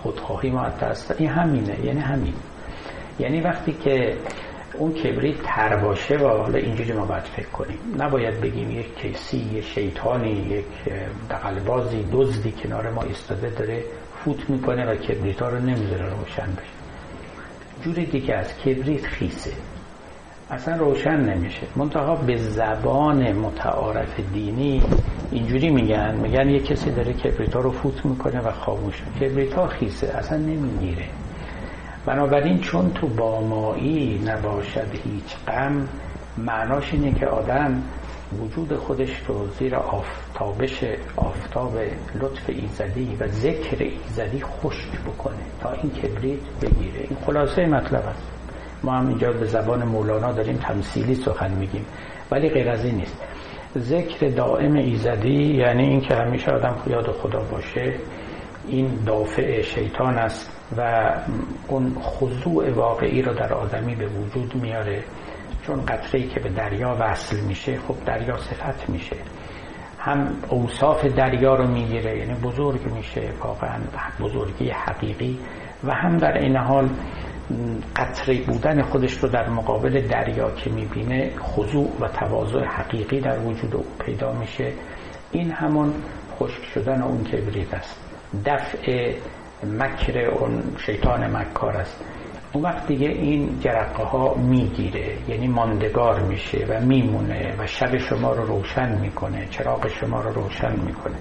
خودخواهی 0.02 0.50
از 0.50 0.78
دست 0.78 1.14
این 1.18 1.28
همینه 1.30 1.84
یعنی 1.84 2.00
همین. 2.00 2.34
یعنی 3.18 3.40
وقتی 3.40 3.72
که 3.72 4.16
اون 4.78 4.92
کبریت 4.92 5.42
تر 5.42 5.76
باشه 5.76 6.16
و 6.16 6.28
حالا 6.28 6.58
اینجوری 6.58 6.92
ما 6.92 7.04
باید 7.04 7.22
فکر 7.22 7.48
کنیم. 7.48 7.78
نباید 7.98 8.40
بگیم 8.40 8.70
یک 8.70 8.98
کیسی 8.98 9.38
یک 9.38 9.64
شیطانی 9.64 10.32
یک 10.32 10.94
دقلبازی 11.30 12.08
دزدی 12.12 12.52
کنار 12.52 12.90
ما 12.90 13.02
ایستاده 13.02 13.50
داره 13.50 13.84
فوت 14.24 14.50
می‌کنه 14.50 14.86
و 14.86 14.94
کبریت 14.94 15.42
ها 15.42 15.48
رو 15.48 15.58
نمی‌ذاره 15.58 16.08
روشن 16.08 16.52
بشه. 16.52 16.70
جوری 17.82 18.06
دیگه 18.06 18.34
از 18.34 18.58
کبریت 18.58 19.06
خیسه. 19.06 19.52
اصلا 20.50 20.76
روشن 20.76 21.16
نمیشه. 21.16 21.66
منتها 21.76 22.14
به 22.14 22.36
زبان 22.36 23.32
متعارف 23.32 24.20
دینی 24.32 24.82
اینجوری 25.30 25.70
میگن. 25.70 26.14
میگن 26.14 26.48
یه 26.48 26.60
کسی 26.60 26.90
داره 26.90 27.12
کبریت 27.12 27.54
ها 27.54 27.60
رو 27.60 27.70
فوت 27.70 28.06
می‌کنه 28.06 28.40
و 28.40 28.50
خاموش 28.50 29.02
کبریت 29.20 29.54
ها 29.54 29.66
خیسه. 29.66 30.06
اصلا 30.06 30.38
نمی‌گیره. 30.38 31.04
بنابراین 32.06 32.58
چون 32.58 32.90
تو 32.92 33.06
با 33.06 33.40
مایی 33.40 34.22
نباشد 34.26 34.88
هیچ 35.04 35.36
غم 35.48 35.88
معناش 36.38 36.92
اینه 36.92 37.12
که 37.12 37.26
آدم 37.26 37.82
وجود 38.38 38.76
خودش 38.76 39.10
رو 39.28 39.48
زیر 39.58 39.74
آفتابش 39.76 40.84
آفتاب 41.16 41.78
لطف 42.20 42.42
ایزدی 42.48 43.16
و 43.20 43.26
ذکر 43.26 43.84
ایزدی 43.84 44.40
خشک 44.40 45.00
بکنه 45.06 45.42
تا 45.60 45.72
این 45.72 45.90
کبریت 45.90 46.40
بگیره. 46.62 47.00
این 47.00 47.18
خلاصه 47.26 47.66
مطلب 47.66 48.06
است. 48.06 48.22
ما 48.82 48.92
هم 48.92 49.08
اینجا 49.08 49.32
به 49.32 49.44
زبان 49.46 49.84
مولانا 49.84 50.32
داریم 50.32 50.56
تمثیلی 50.56 51.14
سخن 51.14 51.50
میگیم 51.54 51.86
ولی 52.30 52.48
غیر 52.48 52.70
از 52.70 52.84
این 52.84 52.94
نیست. 52.94 53.16
ذکر 53.78 54.28
دائم 54.28 54.74
ایزدی 54.74 55.54
یعنی 55.56 55.82
اینکه 55.82 56.14
همیشه 56.14 56.50
آدم 56.50 56.76
یاد 56.86 57.10
خدا 57.12 57.42
باشه 57.42 57.94
این 58.68 59.04
دافع 59.06 59.62
شیطان 59.62 60.18
است 60.18 60.50
و 60.76 61.10
اون 61.68 61.94
خضوع 62.00 62.70
واقعی 62.70 63.22
رو 63.22 63.34
در 63.34 63.52
آدمی 63.52 63.94
به 63.94 64.06
وجود 64.06 64.54
میاره. 64.54 65.04
چون 65.66 65.84
قطره 65.84 66.22
که 66.22 66.40
به 66.40 66.48
دریا 66.48 66.96
وصل 67.00 67.40
میشه 67.40 67.78
خب 67.78 68.04
دریا 68.06 68.36
صفت 68.36 68.90
میشه. 68.90 69.16
هم 69.98 70.36
اوصاف 70.48 71.04
دریا 71.04 71.54
رو 71.54 71.66
می‌گیره 71.66 72.18
یعنی 72.18 72.34
بزرگ 72.34 72.92
میشه 72.94 73.32
واقعا 73.40 73.78
بزرگی 74.20 74.70
حقیقی 74.70 75.38
و 75.84 75.94
هم 75.94 76.16
در 76.16 76.38
این 76.38 76.56
حال 76.56 76.88
قطره 77.96 78.40
بودن 78.42 78.82
خودش 78.82 79.12
رو 79.12 79.28
در 79.28 79.48
مقابل 79.48 80.08
دریا 80.08 80.50
که 80.50 80.70
می‌بینه 80.70 81.30
خضوع 81.38 81.90
و 82.00 82.08
تواضع 82.08 82.64
حقیقی 82.64 83.20
در 83.20 83.38
وجود 83.38 83.74
او 83.74 83.84
پیدا 84.06 84.32
میشه. 84.32 84.72
این 85.32 85.50
همون 85.50 85.94
خشک 86.38 86.64
شدن 86.74 87.02
اون 87.02 87.24
کبریت 87.24 87.74
است. 87.74 88.00
دفع 88.46 89.14
مکر 89.64 90.18
اون 90.18 90.62
شیطان 90.86 91.36
مکار 91.36 91.76
است. 91.76 92.04
اون 92.52 92.64
وقت 92.64 92.86
دیگه 92.86 93.08
این 93.08 93.60
جرقه 93.60 94.02
ها 94.02 94.34
می‌گیره 94.34 95.16
یعنی 95.28 95.48
ماندگار 95.48 96.20
میشه 96.20 96.66
و 96.68 96.80
میمونه 96.80 97.54
و 97.58 97.66
شب 97.66 97.98
شما 97.98 98.32
رو 98.32 98.46
روشن 98.46 98.98
می‌کنه 99.00 99.46
چراغ 99.50 99.88
شما 99.88 100.20
رو 100.20 100.32
روشن 100.32 100.72
می‌کنه. 100.86 101.16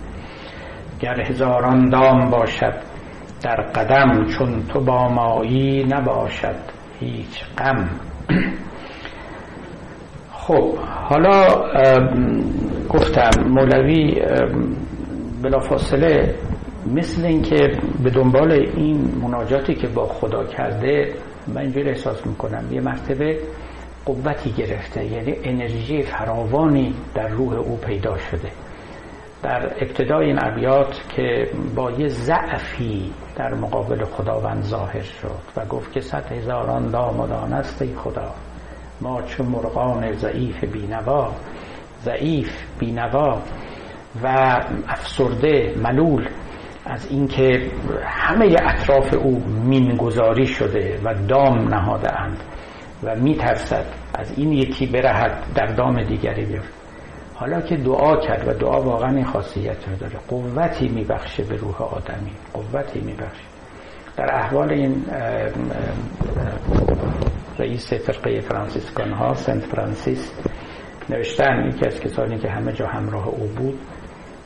گر 0.99 1.21
هزاران 1.21 1.89
دام 1.89 2.29
باشد 2.29 2.73
در 3.41 3.55
قدم 3.55 4.25
چون 4.25 4.63
تو 4.67 4.79
با 4.79 5.09
مایی 5.09 5.83
نباشد 5.83 6.55
هیچ 6.99 7.45
غم. 7.57 7.89
خب 10.31 10.77
حالا 10.77 11.47
گفتم 12.89 13.43
مولوی 13.49 14.21
بلافاصله 15.43 16.35
مثل 16.87 17.25
اینکه 17.25 17.77
به 18.03 18.09
دنبال 18.09 18.51
این 18.51 19.15
مناجاتی 19.21 19.75
که 19.75 19.87
با 19.87 20.05
خدا 20.07 20.43
کرده 20.43 21.13
من 21.47 21.57
اینجوری 21.57 21.89
احساس 21.89 22.27
می‌کنم. 22.27 22.65
یه 22.71 22.81
مرتبه 22.81 23.39
قوتی 24.05 24.51
گرفته 24.51 25.05
یعنی 25.05 25.35
انرژی 25.43 26.01
فراوانی 26.01 26.93
در 27.15 27.27
روح 27.27 27.53
او 27.53 27.77
پیدا 27.77 28.17
شده. 28.17 28.51
در 29.43 29.65
ابتدای 29.65 30.25
این 30.25 30.39
ابیات 30.45 31.01
که 31.09 31.51
با 31.75 31.91
یه 31.91 32.07
ضعفی 32.07 33.11
در 33.35 33.53
مقابل 33.53 34.03
خداوند 34.03 34.63
ظاهر 34.63 35.01
شد 35.01 35.41
و 35.57 35.65
گفت 35.65 35.91
که 35.91 36.01
صد 36.01 36.31
هزاران 36.31 36.87
دامادان 36.87 37.53
است 37.53 37.81
ای 37.81 37.95
خدا. 37.95 38.33
ما 39.01 39.21
چون 39.21 39.45
مرغان 39.45 40.13
ضعیف 40.13 40.63
بینوا 40.63 41.31
ضعیف 42.03 42.51
بینوا 42.79 43.41
و 44.23 44.27
افسرده 44.87 45.75
ملول 45.83 46.27
از 46.85 47.07
اینکه 47.11 47.71
همه 48.03 48.55
اطراف 48.61 49.13
او 49.13 49.43
مینگذاری 49.65 50.47
شده 50.47 50.99
و 51.03 51.13
دام 51.13 51.73
نهاده 51.73 52.21
اند 52.21 52.37
و 53.03 53.15
میترسد 53.15 53.85
از 54.13 54.33
این 54.37 54.51
یکی 54.51 54.85
برهد 54.85 55.43
در 55.55 55.65
دام 55.65 56.03
دیگری 56.03 56.45
بیفت. 56.45 56.73
حالا 57.33 57.61
که 57.61 57.77
دعا 57.77 58.17
کرد 58.17 58.47
و 58.47 58.53
دعا 58.53 58.81
واقعا 58.81 59.15
این 59.15 59.25
خاصیت 59.25 59.87
رو 59.89 59.95
داره 59.95 60.15
قوتی 60.27 60.87
میبخشه 60.87 61.43
به 61.43 61.55
روح 61.55 61.81
آدمی 61.81 62.31
قوتی 62.53 62.99
میبخشه. 62.99 63.43
در 64.17 64.35
احوال 64.35 64.71
این 64.71 65.05
رئیس 67.59 67.93
فرقه 67.93 68.39
فرانسیسکان 68.39 69.11
ها 69.11 69.33
سنت 69.33 69.65
فرانسیس 69.65 70.31
نوشتن 71.09 71.67
یکی 71.67 71.85
از 71.85 71.99
کسانی 71.99 72.37
که 72.37 72.49
همه 72.49 72.73
جا 72.73 72.87
همراه 72.87 73.27
او 73.27 73.47
بود 73.47 73.79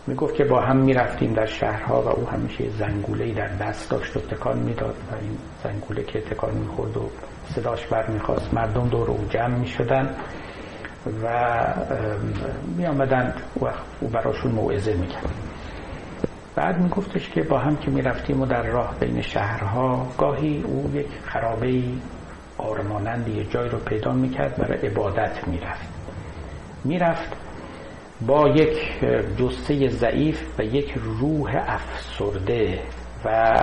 می‌گفت 0.08 0.36
که 0.36 0.43
با 0.43 0.62
هم 0.62 0.78
می‌رفتیم 0.78 1.34
در 1.34 1.45
شهرها 1.45 2.01
و 2.01 2.08
او 2.08 2.30
همیشه 2.30 2.70
زنگوله 2.70 3.34
در 3.34 3.47
دست 3.47 3.91
داشت 3.91 4.18
و 4.18 4.20
تکان 4.20 4.60
می‌داد 4.60 4.95
و 5.12 5.16
این 5.16 5.38
زنگوله 5.64 6.04
که 6.04 6.22
تکان 6.22 6.54
می‌خورد 6.54 6.97
و 6.97 7.10
صداش 7.56 7.88
بر 7.88 8.08
می‌خواست 8.08 8.54
مردم 8.54 8.88
دور 8.88 9.10
او 9.10 9.26
جمع 9.30 9.58
می‌شدن 9.58 10.16
و 11.24 11.28
می 12.78 12.86
آمدند 12.86 13.41
او 13.99 14.08
براشون 14.08 14.51
موعظه 14.51 14.93
می‌کرد. 14.93 15.34
بعد 16.56 16.80
میگفتش 16.80 17.30
که 17.30 17.41
با 17.41 17.60
هم 17.60 17.78
که 17.78 17.91
می‌رفتیم 17.91 18.41
و 18.41 18.45
در 18.45 18.64
راه 18.64 18.95
بین 18.99 19.22
شهرها 19.22 20.08
گاهی 20.18 20.64
او 20.68 20.91
یک 20.95 21.08
خرابه 21.26 21.84
آرمانند 22.58 23.28
یه 23.28 23.43
جای 23.43 23.70
رو 23.70 23.78
پیدا 23.78 24.12
می‌کرد 24.12 24.56
برای 24.58 24.88
عبادت 24.88 25.47
می‌رفت. 25.47 25.88
می‌رفت 26.84 27.43
با 28.28 28.49
یک 28.49 28.78
جسته 29.38 29.89
ضعیف 29.89 30.59
و 30.59 30.63
یک 30.63 30.93
روح 30.95 31.51
افسرده 31.67 32.80
و 33.26 33.53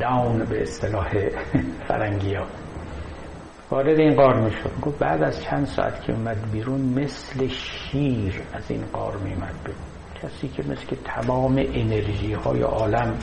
داون 0.00 0.44
به 0.44 0.62
اصطلاح 0.62 1.08
فرنگی 1.88 2.34
ها 2.34 2.46
وارد 3.70 4.00
این 4.00 4.14
قار 4.14 4.40
می‌شد. 4.40 4.70
گفت 4.82 4.98
بعد 4.98 5.22
از 5.22 5.42
چند 5.42 5.66
ساعت 5.66 6.02
که 6.02 6.12
اومد 6.12 6.50
بیرون 6.52 6.80
مثل 6.80 7.48
شیر 7.48 8.42
از 8.52 8.70
این 8.70 8.84
قار 8.92 9.16
میمد 9.16 9.54
بیرون. 9.64 9.80
کسی 10.22 10.48
که 10.48 10.62
مثل 10.62 10.86
که 10.86 10.96
تمام 10.96 11.56
انرژی 11.58 12.32
های 12.32 12.62
عالم 12.62 13.18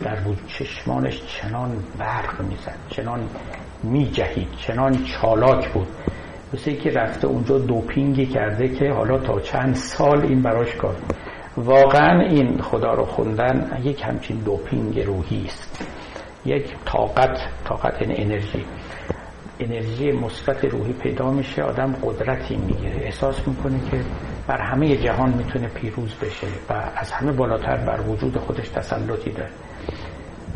در 0.00 0.20
بود 0.20 0.38
چشمانش 0.46 1.22
چنان 1.26 1.84
برق 1.98 2.40
می‌زد 2.40 2.78
چنان 2.88 3.28
میجهید 3.82 4.48
چنان 4.56 5.04
چالاک 5.04 5.72
بود 5.72 5.88
مثل 6.54 6.74
که 6.74 6.90
رفته 6.90 7.26
اونجا 7.26 7.58
دوپینگی 7.58 8.26
کرده 8.26 8.68
که 8.68 8.90
حالا 8.90 9.18
تا 9.18 9.40
چند 9.40 9.74
سال 9.74 10.20
این 10.22 10.42
براش 10.42 10.76
کار. 10.76 10.96
واقعا 11.56 12.20
این 12.20 12.62
خدا 12.62 12.92
رو 12.92 13.04
خوندن 13.04 13.80
یک 13.84 14.02
همچین 14.04 14.36
دوپینگ 14.36 15.00
روحی 15.00 15.44
است. 15.46 15.86
یک 16.46 16.74
طاقت 16.84 17.38
طاقت 17.64 18.02
این 18.02 18.12
انرژی. 18.16 18.64
انرژی 19.60 20.12
مثبت 20.12 20.64
روحی 20.64 20.92
پیدا 20.92 21.30
میشه 21.30 21.62
آدم 21.62 21.92
قدرتی 22.02 22.56
می‌گیره. 22.56 23.04
احساس 23.04 23.48
می‌کنه 23.48 23.80
که 23.90 24.00
بر 24.46 24.60
همه 24.60 24.96
جهان 24.96 25.34
می‌تونه 25.34 25.68
پیروز 25.68 26.14
بشه 26.14 26.46
و 26.70 26.90
از 26.96 27.12
همه 27.12 27.32
بالاتر 27.32 27.76
بر 27.76 28.00
وجود 28.00 28.36
خودش 28.36 28.68
تسلطی 28.68 29.30
داره. 29.30 29.50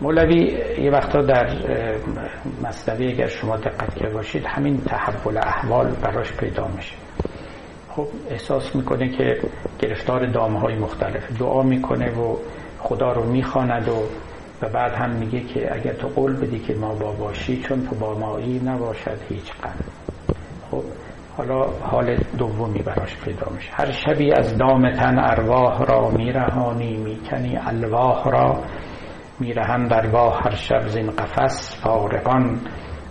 مولوی 0.02 0.58
یه 0.78 0.90
وقتا 0.90 1.22
در 1.22 1.56
مصنوی 2.62 3.12
اگر 3.12 3.26
شما 3.26 3.56
دقت 3.56 3.94
کرده 3.94 4.14
باشید 4.14 4.44
همین 4.46 4.80
تحول 4.80 5.38
احوال 5.38 5.90
براش 5.90 6.32
پیدا 6.32 6.68
میشه. 6.76 6.96
خب 7.88 8.06
احساس 8.30 8.76
می‌کنه 8.76 9.08
که 9.08 9.40
گرفتار 9.78 10.26
دامه 10.26 10.60
های 10.60 10.74
مختلف 10.78 11.38
دعا 11.38 11.62
می‌کنه 11.62 12.10
و 12.10 12.36
خدا 12.78 13.12
رو 13.12 13.24
می‌خواند 13.24 13.88
و 13.88 14.02
و 14.62 14.68
بعد 14.68 14.92
هم 14.92 15.10
میگه 15.10 15.40
که 15.40 15.74
اگر 15.74 15.92
تو 15.92 16.08
قول 16.08 16.36
بدی 16.36 16.58
که 16.58 16.74
ما 16.74 16.94
با 16.94 17.12
باشی 17.12 17.56
چون 17.56 17.86
تو 17.86 17.94
با 17.94 18.18
مایی 18.18 18.60
نباشد 18.64 19.18
هیچ 19.28 19.52
قن 19.62 19.74
خب 20.70 20.82
حالا 21.36 21.62
حال 21.62 22.16
دومی 22.38 22.82
براش 22.82 23.16
پیدا 23.16 23.46
میشه. 23.54 23.70
هر 23.72 23.90
شبی 23.90 24.32
از 24.32 24.58
دام 24.58 24.90
تن 24.90 25.18
ارواح 25.18 25.84
را 25.84 26.10
میرهانی 26.10 26.96
می‌کنی 26.96 27.56
الواح 27.56 28.30
را 28.30 28.62
میرهند 29.42 29.90
درگاه 29.90 30.40
هر 30.44 30.54
شب 30.54 30.88
زین 30.88 31.10
قفس 31.10 31.80
فارقان 31.82 32.60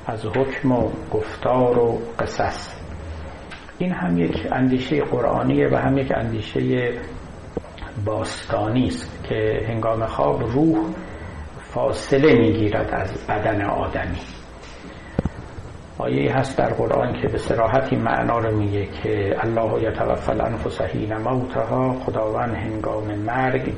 از 0.07 0.25
حکم 0.25 0.71
و 0.71 0.89
گفتار 1.13 1.79
و 1.79 2.01
قصص. 2.19 2.75
این 3.77 3.91
هم 3.91 4.17
یک 4.17 4.47
اندیشه 4.51 5.01
قرآنیه 5.01 5.67
و 5.71 5.75
هم 5.75 5.97
یک 5.97 6.11
اندیشه 6.15 6.91
باستانی 8.05 8.87
است 8.87 9.23
که 9.23 9.65
هنگام 9.67 10.05
خواب 10.05 10.41
روح 10.43 10.77
فاصله 11.59 12.33
می‌گیرد 12.33 12.89
از 12.93 13.27
بدن 13.27 13.65
آدمی. 13.65 14.21
آیه 15.97 16.33
هست 16.33 16.57
در 16.57 16.73
قرآن 16.73 17.21
که 17.21 17.27
به 17.27 17.37
صراحت 17.37 17.93
این 17.93 18.01
معنا 18.01 18.39
رو 18.39 18.57
میگه 18.57 18.85
که 18.85 19.35
الله 19.39 19.83
یتوفى 19.83 20.31
الانفس 20.31 20.81
حین 20.81 21.17
موتها 21.17 21.93
خداوند 21.93 22.55
هنگام 22.55 23.15
مرگ 23.15 23.73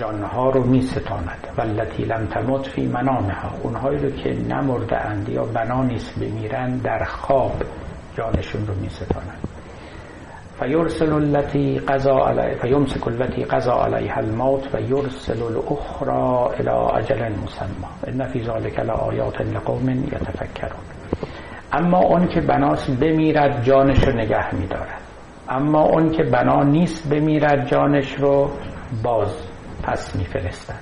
جانها 0.00 0.50
رو 0.50 0.62
می 0.62 0.82
ستاند 0.82 1.48
والتی 1.58 2.04
لم 2.04 2.26
تمت 2.26 2.66
فی 2.66 2.86
منامها 2.86 3.50
اونهایی 3.62 3.98
رو 3.98 4.10
که 4.10 4.32
نمرده 4.48 4.96
اند 4.96 5.28
یا 5.28 5.44
بنا 5.44 5.82
نیست 5.82 6.18
بمیرن 6.18 6.76
در 6.76 7.04
خواب 7.04 7.52
جانشون 8.16 8.66
رو 8.66 8.74
می 8.74 8.88
ستاند 8.88 9.38
فیرسل 10.60 11.12
التي 11.12 11.78
قضى 11.78 12.26
علی 12.28 12.54
فیمسک 12.54 13.08
التي 13.08 13.44
قضى 13.44 13.84
علیها 13.84 14.20
الموت 14.20 14.74
و 14.74 14.80
یرسل 14.80 15.42
الاخرى 15.42 16.60
الى 16.60 16.98
اجل 16.98 17.32
مسمى 17.32 17.90
ان 18.06 18.28
فی 18.32 18.42
ذلک 18.42 18.80
لآیات 18.80 19.40
لقوم 19.40 19.88
یتفکرون. 19.90 20.84
اما 21.72 21.98
اون 21.98 22.28
که 22.28 22.40
بناس 22.40 22.90
بمیرد 22.90 23.64
جانش 23.64 24.04
رو 24.04 24.12
نگه 24.12 24.54
میدارد. 24.54 25.00
اما 25.48 25.82
اون 25.82 26.10
که 26.10 26.22
بنا 26.22 26.62
نیست 26.62 27.08
بمیرد 27.10 27.66
جانش 27.66 28.14
رو 28.14 28.50
باز 29.02 29.49
پس 29.82 30.16
میفرستند 30.16 30.80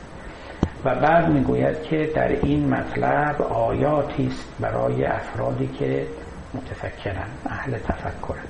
و 0.84 0.94
بعد 0.94 1.28
می‌گوید 1.28 1.82
که 1.82 2.10
در 2.14 2.28
این 2.28 2.68
مطلب 2.68 3.42
آیاتی 3.42 4.26
است 4.26 4.56
برای 4.60 5.04
افرادی 5.04 5.66
که 5.66 6.06
متفکرن 6.54 7.28
اهل 7.46 7.78
تفکرن 7.78 8.44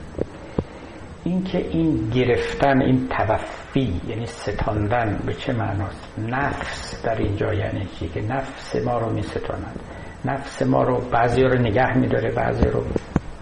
اینکه 1.25 1.59
این 1.59 2.11
گرفتن 2.11 2.83
این 2.83 3.09
توفی 3.09 4.01
یعنی 4.09 4.27
ستاندن 4.27 5.19
به 5.27 5.35
چه 5.35 5.53
معناست؟ 5.53 6.19
نفس 6.19 7.05
در 7.05 7.15
اینجا 7.19 7.55
یعنی 7.55 7.87
چی؟ 7.99 8.09
که 8.09 8.23
نفس 8.23 8.77
ما 8.77 8.99
رو 8.99 9.13
می 9.13 9.23
ستاند 9.23 9.81
نفس 10.25 10.63
ما 10.63 10.83
رو 10.83 11.01
بعضی 11.13 11.43
رو 11.43 11.59
نگه 11.59 11.99
میداره 11.99 12.31
بعضی 12.31 12.69
رو 12.69 12.85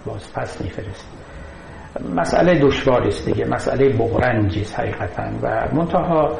باز 0.06 0.32
پس 0.34 0.60
میفرست 0.60 1.06
مسئله 2.14 2.58
دشواری 2.58 3.08
است 3.08 3.26
دیگه 3.28 3.44
مسئله 3.44 3.88
بغرنجی 3.88 4.64
حقیقتا. 4.78 5.22
و 5.42 5.68
منتها 5.72 6.38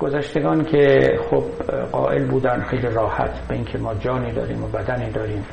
گذشتگان 0.00 0.64
که 0.64 1.12
خب 1.30 1.44
قائل 1.92 2.24
بودن 2.24 2.62
خیلی 2.62 2.86
راحت 2.86 3.46
به 3.48 3.54
اینکه 3.54 3.78
ما 3.78 3.94
جانی 3.94 4.32
داریم 4.32 4.64
و 4.64 4.66
بدنی 4.66 5.10
داریم 5.10 5.44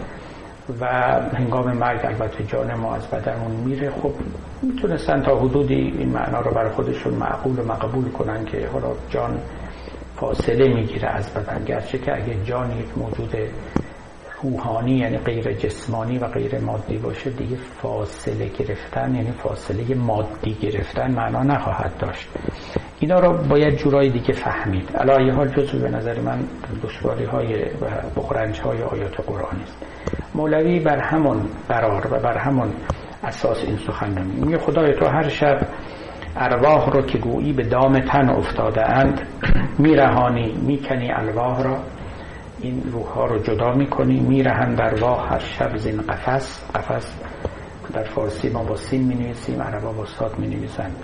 و 0.81 0.85
هنگام 1.33 1.77
مرگ 1.77 2.05
البته 2.05 2.43
جان 2.43 2.73
ما 2.73 2.95
از 2.95 3.07
بدنمون 3.07 3.51
میره 3.51 3.89
خب 3.89 4.11
می‌تونستن 4.61 5.21
تا 5.21 5.39
حدودی 5.39 5.93
این 5.97 6.09
معنا 6.09 6.39
رو 6.39 6.51
برای 6.51 6.71
خودشون 6.71 7.13
معقول 7.13 7.59
و 7.59 7.63
مقبول 7.63 8.11
کنن 8.11 8.45
که 8.45 8.67
حالا 8.73 8.87
جان 9.09 9.39
فاصله 10.15 10.73
می‌گیره 10.73 11.07
از 11.09 11.33
بدن. 11.33 11.63
گرچه 11.65 11.97
که 11.97 12.15
اگه 12.15 12.43
جان 12.43 12.71
یک 12.71 12.97
موجود 12.97 13.35
روحانی 14.43 14.91
یعنی 14.91 15.17
غیر 15.17 15.53
جسمانی 15.53 16.17
و 16.17 16.27
غیر 16.27 16.59
مادی 16.59 16.97
باشه 16.97 17.29
دیگه 17.29 17.55
فاصله 17.55 18.49
گرفتن 18.59 19.15
یعنی 19.15 19.31
فاصله 19.31 19.95
مادی 19.95 20.53
گرفتن 20.53 21.11
معنا 21.11 21.43
نخواهد 21.43 21.97
داشت. 21.99 22.27
اینا 22.99 23.19
رو 23.19 23.47
باید 23.49 23.75
جورای 23.75 24.09
دیگه 24.09 24.33
فهمید. 24.33 24.97
علایه 24.97 25.33
حال 25.33 25.47
جزو 25.47 25.79
به 25.79 25.89
نظر 25.89 26.19
من 26.21 26.39
دشواری 26.83 27.25
های 27.25 27.63
و 27.63 27.85
بخرنج 28.15 28.59
های 28.59 28.81
آیات 28.81 29.21
قرآن 29.21 29.59
است. 29.61 29.77
مولوی 30.35 30.79
بر 30.79 30.99
همون 30.99 31.41
قرار 31.69 32.07
و 32.11 32.19
بر 32.19 32.37
همون 32.37 32.73
اساس 33.23 33.63
این 33.63 33.77
سخنرانی 33.77 34.41
میگه 34.41 34.57
خدای 34.57 34.93
تو 34.93 35.05
هر 35.05 35.29
شب 35.29 35.67
ارواح 36.37 36.89
رو 36.89 37.01
که 37.01 37.17
گویی 37.17 37.53
به 37.53 37.63
دام 37.63 37.99
تن 37.99 38.29
افتاده 38.29 38.91
اند 38.91 39.21
میرهانی 39.79 40.51
می‌کنی 40.67 41.11
الواح 41.11 41.63
را. 41.63 41.77
این 42.65 42.83
روح 42.91 43.05
ها 43.07 43.25
رو 43.25 43.39
جدا 43.39 43.71
می‌کنی 43.71 44.19
میرهند 44.19 44.81
ارواح 44.81 45.33
هر 45.33 45.39
شب 45.39 45.77
زین 45.77 46.01
قفس. 46.01 46.71
قفس 46.75 47.15
در 47.93 48.03
فارسی 48.03 48.49
ما 48.49 48.63
با 48.63 48.75
سین 48.75 49.03
می 49.03 49.15
نویسیم 49.15 49.61
عربا 49.61 49.91
با 49.91 50.05
ساد 50.05 50.39
می 50.39 50.47
نویسند 50.47 50.95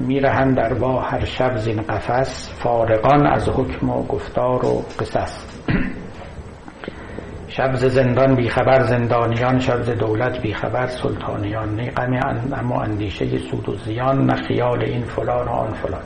میرهند 0.00 0.58
ارواح 0.58 1.14
هر 1.14 1.24
شب 1.24 1.56
زین 1.56 1.82
قفس. 1.82 2.52
فارقان 2.62 3.26
از 3.26 3.48
حکم 3.48 3.90
و 3.90 4.06
گفتار 4.06 4.64
و 4.64 4.84
قصص. 4.98 5.46
شب 7.56 7.74
زندان 7.74 8.34
بیخبر 8.34 8.82
زندانیان. 8.82 9.58
شب 9.58 9.82
ز 9.82 9.90
دولت 9.90 10.42
بیخبر 10.42 10.86
سلطانیان. 10.86 11.74
نه 11.76 11.90
غم 11.90 12.12
اما 12.52 12.82
اندیشه 12.82 13.38
سود 13.38 13.68
و 13.68 13.76
زیان. 13.76 14.26
نه 14.26 14.34
خیال 14.34 14.84
این 14.84 15.04
فلان 15.04 15.48
و 15.48 15.50
آن 15.50 15.72
فلان. 15.74 16.02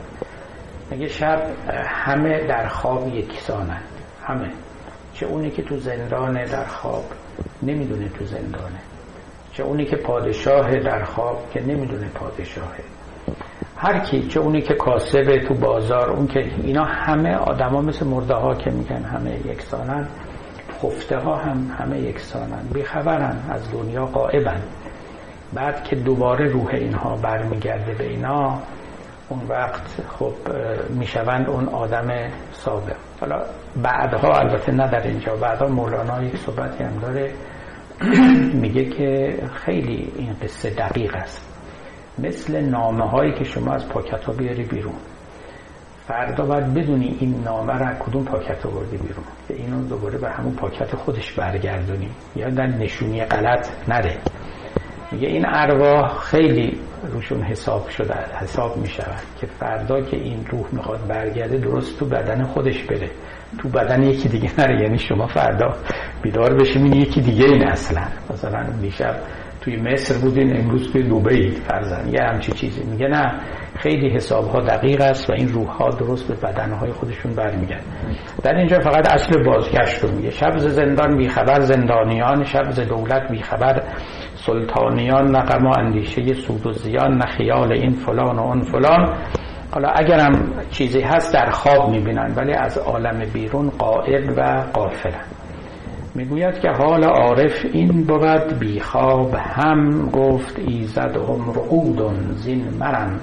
میگه 0.91 1.07
شب 1.07 1.41
همه 1.87 2.47
در 2.47 2.67
خواب 2.67 3.07
یکسانند؟ 3.07 3.83
همه. 4.23 4.49
چه 5.19 5.25
اونی 5.25 5.51
که 5.51 5.61
تو 5.61 5.77
زندان 5.77 6.45
در 6.45 6.65
خواب 6.65 7.05
نمی‌دونه 7.63 8.09
تو 8.09 8.25
زندانه. 8.25 8.79
چه 9.53 9.63
اونی 9.63 9.85
که 9.85 9.95
پادشاه 9.95 10.79
در 10.79 11.03
خواب 11.03 11.51
که 11.53 11.61
نمی‌دونه 11.61 12.07
پادشاهه 12.07 12.83
هر 13.77 13.99
کی 13.99 14.27
چه 14.27 14.39
اونی 14.39 14.61
که 14.61 14.73
کاسبه 14.73 15.39
تو 15.47 15.53
بازار 15.53 16.09
اون 16.09 16.27
که 16.27 16.39
اینا 16.63 16.83
همه 16.83 17.35
آدما 17.35 17.81
مثل 17.81 18.05
مرده 18.05 18.33
ها 18.33 18.55
که 18.55 18.71
میگن 18.71 19.03
همه 19.03 19.47
یکسانن 19.47 20.07
خفته 20.83 21.17
ها 21.17 21.35
هم 21.35 21.75
همه 21.79 21.99
یکسانن 21.99 22.67
بیخبرن 22.73 23.37
از 23.49 23.71
دنیا 23.71 24.05
قائبن 24.05 24.61
بعد 25.53 25.83
که 25.83 25.95
دوباره 25.95 26.45
روح 26.45 26.69
اینها 26.73 27.15
برمیگرده 27.15 27.93
به 27.93 28.09
اینا 28.09 28.59
اون 29.29 29.41
وقت 29.49 30.01
خب 30.09 30.33
می‌شوند 30.89 31.49
اون 31.49 31.67
آدم 31.67 32.29
سابق. 32.51 32.95
حالا 33.21 33.45
بعدها 33.83 34.39
البته 34.39 34.71
نه 34.71 34.91
در 34.91 35.07
اینجا 35.07 35.35
بعدها 35.35 35.67
مولانا 35.67 36.23
یک 36.23 36.37
صحبتی 36.37 36.83
هم 36.83 36.99
داره. 36.99 37.33
میگه 38.63 38.85
که 38.85 39.39
خیلی 39.53 40.11
این 40.15 40.35
قصه 40.43 40.69
دقیق 40.69 41.15
است. 41.15 41.45
مثل 42.19 42.61
نامه 42.61 43.09
هایی 43.09 43.33
که 43.33 43.43
شما 43.43 43.73
از 43.73 43.89
پاکت 43.89 44.23
ها 44.23 44.33
بیاری 44.33 44.63
بیرون. 44.63 44.95
فردا 46.07 46.45
باید 46.45 46.73
بدونی 46.73 47.17
این 47.19 47.43
نامه 47.43 47.73
را 47.73 47.95
کدوم 47.99 48.25
پاکت 48.25 48.65
آوردی 48.65 48.97
بیرون. 48.97 49.25
که 49.47 49.53
اینو 49.53 49.87
دوباره 49.87 50.17
به 50.17 50.29
همون 50.29 50.55
پاکت 50.55 50.95
خودش 50.95 51.31
برگردونی. 51.33 52.09
یا 52.35 52.49
در 52.49 52.67
نشونی 52.67 53.25
غلط 53.25 53.69
نده. 53.89 54.17
میگه 55.11 55.27
این 55.27 55.45
ارواح 55.47 56.17
خیلی 56.17 56.77
روشون 57.13 57.41
حساب 57.41 57.89
شده 57.89 58.13
حساب 58.41 58.77
می 58.77 58.87
شود 58.87 59.21
که 59.41 59.47
فردا 59.47 60.01
که 60.01 60.17
این 60.17 60.45
روح 60.45 60.65
می‌خواد 60.71 61.07
برگرده 61.07 61.57
درست 61.57 61.99
تو 61.99 62.05
بدن 62.05 62.43
خودش 62.43 62.83
بره. 62.83 63.09
تو 63.57 63.69
بدن 63.69 64.03
یکی 64.03 64.29
دیگه 64.29 64.51
نره 64.59 64.81
یعنی 64.81 64.97
شما 64.97 65.27
فردا 65.27 65.73
بیدار 66.21 66.53
بشیم 66.53 66.85
یکی 66.85 67.21
دیگه 67.21 67.45
این 67.45 67.67
اصلا. 67.67 68.03
مثلا 68.33 68.63
دیشب 68.81 69.15
توی 69.61 69.77
مصر 69.77 70.17
بودین 70.17 70.57
امروز 70.57 70.91
توی 70.91 71.03
دوبه 71.03 71.49
فرزن 71.49 72.09
یه 72.13 72.21
همچی 72.21 72.51
چیزی. 72.51 72.83
میگه 72.83 73.07
نه 73.07 73.33
خیلی 73.75 74.09
حساب 74.09 74.47
ها 74.47 74.59
دقیق 74.59 75.01
است 75.01 75.29
و 75.29 75.33
این 75.33 75.49
روح 75.49 75.67
ها 75.67 75.89
درست 75.89 76.27
به 76.27 76.47
بدن 76.47 76.71
های 76.71 76.91
خودشون 76.91 77.33
برمیگرد 77.33 77.83
در 78.43 78.55
اینجا 78.55 78.79
فقط 78.79 79.13
اصل 79.13 79.43
بازگشت 79.43 80.03
رو 80.03 80.11
میگه. 80.11 80.29
شب 80.29 80.57
زندان 80.57 81.17
بیخبر 81.17 81.59
زندانیان 81.59 82.43
شب 82.43 82.83
دولت 82.89 83.31
بیخبر. 83.31 83.83
سلطانیان 84.45 85.35
نقم 85.35 85.65
و 85.65 85.79
اندیشه 85.79 86.33
سود 86.33 86.67
و 86.67 86.71
زیان 86.71 87.17
نه 87.17 87.25
خیال 87.25 87.73
این 87.73 87.91
فلان 87.91 88.39
و 88.39 88.41
اون 88.41 88.61
فلان. 88.61 89.17
حالا 89.71 89.89
اگرم 89.89 90.51
چیزی 90.69 91.01
هست 91.01 91.33
در 91.33 91.49
خواب 91.49 91.89
می‌بینن 91.89 92.33
ولی 92.37 92.53
از 92.53 92.77
عالم 92.77 93.25
بیرون 93.33 93.69
قائب 93.69 94.37
و 94.37 94.63
قافلن 94.73 95.25
می‌گوید 96.15 96.59
که 96.59 96.69
حال 96.69 97.03
عارف 97.03 97.65
این 97.73 98.03
بود 98.03 98.59
بیخواب 98.59 99.35
هم 99.35 100.09
گفت 100.09 100.59
ایزد 100.59 101.17
هم 101.17 102.31
زین 102.31 102.63
مرن. 102.79 103.19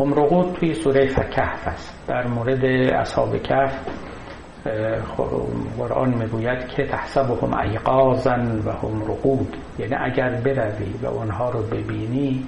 هم 0.00 0.14
رقود 0.14 0.52
توی 0.52 0.74
سوره 0.74 1.06
فکهف 1.06 1.68
است. 1.68 2.06
در 2.08 2.26
مورد 2.26 2.64
اصحاب 2.94 3.36
کهف 3.42 3.78
قرآن 5.78 6.14
می‌گوید 6.14 6.68
که 6.68 6.86
تحسبهم 6.86 7.54
ایقازن 7.54 8.62
و 8.66 8.70
هم 8.70 9.02
رقود. 9.02 9.56
یعنی 9.78 9.94
اگر 9.94 10.40
بروی 10.40 10.92
و 11.02 11.06
اونها 11.06 11.50
رو 11.50 11.62
ببینی 11.62 12.44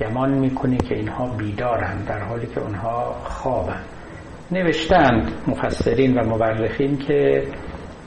گمان 0.00 0.30
می‌کنی 0.30 0.76
که 0.76 0.94
اینها 0.94 1.26
بیدارن 1.26 2.04
در 2.04 2.20
حالی 2.20 2.46
که 2.46 2.60
اونها 2.60 3.14
خوابن 3.24 3.80
نوشتند 4.50 5.32
مفسرین 5.46 6.18
و 6.18 6.24
مورخین 6.24 6.98
که 6.98 7.42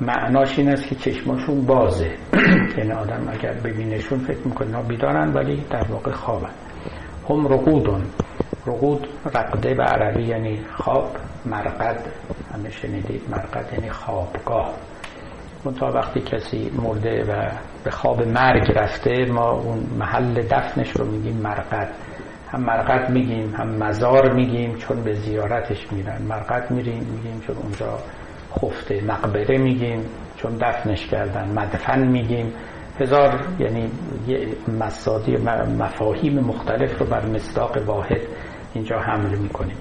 معناش 0.02 0.60
این 0.60 0.70
است 0.70 0.88
که 0.88 0.96
چشماشون 0.96 1.66
بازه. 1.66 2.12
یعنی 2.78 2.92
آدم 2.92 3.28
اگر 3.32 3.54
ببینشون 3.54 4.20
فکر 4.20 4.40
می‌کنه 4.46 4.68
اینا 4.68 4.82
بیدارن 4.82 5.34
ولی 5.34 5.66
در 5.70 5.84
واقع 5.90 6.12
خوابن 6.12 6.50
هم 7.30 7.48
رقودون. 7.48 8.02
رقود 8.66 9.08
رقده 9.26 9.74
به 9.74 9.84
عربی 9.84 10.24
یعنی 10.24 10.60
خواب 10.78 11.16
مرقد 11.46 12.06
همه 12.54 12.70
شنیدید 12.70 13.22
مرقد 13.30 13.74
یعنی 13.74 13.90
خوابگاه. 13.90 14.74
تا 15.80 15.92
وقتی 15.92 16.22
کسی 16.22 16.72
مرده 16.76 17.24
و 17.24 17.52
به 17.84 17.92
خواب 17.92 18.28
مرگ 18.28 18.72
رفته 18.76 19.26
ما 19.26 19.52
اون 19.52 19.80
محل 20.00 20.42
دفنش 20.42 20.92
رو 20.92 21.06
میگیم 21.06 21.38
مرقد. 21.38 21.90
هم 22.52 22.62
مرقد 22.62 23.10
میگیم 23.10 23.56
هم 23.56 23.68
مزار 23.68 24.34
میگیم 24.34 24.76
چون 24.76 25.04
به 25.04 25.14
زیارتش 25.14 25.92
میرن. 25.92 26.22
مرقد 26.22 26.72
میریم 26.72 27.04
میگیم 27.04 27.42
چون 27.48 27.56
اونجا 27.56 28.00
خفته 28.54 29.02
مقبره 29.04 29.58
میگیم 29.58 30.06
چون 30.38 30.58
دفنش 30.58 31.08
کردن. 31.08 31.52
مدفن 31.52 32.08
میگیم. 32.08 32.54
هزار 33.02 33.46
یعنی 33.60 33.92
مسادی 34.80 35.38
مفاهیم 35.80 36.40
مختلف 36.40 37.00
رو 37.00 37.06
بر 37.06 37.26
مصداق 37.26 37.78
واحد 37.88 38.22
اینجا 38.74 39.00
حمل 39.00 39.38
می‌کنیم. 39.38 39.78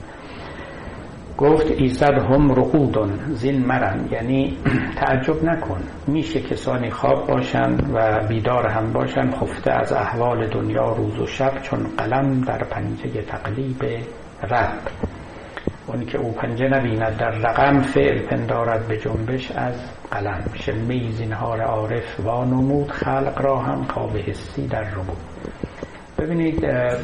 گفت 1.38 1.70
ایزد 1.70 2.18
هم 2.18 2.52
رقودن 2.52 3.32
زین 3.32 3.66
مرن. 3.66 4.08
یعنی 4.12 4.56
تعجب 5.00 5.44
نکن. 5.44 5.80
میشه 6.06 6.40
کسانی 6.40 6.90
خواب 6.90 7.26
باشند 7.26 7.90
و 7.94 8.26
بیدار 8.28 8.66
هم 8.66 8.92
باشند 8.92 9.34
خفته 9.34 9.72
از 9.72 9.92
احوال 9.92 10.46
دنیا 10.46 10.92
روز 10.92 11.18
و 11.18 11.26
شب 11.26 11.62
چون 11.62 11.78
قلم 11.98 12.40
در 12.40 12.58
پنجه 12.58 13.22
تقلیب 13.22 13.84
رب. 14.50 14.78
اون 15.86 16.04
که 16.06 16.18
او 16.18 16.32
پنجه 16.32 16.68
نبیند 16.68 17.16
در 17.16 17.30
رقم 17.30 17.80
فعل 17.80 18.26
پندارد 18.26 18.88
به 18.88 18.96
جنبش 18.96 19.50
از 19.50 19.99
قلم 20.10 20.44
شمه 20.54 21.12
زینهار 21.12 21.60
عارف 21.60 22.20
وانمود 22.20 22.90
خلق 22.90 23.40
را 23.42 23.58
هم 23.58 23.84
خواب 23.84 24.16
حسی 24.16 24.66
در 24.66 24.90
رو 24.90 25.02
بود 25.02 25.18
ببینید 26.18 26.60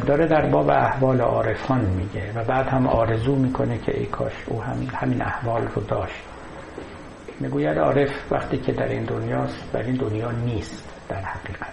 داره 0.07 0.27
در 0.27 0.47
باب 0.47 0.71
احوال 0.71 1.21
عارفان 1.21 1.81
میگه 1.81 2.33
و 2.35 2.45
بعد 2.45 2.67
هم 2.67 2.87
آرزو 2.87 3.37
می‌کنه 3.37 3.79
که 3.79 3.99
ای 4.01 4.07
کاش 4.07 4.33
او 4.47 4.63
همین, 4.63 4.91
همین 4.91 5.23
احوال 5.23 5.63
رو 5.75 5.83
داشت. 5.83 6.23
می‌گوید 7.41 7.79
عارف 7.79 8.33
وقتی 8.33 8.59
که 8.59 8.73
در 8.73 8.89
این 8.89 9.05
دنیاست 9.05 9.73
در 9.73 9.83
این 9.83 9.95
دنیا 9.95 10.31
نیست 10.31 10.89
در 11.09 11.21
حقیقت. 11.21 11.73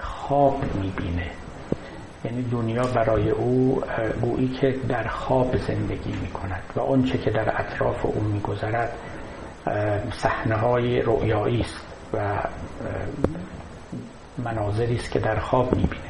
خواب 0.00 0.60
می‌بینه. 0.82 1.30
یعنی 2.24 2.42
دنیا 2.42 2.82
برای 2.82 3.30
او 3.30 3.82
گویی 4.22 4.48
که 4.48 4.74
در 4.88 5.08
خواب 5.08 5.56
زندگی 5.56 6.12
می‌کند 6.22 6.62
و 6.76 6.80
آنچه 6.80 7.18
که 7.18 7.30
در 7.30 7.60
اطراف 7.60 8.06
او 8.06 8.20
میگذرد 8.22 8.92
صحنه 10.12 10.56
های 10.56 11.02
رؤیایی 11.02 11.60
است 11.60 11.86
و 12.12 12.38
مناظری 14.38 14.96
است 14.96 15.10
که 15.10 15.18
در 15.18 15.38
خواب 15.38 15.76
می‌بینه. 15.76 16.04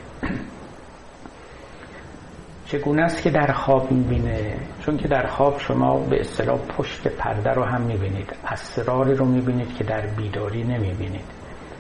چگونه 2.67 3.03
است 3.03 3.23
که 3.23 3.31
در 3.31 3.53
خواب 3.53 3.93
می‌بینه؟ 3.93 4.57
چون 4.81 4.97
که 4.97 5.09
در 5.09 5.27
خواب 5.27 5.59
شما 5.59 5.99
به 5.99 6.21
اصطلاح 6.21 6.59
پشت 6.59 7.09
پرده 7.09 7.51
رو 7.51 7.65
هم 7.65 7.81
می‌بینید. 7.81 8.33
اسراری 8.47 9.15
رو 9.15 9.25
می‌بینید 9.25 9.77
که 9.77 9.85
در 9.85 10.07
بیداری 10.07 10.65
نمی‌بینید. 10.65 11.25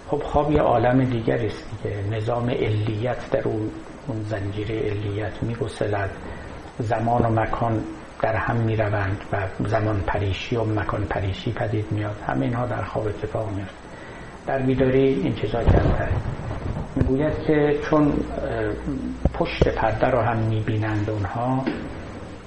خب 0.09 0.23
خواب 0.23 0.53
یه 0.53 0.61
عالم 0.61 1.05
دیگر 1.05 1.47
است 1.47 1.71
دیگه. 1.83 2.17
نظام 2.17 2.51
علیت 2.51 3.31
در 3.31 3.49
اون 3.49 3.71
اون 4.07 4.23
زنجیره 4.23 4.91
علیت 4.91 5.43
میگسلد. 5.43 6.11
زمان 6.79 7.23
و 7.23 7.41
مکان 7.41 7.85
در 8.25 8.37
هم 8.37 8.57
می‌روند 8.57 9.25
و 9.33 9.49
زمان 9.69 10.01
پریشی 10.01 10.57
و 10.57 10.65
مکان 10.65 11.05
پریشی 11.05 11.53
پدید 11.53 11.93
میاد 11.93 12.17
همه 12.27 12.45
اینها 12.45 12.67
در 12.67 12.83
خواب 12.83 13.07
اتفاق 13.07 13.51
میفته 13.51 13.75
در 14.47 14.59
بیداری 14.63 15.09
این 15.09 15.35
چیزا 15.35 15.65
کمتره 15.65 16.13
می‌گوید 16.97 17.39
که 17.47 17.79
چون 17.91 18.13
پشت 19.35 19.69
پرده 19.69 20.07
رو 20.07 20.21
هم 20.21 20.39
می‌بینند 20.39 21.11
اونها 21.11 21.65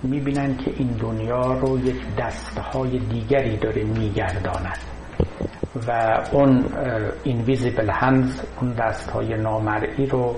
می‌بینند 0.04 0.58
که 0.58 0.72
این 0.78 0.88
دنیا 0.88 1.54
رو 1.54 1.80
یک 1.80 2.16
دستهای 2.18 3.00
دیگری 3.00 3.58
داره 3.58 3.84
میگرداند 3.84 4.78
و 5.88 6.22
اون 6.32 6.66
اینویزیبل 7.24 7.90
هنز 7.90 8.42
اون 8.62 8.74
دستهای 8.74 9.38
نامرئی 9.38 10.06
رو 10.06 10.36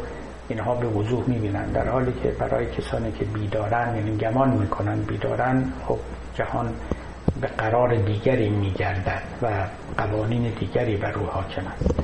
اینها 0.50 0.76
به 0.76 0.88
وضوح 0.88 1.30
می‌بینند. 1.30 1.74
در 1.74 1.89
حالی 1.89 2.14
که 2.24 2.30
برای 2.30 2.66
کسانی 2.66 3.12
که 3.12 3.26
بیدارن 3.26 3.95
یعنی 3.95 4.18
گمان 4.18 4.50
می‌کنن 4.50 5.02
بیدارن 5.02 5.74
خب 5.88 6.00
جهان 6.34 6.74
به 7.41 7.47
قرار 7.47 7.95
دیگری 7.95 8.50
میگردد 8.50 9.22
و 9.41 9.47
قوانین 9.97 10.54
دیگری 10.60 10.97
بر 10.97 11.12
رو 11.12 11.26
حاکم 11.26 11.68
است. 11.68 12.00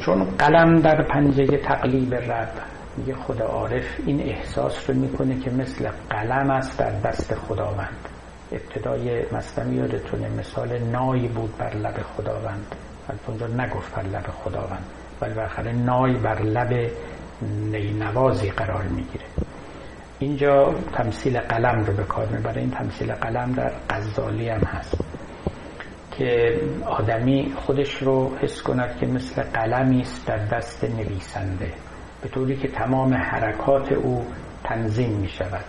چون 0.00 0.24
قلم 0.24 0.80
در 0.80 1.02
پنجه 1.02 1.46
تقلیب 1.46 2.14
رب 2.14 2.52
میگه 2.96 3.14
خدا 3.14 3.44
عارف 3.46 3.84
این 4.06 4.20
احساس 4.20 4.90
رو 4.90 4.96
می‌کنه 4.96 5.40
که 5.40 5.50
مثل 5.50 5.88
قلم 6.10 6.50
است 6.50 6.78
در 6.78 6.90
دست 6.90 7.34
خداوند. 7.34 8.08
ابتدای 8.52 9.22
مستمی 9.32 9.76
یادتونه 9.76 10.28
مثال 10.28 10.78
نای 10.78 11.28
بود 11.28 11.56
بر 11.58 11.74
لب 11.74 12.02
خداوند. 12.16 12.74
البته 13.08 13.28
اونجا 13.28 13.46
نگفت 13.46 13.94
بر 13.94 14.02
لب 14.02 14.26
خداوند. 14.44 14.84
ولی 15.20 15.34
بالاخره 15.34 15.72
نای 15.72 16.12
بر 16.12 16.42
لب 16.42 16.90
نینوازی 17.42 18.50
قرار 18.50 18.82
می‌گیره. 18.82 19.24
اینجا 20.18 20.74
تمثیل 20.92 21.40
قلم 21.40 21.84
رو 21.84 21.92
به 21.92 22.04
کار 22.04 22.26
می‌بره. 22.26 22.60
این 22.60 22.70
تمثیل 22.70 23.12
قلم 23.12 23.52
در 23.52 23.72
غزالی 23.90 24.48
هم 24.48 24.60
هست 24.60 25.00
که 26.10 26.60
آدمی 26.86 27.52
خودش 27.56 27.94
رو 28.02 28.36
حس 28.36 28.62
کند 28.62 28.96
که 29.00 29.06
مثل 29.06 29.42
قلمی 29.42 30.00
است 30.00 30.26
در 30.26 30.36
دست 30.36 30.84
نویسنده. 30.84 31.72
به 32.22 32.28
طوری 32.28 32.56
که 32.56 32.68
تمام 32.68 33.14
حرکات 33.14 33.92
او 33.92 34.26
تنظیم 34.64 35.10
می 35.10 35.28
شود 35.28 35.64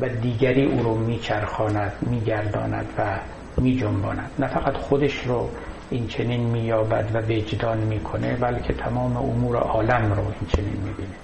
و 0.00 0.08
دیگری 0.08 0.64
او 0.66 0.82
رو 0.82 0.94
میچرخاند 0.94 1.92
میگرداند 2.00 2.86
و 2.98 3.18
میجنباند. 3.60 4.30
نه 4.38 4.46
فقط 4.46 4.76
خودش 4.76 5.26
رو 5.26 5.48
این 5.90 6.06
چنین 6.06 6.40
مییابد 6.40 7.10
و 7.14 7.18
وجدان 7.18 7.78
می‌کنه 7.78 8.36
بلکه 8.36 8.72
تمام 8.72 9.16
امور 9.16 9.56
عالم 9.56 10.12
رو 10.12 10.20
این 10.20 10.48
چنین 10.56 10.76
می‌بینه. 10.84 11.14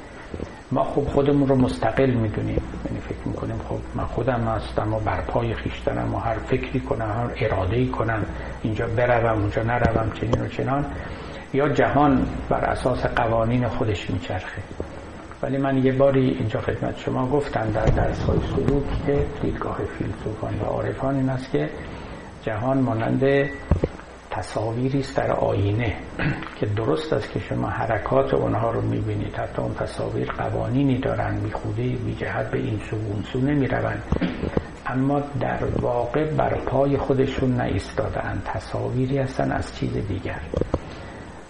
ما 0.73 0.85
خوب 0.85 1.09
خودمون 1.09 1.49
رو 1.49 1.57
مستقل 1.57 2.11
می‌دونیم. 2.11 2.63
یعنی 2.87 3.01
فکر 3.01 3.29
می‌کنیم 3.29 3.61
خب 3.69 3.79
من 3.95 4.05
خودم 4.05 4.41
هستم 4.41 4.95
و 4.95 4.99
بر 4.99 5.21
پای 5.21 5.55
خیشتنم 5.55 6.15
و 6.15 6.19
هر 6.19 6.39
فکری 6.39 6.81
کنم 6.81 7.31
هر 7.39 7.47
اراده 7.47 7.87
کنم 7.87 8.27
اینجا 8.63 8.87
بروم 8.87 9.41
اونجا 9.41 9.63
نروم 9.63 10.13
چنین 10.21 10.41
و 10.41 10.49
چنان. 10.49 10.87
یا 11.55 11.69
جهان 11.69 12.27
بر 12.49 12.65
اساس 12.65 13.07
قوانین 13.07 13.69
خودش 13.69 14.11
میچرخه. 14.11 14.63
ولی 15.43 15.59
من 15.59 15.85
یه 15.85 15.93
باری 15.93 16.37
اینجا 16.39 16.61
خدمت 16.61 16.99
شما 16.99 17.27
گفتم 17.27 17.71
در 17.75 17.85
درس 17.85 18.23
های 18.23 18.39
سلوک 18.57 19.07
که 19.07 19.27
دیدگاه 19.43 19.79
فیلسوفان 19.99 20.55
و 20.61 20.65
عارفان 20.65 21.15
این 21.15 21.29
است 21.29 21.51
که 21.51 21.71
جهان 22.43 22.79
مانند 22.79 23.49
تصاویری 24.37 24.99
است 24.99 25.17
در 25.17 25.33
آینه 25.33 25.97
که 26.57 26.67
درست 26.67 27.13
است 27.13 27.33
که 27.33 27.41
شما 27.41 27.69
حرکات 27.69 28.35
اونها 28.35 28.71
رو 28.71 28.81
می‌بینید. 28.81 29.35
حتی 29.35 29.63
اون 29.63 29.75
تصاویر 29.75 30.33
قوانینی 30.33 30.99
دارن 30.99 31.41
بی 32.05 32.15
جهت 32.15 32.51
به 32.51 32.59
این 32.59 32.79
سو 32.91 32.97
اون 32.97 33.23
سو 33.23 33.41
نمی‌روند. 33.41 34.03
اما 34.87 35.21
در 35.41 35.65
واقع 35.81 36.35
بر 36.35 36.55
پای 36.55 36.97
خودشون 36.97 37.51
نایستادن 37.51 38.43
تصاویری 38.45 39.19
هستن 39.19 39.53
از 39.53 39.77
چیز 39.77 39.93
دیگر. 39.93 40.41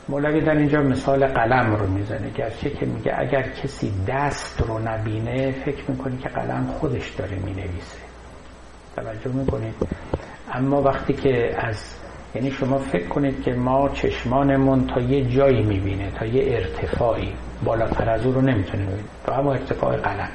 مولوی 0.08 0.40
در 0.40 0.56
اینجا 0.56 0.80
مثال 0.80 1.26
قلم 1.26 1.76
رو 1.76 1.86
می‌زنه. 1.86 2.30
گرچه 2.30 2.70
که 2.70 2.86
میگه 2.86 3.14
اگر 3.18 3.42
کسی 3.42 3.92
دست 4.08 4.60
رو 4.60 4.78
نبینه 4.78 5.52
فکر 5.52 5.90
می‌کنه 5.90 6.16
که 6.16 6.28
قلم 6.28 6.66
خودش 6.66 7.10
داره 7.10 7.36
می‌نویسه. 7.36 7.98
توجه 8.96 9.32
می‌کنید؟ 9.32 9.74
اما 10.52 10.82
وقتی 10.82 11.12
که 11.12 11.54
از 11.58 12.05
یعنی 12.34 12.50
شما 12.50 12.78
فکر 12.78 13.08
کنید 13.08 13.42
که 13.42 13.52
ما 13.52 13.88
چشمانمون 13.88 14.86
تا 14.86 15.00
یه 15.00 15.24
جایی 15.24 15.62
می‌بینه 15.62 16.10
تا 16.10 16.26
یه 16.26 16.56
ارتفاعی. 16.56 17.32
بالاتر 17.64 18.10
از 18.10 18.26
او 18.26 18.32
رو 18.32 18.40
نمی‌تونه 18.40 18.84
ببینه 18.84 19.08
تا 19.26 19.34
همون 19.34 19.52
ارتفاع 19.56 19.96
قلم. 19.96 20.28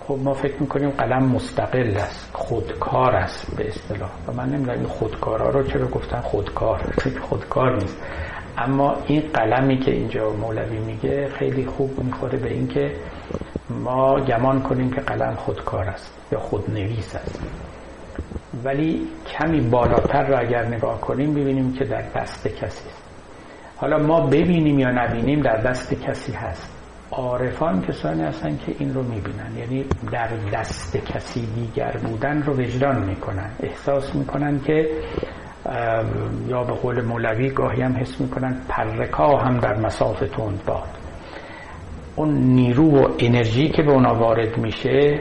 خب 0.00 0.18
ما 0.24 0.32
فکر 0.32 0.54
می‌کنیم 0.60 0.90
قلم 0.90 1.24
مستقل 1.24 1.96
است 1.96 2.30
خودکار 2.32 3.16
است 3.16 3.56
به 3.56 3.68
اصطلاح. 3.68 4.10
و 4.28 4.32
من 4.32 4.48
نمی‌دونم 4.48 4.78
این 4.78 4.88
خودکارا 4.88 5.50
رو 5.50 5.62
چرا 5.62 5.86
گفتن 5.86 6.20
خودکار. 6.20 6.94
خودکار 7.22 7.76
نیست. 7.76 8.02
اما 8.58 8.96
این 9.06 9.20
قلمی 9.20 9.78
که 9.78 9.90
اینجا 9.90 10.30
مولوی 10.30 10.78
میگه 10.78 11.28
خیلی 11.28 11.66
خوب 11.66 12.04
می‌خوره 12.04 12.38
به 12.38 12.52
اینکه 12.52 12.92
ما 13.70 14.20
گمان 14.20 14.62
کنیم 14.62 14.90
که 14.90 15.00
قلم 15.00 15.34
خودکار 15.34 15.84
است 15.84 16.18
یا 16.32 16.38
خودنویس 16.38 17.16
است. 17.16 17.42
ولی 18.66 19.06
کمی 19.26 19.60
بالاتر 19.60 20.26
رو 20.26 20.38
اگر 20.40 20.66
نگاه 20.66 21.00
کنیم 21.00 21.34
ببینیم 21.34 21.72
که 21.72 21.84
در 21.84 22.02
دست 22.16 22.48
کسی. 22.48 22.64
است 22.66 23.02
حالا 23.76 23.98
ما 23.98 24.20
ببینیم 24.20 24.78
یا 24.78 24.90
نبینیم 24.90 25.40
در 25.40 25.56
دست 25.56 26.02
کسی 26.02 26.32
هست. 26.32 26.72
عارفان 27.10 27.82
کسانی 27.82 28.22
هستن 28.22 28.56
که 28.56 28.74
این 28.78 28.94
رو 28.94 29.02
می‌بینن. 29.02 29.56
یعنی 29.58 29.84
در 30.12 30.28
دست 30.52 30.96
کسی 30.96 31.46
دیگر 31.54 31.96
بودن 32.04 32.42
رو 32.42 32.52
وجدان 32.52 33.04
می‌کنن. 33.04 33.50
احساس 33.60 34.14
می‌کنن 34.14 34.60
که 34.60 34.90
یا 36.48 36.64
به 36.64 36.72
قول 36.72 37.02
مولوی 37.02 37.50
گاهی 37.50 37.82
هم 37.82 37.96
حس 37.96 38.20
می‌کنن 38.20 38.60
پرکا 38.68 39.36
هم 39.36 39.58
در 39.58 39.74
مساف 39.74 40.18
تند 40.18 40.62
باد 40.66 40.88
اون 42.16 42.34
نیرو 42.34 42.90
و 42.90 43.08
انرژی 43.18 43.68
که 43.68 43.82
به 43.82 43.92
اونا 43.92 44.14
وارد 44.14 44.58
میشه 44.58 45.20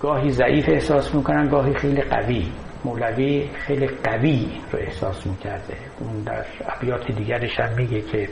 گاهی 0.00 0.30
ضعیف 0.30 0.68
احساس 0.68 1.14
می‌کنن 1.14 1.48
گاهی 1.48 1.74
خیلی 1.74 2.02
قوی. 2.02 2.52
مولوی 2.84 3.50
خیلی 3.54 3.86
قوی 3.86 4.48
رو 4.72 4.78
احساس 4.78 5.26
می‌کرده. 5.26 5.76
اون 6.00 6.22
در 6.22 6.44
ابیات 6.68 7.12
دیگرش 7.12 7.60
هم 7.60 7.76
میگه 7.76 8.00
که 8.00 8.28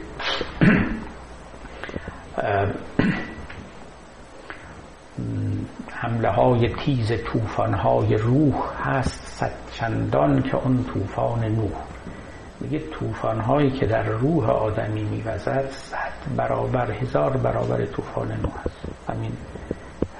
حمله 5.93 6.29
های 6.29 6.69
تیز 6.69 7.12
توفان 7.12 7.75
های 7.75 8.17
روح 8.17 8.55
هست 8.83 9.27
صد 9.27 9.53
چندان 9.73 10.43
که 10.43 10.57
اون 10.57 10.85
طوفان 10.85 11.45
نوح. 11.45 11.73
میگه 12.61 12.79
طوفان 12.79 13.41
هایی 13.41 13.71
که 13.71 13.87
در 13.87 14.03
روح 14.03 14.51
آدمی 14.51 15.05
میوزد 15.05 15.69
صد 15.71 16.37
برابر 16.37 16.91
هزار 16.91 17.37
برابر 17.37 17.85
طوفان 17.85 18.29
نوح 18.29 18.61
هست 18.64 19.09
همین 19.09 19.33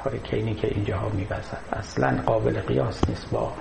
هاریکینی 0.07 0.55
که 0.55 0.69
اینجاها 0.69 1.09
میوزد 1.09 1.59
اصلا 1.73 2.23
قابل 2.27 2.61
قیاس 2.61 3.09
نیست 3.09 3.31
با 3.31 3.53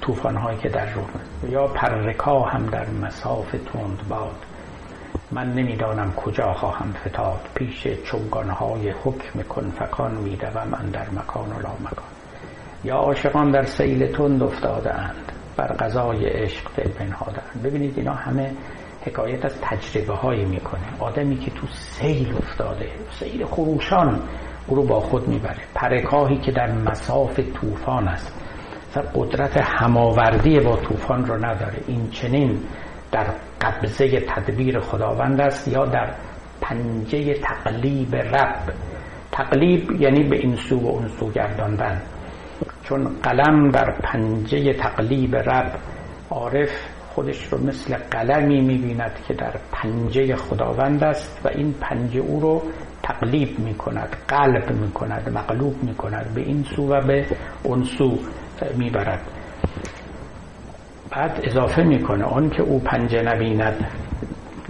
طوفان 0.00 0.36
هایی 0.36 0.58
که 0.58 0.68
در 0.68 0.92
روح 0.92 1.06
یا 1.50 1.66
پرکا 1.66 2.42
هم 2.42 2.66
در 2.66 2.86
مساف 2.90 3.50
تند 3.50 4.08
باد. 4.08 4.36
من 5.32 5.52
نمی‌دانم 5.52 6.12
کجا 6.12 6.52
خواهم 6.52 6.92
فتاد. 6.92 7.40
پیش 7.54 7.88
چوگانهای 8.04 8.90
حکم 8.90 9.42
کن 9.42 9.70
فکان 9.70 10.14
میدوم 10.14 10.90
در 10.92 11.10
مکان 11.10 11.52
و 11.52 11.60
لا 11.60 11.72
مکان 11.80 12.08
یا 12.84 12.96
عاشقان 12.96 13.50
در 13.50 13.62
سیل 13.62 14.12
تند 14.12 14.42
افتاده 14.42 14.94
اند 14.94 15.32
بر 15.56 15.76
غذای 15.76 16.26
عشق 16.26 16.64
دل 16.76 16.90
بنهادند 16.92 17.62
ببینید 17.64 17.98
اینا 17.98 18.12
همه 18.14 18.52
حکایت 19.06 19.44
از 19.44 19.60
تجربه 19.60 20.14
هایی 20.14 20.44
می‌کنه. 20.44 20.82
آدمی 20.98 21.36
که 21.36 21.50
تو 21.50 21.66
سیل 21.66 22.34
افتاده 22.36 22.90
سیل 23.10 23.44
خروشان 23.44 24.22
او 24.68 24.76
رو 24.76 24.82
با 24.82 25.00
خود 25.00 25.28
می‌بره. 25.28 25.62
پرکاهی 25.74 26.36
که 26.36 26.52
در 26.52 26.72
مساف 26.72 27.40
طوفان 27.40 28.08
است. 28.08 28.34
قدرت 29.14 29.56
هماوردی 29.56 30.60
با 30.60 30.76
طوفان 30.76 31.26
رو 31.26 31.44
نداره. 31.44 31.78
این 31.86 32.10
چنین 32.10 32.60
در 33.12 33.26
قبضه 33.60 34.20
تدبیر 34.20 34.80
خداوند 34.80 35.40
است 35.40 35.68
یا 35.68 35.86
در 35.86 36.14
پنجه 36.60 37.34
تقلیب 37.34 38.16
رب. 38.16 38.72
تقلیب 39.32 40.00
یعنی 40.00 40.24
به 40.24 40.36
این 40.36 40.56
سو 40.56 40.80
و 40.80 40.86
اون 40.86 41.08
سو 41.08 41.30
گرداندن. 41.30 42.02
چون 42.84 43.04
قلم 43.22 43.70
در 43.70 43.90
پنجه 44.02 44.72
تقلیب 44.72 45.36
رب 45.36 45.72
عارف 46.30 46.70
خودش 47.14 47.44
رو 47.44 47.66
مثل 47.66 47.96
قلمی 48.10 48.60
می‌بیند 48.60 49.12
که 49.28 49.34
در 49.34 49.54
پنجه 49.72 50.36
خداوند 50.36 51.04
است 51.04 51.40
و 51.44 51.48
این 51.48 51.74
پنجه 51.80 52.20
او 52.20 52.40
رو 52.40 52.62
تقلیب 53.08 53.58
می‌کند 53.58 54.16
قلب 54.28 54.70
می‌کند 54.72 55.28
مقلوب 55.28 55.82
می‌کند 55.82 56.34
به 56.34 56.40
این 56.40 56.64
سو 56.64 56.88
و 56.88 57.00
به 57.06 57.26
اون 57.62 57.82
سو 57.84 58.18
می‌برد. 58.76 59.20
بعد 61.10 61.40
اضافه 61.44 61.82
می‌کنه 61.82 62.32
اون 62.32 62.50
که 62.50 62.62
او 62.62 62.80
پنجه 62.80 63.22
نبیند 63.22 63.86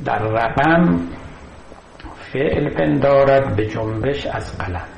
در 0.05 0.19
رقم 0.19 1.01
فعل 2.33 2.75
پندارد 2.75 3.57
به 3.57 3.67
جنبش 3.67 4.27
از 4.27 4.59
قلم. 4.59 4.89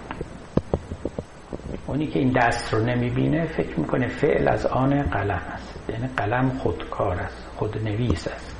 اونی 1.86 2.06
که 2.06 2.18
این 2.18 2.32
دست 2.32 2.74
رو 2.74 2.80
نمی‌بینه 2.84 3.46
فکر 3.46 3.80
می‌کنه 3.80 4.08
فعل 4.08 4.48
از 4.48 4.66
آن 4.66 5.02
قلم 5.02 5.42
است. 5.54 5.90
یعنی 5.90 6.08
قلم 6.16 6.48
خودکار 6.48 7.16
است 7.16 7.48
خودنویس 7.56 8.28
است. 8.28 8.56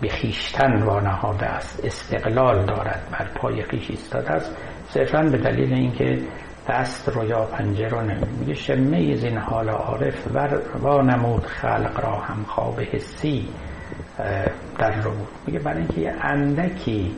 به 0.00 0.08
خیشتن 0.08 0.82
وانهاده 0.82 1.46
است 1.46 1.84
استقلال 1.84 2.64
دارد 2.64 3.02
بر 3.12 3.26
پای 3.34 3.62
خیش 3.62 3.90
ایستاده 3.90 4.30
است. 4.30 4.56
صرفا 4.88 5.22
به 5.22 5.38
دلیل 5.38 5.72
اینکه 5.72 6.22
دست 6.68 7.08
رو 7.08 7.24
یا 7.24 7.44
پنجه 7.44 7.88
رو 7.88 8.00
نمی 8.00 8.26
میگه 8.40 8.54
شمه 8.54 8.96
این 8.96 9.38
حال 9.38 9.68
عارف 9.68 10.36
و 10.82 11.02
نمود 11.02 11.46
خلق 11.46 12.00
را 12.02 12.16
هم 12.20 12.44
خواب 12.44 12.80
حسی 12.80 13.48
در 14.78 15.00
رو 15.00 15.12
میگه 15.46 15.58
برای 15.58 15.78
اینکه 15.78 16.14
اندکی 16.20 17.16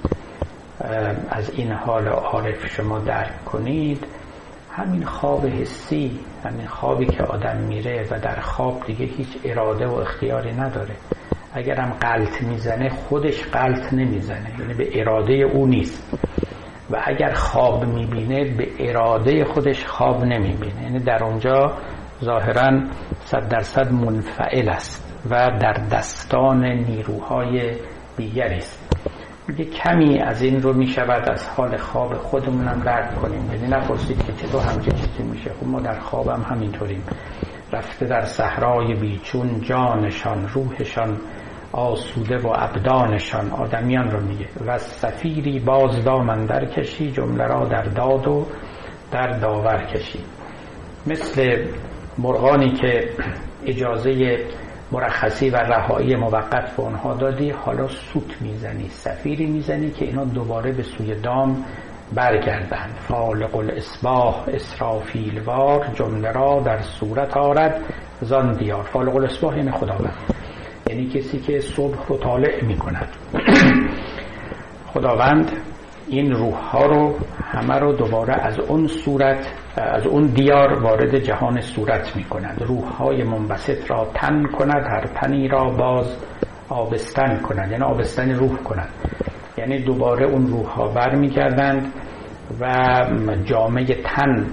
از 1.31 1.51
این 1.51 1.73
حال 1.73 2.09
عارف 2.09 2.67
شما 2.67 2.99
درک 2.99 3.45
کنید 3.45 4.07
همین 4.73 5.05
خواب 5.05 5.47
حسی 5.47 6.21
همین 6.45 6.67
خوابی 6.67 7.07
که 7.07 7.23
آدم 7.23 7.57
میره 7.57 8.07
و 8.11 8.19
در 8.19 8.41
خواب 8.41 8.87
دیگه 8.87 9.07
هیچ 9.07 9.29
اراده 9.45 9.87
و 9.87 9.95
اختیاری 9.95 10.53
نداره. 10.53 10.95
اگرم 11.53 11.91
قلط 12.01 12.43
می‌زنه 12.43 12.89
خودش 12.89 13.43
قلط 13.43 13.93
نمی‌زنه 13.93 14.61
یعنی 14.61 14.75
به 14.75 15.01
اراده 15.01 15.35
او 15.35 15.67
نیست. 15.67 16.19
و 16.91 17.03
اگر 17.05 17.33
خواب 17.33 17.85
می‌بینه 17.85 18.57
به 18.57 18.69
اراده 18.79 19.45
خودش 19.45 19.85
خواب 19.85 20.25
نمی‌بینه. 20.25 20.83
یعنی 20.83 20.99
در 20.99 21.25
اونجا 21.25 21.79
ظاهرا 22.25 22.83
صد 23.25 23.49
درصد 23.49 23.93
منفعل 23.93 24.69
است 24.69 25.23
و 25.31 25.51
در 25.61 25.73
دستان 25.73 26.65
نیروهای 26.65 27.77
دیگری 28.17 28.57
است. 28.57 28.97
میگه 29.49 29.65
کمی 29.65 30.19
از 30.19 30.43
این 30.43 30.63
رو 30.63 30.73
می‌شود 30.73 31.31
از 31.31 31.49
حال 31.49 31.77
خواب 31.77 32.15
خودمونم 32.15 32.81
درک 32.85 33.15
کنیم. 33.15 33.51
یعنی 33.53 33.69
نپرسید 33.69 34.27
که 34.27 34.33
چطور 34.33 34.63
همچه 34.63 34.91
چیزی 34.91 35.23
میشه. 35.23 35.51
خب 35.51 35.67
ما 35.67 35.81
در 35.81 35.99
خوابم 35.99 36.43
همینطوریم. 36.43 37.03
رفته 37.73 38.07
در 38.07 38.25
صحرای 38.25 38.95
بیچون 38.95 39.61
جانشان 39.61 40.49
روحشان 40.49 41.21
آسوده 41.73 42.39
و 42.39 42.49
ابدانشان 42.55 43.51
آدمیان 43.51 44.11
رو 44.11 44.21
میگه. 44.21 44.49
و 44.67 44.79
سفیری 44.79 45.59
باز 45.59 46.05
دامن 46.05 46.45
در 46.47 46.65
کشی 46.65 47.11
جمله 47.11 47.45
را 47.45 47.65
در 47.65 47.83
داد 47.83 48.29
و 48.29 48.47
در 49.13 49.27
داور 49.39 49.85
کشی. 49.85 50.19
مثل 51.07 51.67
مرغانی 52.19 52.71
که 52.73 53.11
اجازه 53.67 54.39
مرخصی 54.93 55.51
و 55.51 55.57
رهایی 55.57 56.17
موقت 56.17 56.77
به 56.77 56.83
اونها 56.83 57.15
دادی 57.15 57.51
حالا 57.51 57.89
سوت 57.89 58.43
می‌زنی 58.43 58.89
سفیری 58.89 59.47
می‌زنی 59.47 59.91
که 59.91 60.05
اینا 60.05 60.25
دوباره 60.25 60.73
به 60.73 60.83
سوی 60.83 61.15
دام 61.15 61.65
برگردند. 62.15 62.97
فالق 63.09 63.57
الاسباح 63.57 64.45
اسرافیلوار 64.49 65.87
جمله 65.95 66.33
را 66.33 66.61
در 66.61 66.81
صورت 66.81 67.37
آرد 67.37 67.81
زان 68.21 68.57
دیار. 68.57 68.83
فالق 68.83 69.17
الاسباح 69.17 69.57
یعنی 69.57 69.71
خداوند. 69.71 70.15
یعنی 70.89 71.07
کسی 71.09 71.39
که 71.39 71.61
صبح 71.61 72.07
رو 72.09 72.17
طالع 72.17 72.65
می 72.65 72.77
کند 72.77 73.09
خداوند 74.87 75.53
این 76.09 76.33
روح 76.33 76.55
ها 76.55 76.87
رو 76.87 77.15
همه 77.45 77.79
رو 77.79 77.93
دوباره 77.93 78.35
از 78.47 78.59
اون 78.59 78.87
صورت 78.87 79.53
از 79.77 80.07
اون 80.07 80.27
دیار 80.27 80.83
وارد 80.83 81.19
جهان 81.19 81.61
صورت 81.61 82.17
می 82.17 82.25
کند 82.25 82.63
روح 82.67 82.85
های 82.85 83.23
منبسط 83.23 83.91
را 83.91 84.11
تن 84.15 84.43
کند 84.43 84.87
هر 84.87 85.07
تنی 85.07 85.49
را 85.49 85.65
باز 85.65 86.17
آبستن 86.69 87.37
کند 87.37 87.71
یعنی 87.71 87.85
آبستن 87.85 88.31
روح 88.31 88.57
کند. 88.57 88.89
یعنی 89.59 89.79
دوباره 89.83 90.27
اون 90.27 90.47
روح 90.47 90.67
ها 90.67 90.89
بر 90.89 91.15
می 91.15 91.31
و 92.61 93.37
جامعه 93.45 94.03
تن 94.05 94.47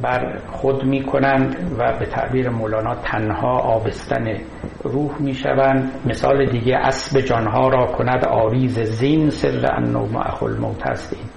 بر 0.00 0.38
خود 0.52 0.84
می 0.84 1.02
کنند 1.02 1.76
و 1.78 1.98
به 1.98 2.06
تعبیر 2.06 2.50
مولانا 2.50 2.94
تنها 2.94 3.58
آبستن 3.58 4.36
روح 4.84 5.22
می 5.22 5.34
شوند 5.34 5.92
مثال 6.06 6.46
دیگه 6.46 6.76
اسب 6.76 7.20
جانها 7.20 7.68
را 7.68 7.86
کند 7.86 8.24
آریز 8.24 8.80
زین 8.80 9.30
سر 9.30 9.66
النوم 9.72 10.16
اخل 10.16 10.56
موت 10.56 10.86
است. 10.86 11.12
این 11.12 11.28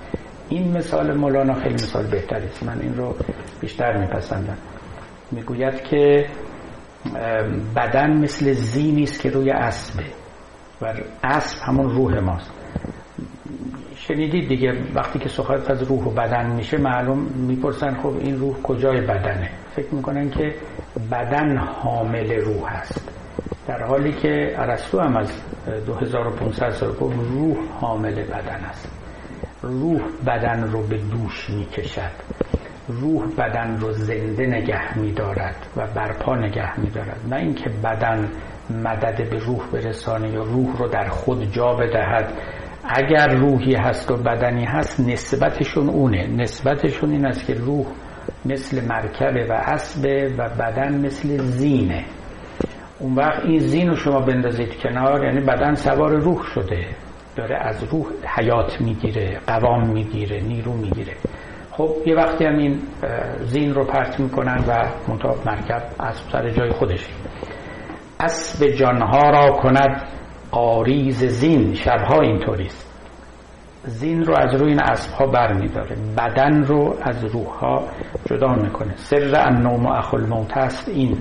این 0.49 0.77
مثال 0.77 1.17
مولانا 1.17 1.53
خیلی 1.53 1.73
مثال 1.73 2.05
بهتری 2.07 2.45
است. 2.45 2.63
من 2.63 2.79
این 2.81 2.95
رو 2.97 3.15
بیشتر 3.61 3.97
میپسندم. 3.97 4.57
می‌گوید 5.31 5.83
که 5.83 6.25
بدن 7.75 8.17
مثل 8.17 8.51
زینی 8.53 9.03
است 9.03 9.21
که 9.21 9.29
روی 9.29 9.51
اسبه 9.51 10.03
و 10.81 10.93
اسب 11.23 11.61
همون 11.67 11.89
روح 11.89 12.19
ماست. 12.19 12.56
شنیدید 14.07 14.49
دیگه 14.49 14.73
وقتی 14.95 15.19
که 15.19 15.29
صحبت 15.29 15.71
از 15.71 15.83
روح 15.83 16.03
و 16.03 16.09
بدن 16.09 16.51
میشه 16.51 16.77
معلوم 16.77 17.19
می‌پرسن 17.19 17.95
خب 18.01 18.13
این 18.19 18.39
روح 18.39 18.61
کجای 18.61 19.01
بدنه؟ 19.01 19.49
فکر 19.75 19.95
می‌کنن 19.95 20.29
که 20.29 20.55
بدن 21.11 21.57
حامل 21.57 22.31
روح 22.33 22.65
است. 22.65 23.09
در 23.67 23.83
حالی 23.83 24.13
که 24.13 24.53
ارسطو 24.57 24.99
هم 24.99 25.17
از 25.17 25.31
2500 25.85 26.69
سال 26.69 26.89
گفت 26.89 27.15
روح 27.15 27.57
حامل 27.79 28.23
بدن 28.23 28.65
است. 28.69 28.91
روح 29.61 30.01
بدن 30.27 30.71
رو 30.71 30.83
به 30.83 30.97
دوش 30.97 31.49
می‌کشد. 31.49 32.11
روح 32.87 33.23
بدن 33.37 33.77
رو 33.79 33.91
زنده 33.91 34.45
نگه 34.45 34.97
میدارد 34.97 35.55
و 35.77 35.87
برپا 35.87 36.35
نگه 36.35 36.79
میدارد. 36.79 37.19
نه 37.29 37.35
اینکه 37.35 37.69
بدن 37.69 38.29
مدد 38.69 39.29
به 39.29 39.39
روح 39.39 39.67
برسانه 39.73 40.29
یا 40.29 40.43
روح 40.43 40.77
رو 40.77 40.87
در 40.87 41.07
خود 41.07 41.51
جا 41.51 41.73
بدهد 41.73 42.33
اگر 42.89 43.27
روحی 43.27 43.75
هست 43.75 44.11
و 44.11 44.17
بدنی 44.17 44.65
هست 44.65 44.99
نسبتشون 44.99 45.89
اونه. 45.89 46.27
نسبتشون 46.27 47.11
این 47.11 47.25
است 47.25 47.47
که 47.47 47.53
روح 47.53 47.85
مثل 48.45 48.85
مرکبه 48.87 49.45
و 49.49 49.53
اسبه 49.53 50.33
و 50.37 50.49
بدن 50.49 51.05
مثل 51.05 51.37
زینه. 51.37 52.05
اون 52.99 53.15
وقت 53.15 53.45
این 53.45 53.59
زین 53.59 53.89
رو 53.89 53.95
شما 53.95 54.19
بندازید 54.19 54.77
کنار 54.79 55.25
یعنی 55.25 55.41
بدن 55.41 55.73
سوار 55.73 56.15
روح 56.15 56.43
شده. 56.53 56.85
داره 57.35 57.57
از 57.61 57.83
روح 57.83 58.05
حیات 58.37 58.81
می‌گیره 58.81 59.39
قوام 59.47 59.89
می‌گیره 59.89 60.41
نیرو 60.41 60.73
می‌گیره. 60.73 61.13
خب 61.71 61.95
یه 62.05 62.15
وقتی 62.15 62.45
هم 62.45 62.57
این 62.57 62.79
زین 63.43 63.73
رو 63.73 63.85
پرت 63.85 64.19
می‌کنن 64.19 64.63
و 64.67 64.89
منطقه 65.07 65.35
مرکب 65.45 65.83
از 65.99 66.15
سر 66.31 66.49
جای 66.49 66.71
خودش 66.71 67.07
اسب 68.19 68.67
جانها 68.67 69.29
را 69.29 69.51
کند 69.51 70.07
آریز 70.51 71.23
زین 71.23 71.73
شبها 71.73 72.21
اینطوریست. 72.21 72.87
زین 73.83 74.25
رو 74.25 74.35
از 74.37 74.55
روی 74.55 74.69
این 74.69 74.81
اسب 74.81 75.13
ها 75.13 75.27
بر 75.27 75.53
میداره 75.53 75.95
بدن 76.17 76.63
رو 76.63 76.95
از 77.01 77.25
روح 77.25 77.47
ها 77.47 77.83
جدا 78.25 78.53
می‌کنه. 78.55 78.93
سر 78.95 79.35
النوم 79.35 79.85
و 79.85 79.91
اخل 79.91 80.25
موت 80.25 80.57
است 80.57 80.89
این. 80.89 81.17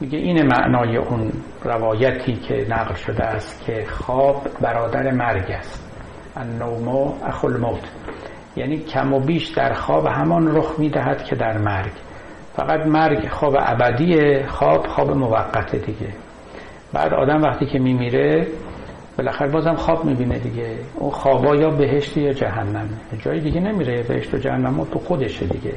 میگه 0.00 0.18
این 0.18 0.46
معنای 0.46 0.96
اون 0.96 1.32
روایتی 1.64 2.32
که 2.32 2.66
نقل 2.70 2.94
شده 2.94 3.24
است 3.24 3.64
که 3.66 3.84
خواب 3.88 4.46
برادر 4.60 5.10
مرگ 5.10 5.50
است. 5.50 5.90
النوم 6.36 6.88
و 6.88 7.14
اخل 7.24 7.56
موت 7.60 7.90
یعنی 8.56 8.78
کم 8.78 9.12
و 9.12 9.20
بیش 9.20 9.48
در 9.48 9.72
خواب 9.72 10.06
همان 10.06 10.56
رخ 10.56 10.78
می‌دهد 10.78 11.24
که 11.24 11.36
در 11.36 11.58
مرگ. 11.58 11.92
فقط 12.56 12.86
مرگ 12.86 13.28
خواب 13.28 13.56
ابدی 13.58 14.42
خواب 14.44 14.86
خواب 14.86 15.16
موقت 15.16 15.76
دیگه. 15.76 16.08
بعد 16.92 17.14
آدم 17.14 17.42
وقتی 17.42 17.66
که 17.66 17.78
میمیره 17.78 18.46
بالاخره 19.18 19.50
بازم 19.50 19.74
خواب 19.74 20.04
می‌بینه 20.04 20.38
دیگه. 20.38 20.78
اون 20.94 21.10
خوابا 21.10 21.56
یا 21.56 21.70
بهشت 21.70 22.16
یا 22.16 22.32
جهنم. 22.32 22.88
جای 23.18 23.40
دیگه 23.40 23.60
نمیره. 23.60 24.02
بهشت 24.02 24.34
و 24.34 24.38
جهنم 24.38 24.84
تو 24.84 24.98
خودشه 24.98 25.46
دیگه. 25.46 25.74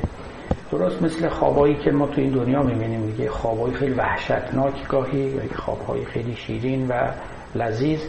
درست 0.71 1.03
مثل 1.03 1.29
خوابایی 1.29 1.75
که 1.75 1.91
ما 1.91 2.07
تو 2.07 2.21
این 2.21 2.29
دنیا 2.29 2.61
می‌بینیم 2.61 3.05
دیگه. 3.05 3.29
خوابای 3.29 3.73
خیلی 3.73 3.93
وحشتناک 3.93 4.87
گاهی 4.87 5.19
یا 5.19 5.41
خوابهای 5.55 6.05
خیلی 6.05 6.35
شیرین 6.35 6.87
و 6.87 7.11
لذیذ. 7.55 8.01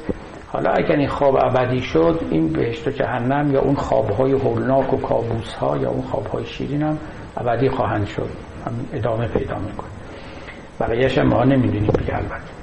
حالا 0.53 0.71
اگر 0.71 0.97
این 0.97 1.09
خواب 1.09 1.37
ابدی 1.37 1.81
شد 1.81 2.21
این 2.31 2.49
بهشت 2.49 2.89
و 2.89 2.91
جهنم 2.91 3.53
یا 3.53 3.61
اون 3.61 3.75
خوابهای 3.75 4.33
هولناک 4.33 4.95
و 4.95 4.97
کابوس 4.97 5.55
ها 5.55 5.77
یا 5.77 5.91
اون 5.91 6.03
خوابهای 6.03 6.47
شیرین 6.47 6.83
هم 6.83 6.99
ابدی 7.37 7.69
خواهند 7.69 8.07
شد. 8.07 8.29
هم 8.67 8.73
ادامه 8.93 9.29
پیدا 9.29 9.59
می‌کنه. 9.59 9.91
بقیهش 10.81 11.19
ما 11.19 11.45
نمی‌دونیم 11.45 11.87
دیگه 11.87 12.17
البته. 12.17 12.56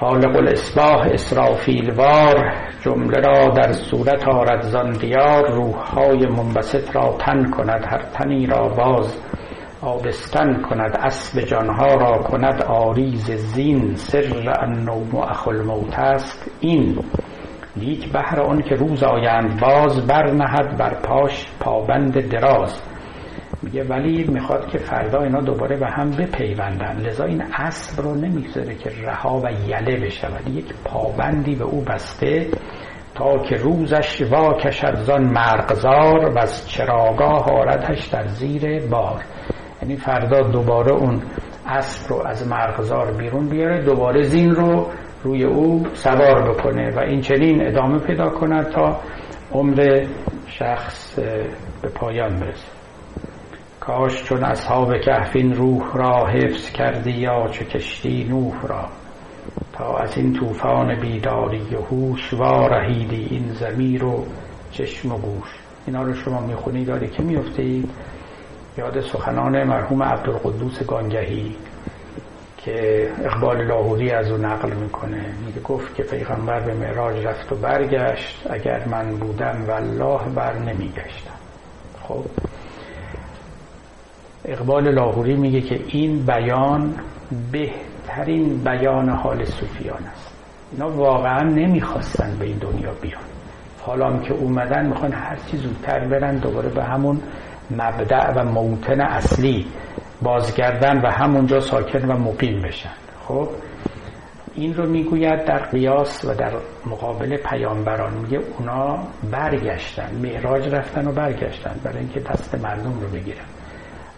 فالق 0.00 0.36
الاسباح 0.36 1.06
اسرافیلوار 1.12 2.52
جمله 2.82 3.20
را 3.20 3.48
در 3.48 3.72
صورت 3.72 4.28
آرد 4.28 4.62
زان 4.62 4.90
دیار 4.90 5.52
روحهای 5.52 6.26
منبسط 6.26 6.96
را 6.96 7.16
تن 7.18 7.50
کند 7.50 7.84
هر 7.84 8.02
تنی 8.02 8.46
را 8.46 8.68
باز 8.68 9.20
آبستن 9.82 10.62
کند 10.62 10.96
اسب 11.02 11.40
جانها 11.40 11.94
را 11.94 12.18
کند 12.18 12.62
آریز 12.62 13.30
زین 13.30 13.94
سر 13.94 14.54
النوم 14.60 15.10
و 15.14 15.18
اخل 15.18 15.62
موت 15.64 15.98
است 15.98 16.50
این. 16.60 16.98
لیک 17.76 18.12
بهر 18.12 18.40
آن 18.40 18.62
که 18.62 18.74
روز 18.74 19.02
آیند 19.02 19.60
باز 19.60 20.06
برنهد 20.06 20.78
بر 20.78 20.94
پاش 20.94 21.46
پابند 21.60 22.28
دراز. 22.28 22.82
میگه 23.62 23.84
ولی 23.84 24.24
می‌خواد 24.24 24.68
که 24.68 24.78
فردا 24.78 25.22
اینا 25.22 25.40
دوباره 25.40 25.76
به 25.76 25.86
هم 25.86 26.10
بپیوندن. 26.10 26.96
لذا 27.00 27.24
این 27.24 27.42
اسب 27.54 28.02
رو 28.02 28.14
نمی‌گذاره 28.14 28.74
که 28.74 28.90
رها 29.02 29.40
و 29.44 29.50
یله 29.68 30.06
بشود 30.06 30.48
یک 30.48 30.74
پابندی 30.84 31.54
به 31.54 31.64
او 31.64 31.80
بسته 31.80 32.46
تا 33.14 33.38
که 33.38 33.56
روزش 33.56 34.22
وا 34.22 34.52
کشد 34.52 34.94
زان 34.94 35.24
مرغزار 35.24 36.34
و 36.34 36.38
از 36.38 36.68
چراگاه 36.68 37.44
آردش 37.52 38.06
در 38.06 38.26
زیر 38.26 38.86
بار. 38.86 39.20
یعنی 39.82 39.96
فردا 39.96 40.40
دوباره 40.40 40.92
اون 40.92 41.22
اسب 41.66 42.12
رو 42.12 42.26
از 42.26 42.48
مرغزار 42.48 43.12
بیرون 43.12 43.48
بیاره 43.48 43.84
دوباره 43.84 44.22
زین 44.22 44.50
رو 44.50 44.86
روی 45.22 45.44
او 45.44 45.86
سوار 45.92 46.50
بکنه 46.50 46.90
و 46.96 46.98
این 46.98 47.20
چنین 47.20 47.66
ادامه 47.66 47.98
پیدا 47.98 48.28
کند 48.30 48.68
تا 48.70 49.00
عمر 49.52 50.06
شخص 50.46 51.18
به 51.82 51.88
پایان 51.94 52.40
برسه. 52.40 52.79
کاش 53.80 54.24
چون 54.24 54.44
اصحاب 54.44 55.00
کهفین 55.00 55.54
روح 55.54 55.96
را 55.96 56.26
حفظ 56.26 56.70
کردی 56.70 57.10
یا 57.10 57.48
چه 57.48 57.64
کشتی 57.64 58.24
نوح 58.24 58.66
را. 58.66 58.88
تا 59.72 59.98
از 59.98 60.16
این 60.18 60.32
طوفان 60.32 61.00
بیداری 61.00 61.74
و 61.74 61.80
هوش 61.80 62.34
وارهیدی 62.34 63.26
این 63.30 63.52
زمیر 63.52 64.04
و 64.04 64.24
چشم 64.72 65.12
و 65.12 65.18
گوش. 65.18 65.48
اینا 65.86 66.02
رو 66.02 66.14
شما 66.14 66.40
می‌خونی 66.40 66.84
داری 66.84 67.08
که 67.08 67.22
میفته 67.22 67.82
یاد 68.78 69.00
سخنان 69.00 69.64
مرحوم 69.64 70.02
عبدالقدوس 70.02 70.82
گانگهی 70.82 71.56
که 72.56 73.08
اقبال 73.24 73.66
لاهوری 73.66 74.10
از 74.10 74.30
او 74.30 74.36
نقل 74.36 74.72
می‌کنه. 74.72 75.34
میگه 75.46 75.60
گفت 75.60 75.94
که 75.94 76.02
پیغمبر 76.02 76.60
به 76.60 76.74
معراج 76.74 77.26
رفت 77.26 77.52
و 77.52 77.56
برگشت. 77.56 78.46
اگر 78.50 78.88
من 78.88 79.16
بودم 79.16 79.64
والله 79.68 80.28
بر 80.34 80.58
نمیگشتم. 80.58 81.34
خب 82.02 82.24
اقبال 84.44 84.94
لاهوری 84.94 85.36
میگه 85.36 85.60
که 85.60 85.80
این 85.88 86.26
بیان 86.26 86.94
بهترین 87.52 88.64
بیان 88.64 89.08
حال 89.08 89.44
صوفیان 89.44 90.02
است. 90.04 90.34
اینا 90.72 90.90
واقعا 90.90 91.42
نمی‌خواستن 91.42 92.36
به 92.38 92.44
این 92.44 92.58
دنیا 92.58 92.92
بیان. 93.02 93.22
حالا 93.80 94.18
که 94.18 94.34
اومدن 94.34 94.86
می‌خوان 94.86 95.12
هر 95.12 95.36
چی 95.50 95.56
زودتر 95.56 96.08
برن 96.08 96.36
دوباره 96.36 96.68
به 96.68 96.84
همون 96.84 97.20
مبدع 97.70 98.32
و 98.32 98.44
موتن 98.44 99.00
اصلی 99.00 99.66
بازگردن 100.22 101.00
و 101.00 101.10
همونجا 101.10 101.60
ساکن 101.60 102.10
و 102.10 102.18
مقیم 102.18 102.62
بشن. 102.62 102.92
خب 103.28 103.48
این 104.54 104.74
رو 104.74 104.88
می‌گوید 104.88 105.44
در 105.44 105.58
قیاس 105.58 106.24
و 106.24 106.34
در 106.34 106.52
مقابل 106.86 107.36
پیامبران. 107.36 108.14
میگه 108.14 108.40
اونا 108.58 108.98
برگشتن 109.30 110.14
معراج 110.22 110.74
رفتن 110.74 111.08
و 111.08 111.12
برگشتن 111.12 111.80
برای 111.84 111.98
اینکه 111.98 112.20
دست 112.20 112.54
مردم 112.54 113.00
رو 113.00 113.08
بگیرن. 113.08 113.44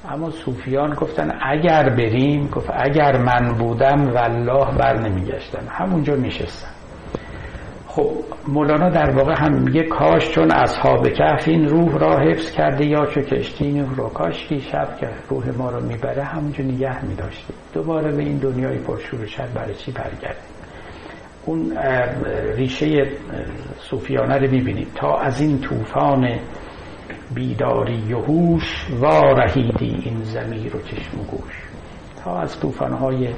اما 0.09 0.31
صوفیان 0.31 0.95
گفتن 0.95 1.39
اگر 1.43 1.89
بریم 1.89 2.47
گفت 2.47 2.71
اگر 2.75 3.17
من 3.17 3.49
بودم 3.59 4.13
والله 4.15 4.79
بر 4.79 4.99
نمیگشتن. 4.99 5.67
همونجا 5.69 6.15
میشستن 6.17 6.69
خب 7.87 8.11
مولانا 8.49 8.91
در 8.91 9.11
واقع 9.11 9.35
هم 9.39 9.63
میگه 9.63 9.83
کاش 9.83 10.31
چون 10.31 10.51
اصحاب 10.51 11.09
کهف 11.09 11.49
این 11.49 11.69
روح 11.69 11.99
را 11.99 12.19
حفظ 12.19 12.51
کرده 12.51 12.87
یا 12.87 13.07
چو 13.07 13.21
کشتی 13.21 13.81
روح 13.81 13.97
را 13.97 14.09
کاش 14.09 14.47
که 14.47 14.59
شب 14.59 14.97
که 15.01 15.09
روح 15.29 15.57
ما 15.59 15.71
رو 15.71 15.87
می‌بره 15.87 16.25
همونجا 16.25 16.65
نگه 16.65 17.05
میداشته 17.05 17.55
دوباره 17.75 18.13
به 18.13 18.23
این 18.23 18.37
دنیای 18.37 18.79
پرشور 18.79 19.27
شد 19.27 19.53
برای 19.55 19.75
چی 19.75 19.93
برگرده 19.93 20.37
اون 21.47 21.79
ریشه 22.57 23.11
صوفیانه 23.79 24.35
رو 24.35 24.51
می‌بینید 24.51 24.89
تا 24.95 25.19
از 25.19 25.41
این 25.41 25.61
طوفان 25.61 26.39
بیداری 27.35 28.14
و 28.14 28.18
هوش 28.18 28.87
وارهیدی 28.91 30.03
این 30.05 30.24
زمیر 30.24 30.76
و 30.76 30.83
چشم 30.83 31.20
و 31.20 31.24
گوش. 31.24 31.62
تا 32.24 32.41
از 32.41 32.61
طوفانهای 32.61 33.28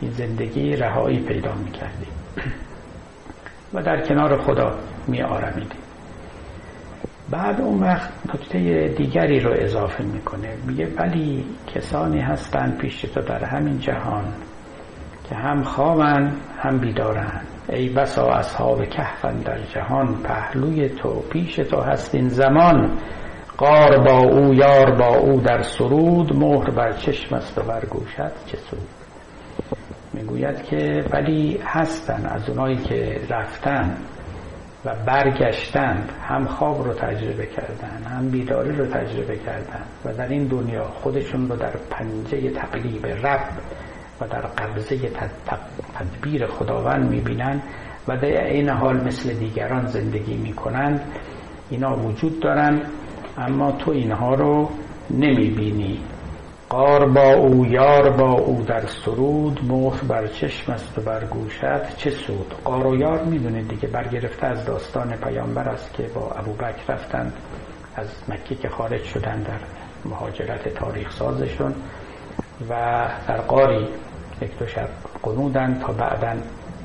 این 0.00 0.10
زندگی 0.10 0.76
رهایی 0.76 1.18
پیدا 1.18 1.54
می‌کردیم 1.54 2.08
و 3.74 3.82
در 3.82 4.02
کنار 4.06 4.42
خدا 4.42 4.74
می 5.06 5.22
آرمیدیم 5.22 5.80
بعد 7.30 7.60
اون 7.60 7.80
وقت 7.80 8.10
نکته 8.34 8.94
دیگری 8.96 9.40
رو 9.40 9.54
اضافه 9.58 10.04
می‌کنه. 10.04 10.56
میگه 10.66 10.88
ولی 10.96 11.44
کسانی 11.74 12.20
هستند 12.20 12.78
پیش 12.78 13.00
تو 13.00 13.20
در 13.20 13.44
همین 13.44 13.78
جهان 13.78 14.24
که 15.28 15.34
هم 15.34 15.62
خوابن 15.62 16.32
هم 16.58 16.78
بیدارن 16.78 17.40
ای 17.68 17.88
بسا 17.88 18.26
اصحاب 18.26 18.84
کهفن 18.84 19.36
در 19.36 19.58
جهان 19.58 20.22
پهلوی 20.22 20.88
تو 20.88 21.20
پیش 21.30 21.56
تو 21.56 21.80
هست 21.80 22.14
این 22.14 22.28
زمان 22.28 22.98
قار 23.58 23.98
با 23.98 24.18
او 24.18 24.54
یار 24.54 24.90
با 24.90 25.16
او 25.16 25.40
در 25.40 25.62
سرود 25.62 26.36
مهر 26.36 26.70
بر 26.70 26.92
چشم 26.92 27.34
است 27.34 27.58
و 27.58 27.62
بر 27.62 27.84
گوشت 27.84 28.46
چه 28.46 28.58
سود. 28.70 28.88
می‌گوید 30.12 30.62
که 30.62 31.04
ولی 31.12 31.60
هستن 31.64 32.26
از 32.26 32.48
اونایی 32.48 32.76
که 32.76 33.20
رفتن 33.30 33.96
و 34.84 34.94
برگشتند 35.06 36.12
هم 36.28 36.44
خواب 36.46 36.84
رو 36.84 36.94
تجربه 36.94 37.46
کردن 37.46 38.02
هم 38.10 38.30
بیداری 38.30 38.76
رو 38.76 38.86
تجربه 38.86 39.36
کردن 39.36 39.82
و 40.04 40.12
در 40.12 40.28
این 40.28 40.46
دنیا 40.46 40.84
خودشون 40.84 41.48
رو 41.48 41.56
در 41.56 41.72
پنجه 41.90 42.50
تقلیب 42.50 43.06
رب 43.06 43.48
و 44.20 44.26
در 44.28 44.40
قبضه 44.40 44.96
تدبیر 45.94 46.46
خداوند 46.46 47.10
می‌بینن 47.10 47.62
و 48.08 48.16
در 48.16 48.44
این 48.44 48.68
حال 48.68 49.04
مثل 49.04 49.34
دیگران 49.34 49.86
زندگی 49.86 50.36
می‌کنند. 50.36 51.00
اینا 51.70 51.96
وجود 51.96 52.40
دارن. 52.40 52.82
اما 53.38 53.72
تو 53.72 53.90
اینها 53.90 54.34
رو 54.34 54.70
نمی‌بینی 55.10 56.00
قار 56.68 57.08
با 57.08 57.32
او 57.34 57.66
یار 57.66 58.10
با 58.10 58.32
او 58.32 58.62
در 58.62 58.86
سرود 58.86 59.64
مخ 59.64 60.04
بر 60.04 60.26
چشم 60.26 60.72
است 60.72 60.98
و 60.98 61.02
بر 61.02 61.24
گوشت 61.24 61.96
چه 61.96 62.10
سود؟ 62.10 62.54
قار 62.64 62.86
و 62.86 62.96
یار 62.96 63.24
می‌دونید 63.24 63.68
دیگه 63.68 63.88
برگرفته 63.88 64.46
از 64.46 64.64
داستان 64.64 65.16
پیامبر 65.16 65.68
است 65.68 65.94
که 65.94 66.02
با 66.02 66.30
ابو 66.30 66.52
بکر 66.52 66.92
رفتند 66.92 67.32
از 67.96 68.06
مکه 68.28 68.54
که 68.54 68.68
خارج 68.68 69.02
شدن 69.02 69.42
در 69.42 69.60
مهاجرت 70.04 70.68
تاریخ 70.68 71.10
سازشون 71.10 71.74
و 72.70 72.74
در 73.28 73.40
قاری 73.40 73.88
یک 74.42 74.58
دو 74.58 74.66
شب 74.66 74.88
قنودن 75.22 75.78
تا 75.78 75.92
بعدا 75.92 76.36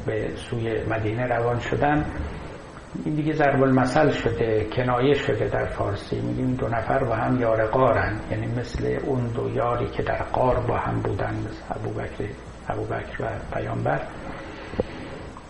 به 0.06 0.30
سوی 0.36 0.84
مدینه 0.90 1.28
روان 1.28 1.60
شدن 1.60 2.06
این 3.06 3.16
دیگه 3.16 3.34
ضرب 3.34 3.64
المثل 3.64 4.12
شده 4.12 4.68
کنایه 4.76 5.14
شده 5.14 5.48
در 5.48 5.66
فارسی. 5.66 6.22
میگیم 6.22 6.56
دو 6.56 6.68
نفر 6.68 7.04
با 7.04 7.16
هم 7.16 7.42
یار 7.42 7.68
قارن 7.68 8.20
یعنی 8.32 8.48
مثل 8.48 8.98
اون 9.06 9.28
دو 9.28 9.50
یاری 9.50 9.90
که 9.90 10.04
در 10.04 10.24
قار 10.24 10.60
با 10.60 10.78
هم 10.78 11.02
بودن 11.02 11.34
مثل 11.34 11.64
ابو 12.70 12.86
بکر, 12.86 13.24
و 13.24 13.26
پیامبر. 13.54 14.02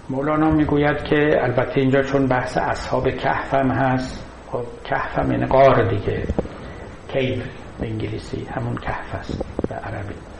مولانا 0.09 0.51
می‌گوید 0.51 1.03
که 1.03 1.37
البته 1.41 1.81
اینجا 1.81 2.01
چون 2.01 2.27
بحث 2.27 2.57
اصحاب 2.57 3.09
کهف 3.09 3.53
هم 3.53 3.71
هست 3.71 4.25
خب 4.51 4.63
کهف 4.85 5.19
هم 5.19 5.31
یعنی 5.31 5.45
قار 5.45 5.89
دیگه. 5.89 6.23
کیف 7.07 7.43
به 7.79 7.87
انگلیسی 7.87 8.47
همون 8.55 8.75
کهف 8.75 9.15
است 9.15 9.45
به 9.69 9.75
عربی. 9.75 10.32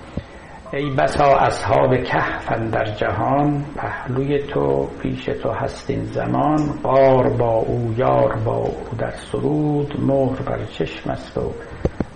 ای 0.74 0.89
بسا 0.89 1.38
اصحاب 1.38 2.03
کهفن 2.03 2.69
در 2.69 2.86
جهان 2.86 3.65
پهلوی 3.76 4.39
تو 4.39 4.88
پیش 5.01 5.26
تو 5.26 5.51
هستین 5.51 6.03
زمان. 6.03 6.80
قار 6.84 7.30
با 7.30 7.55
او 7.55 7.93
یار 7.97 8.36
با 8.36 8.55
او 8.55 8.76
در 8.97 9.11
سرود. 9.11 9.99
مهر 9.99 10.41
بر 10.41 10.65
چشم 10.65 11.09
است 11.09 11.38
و 11.38 11.51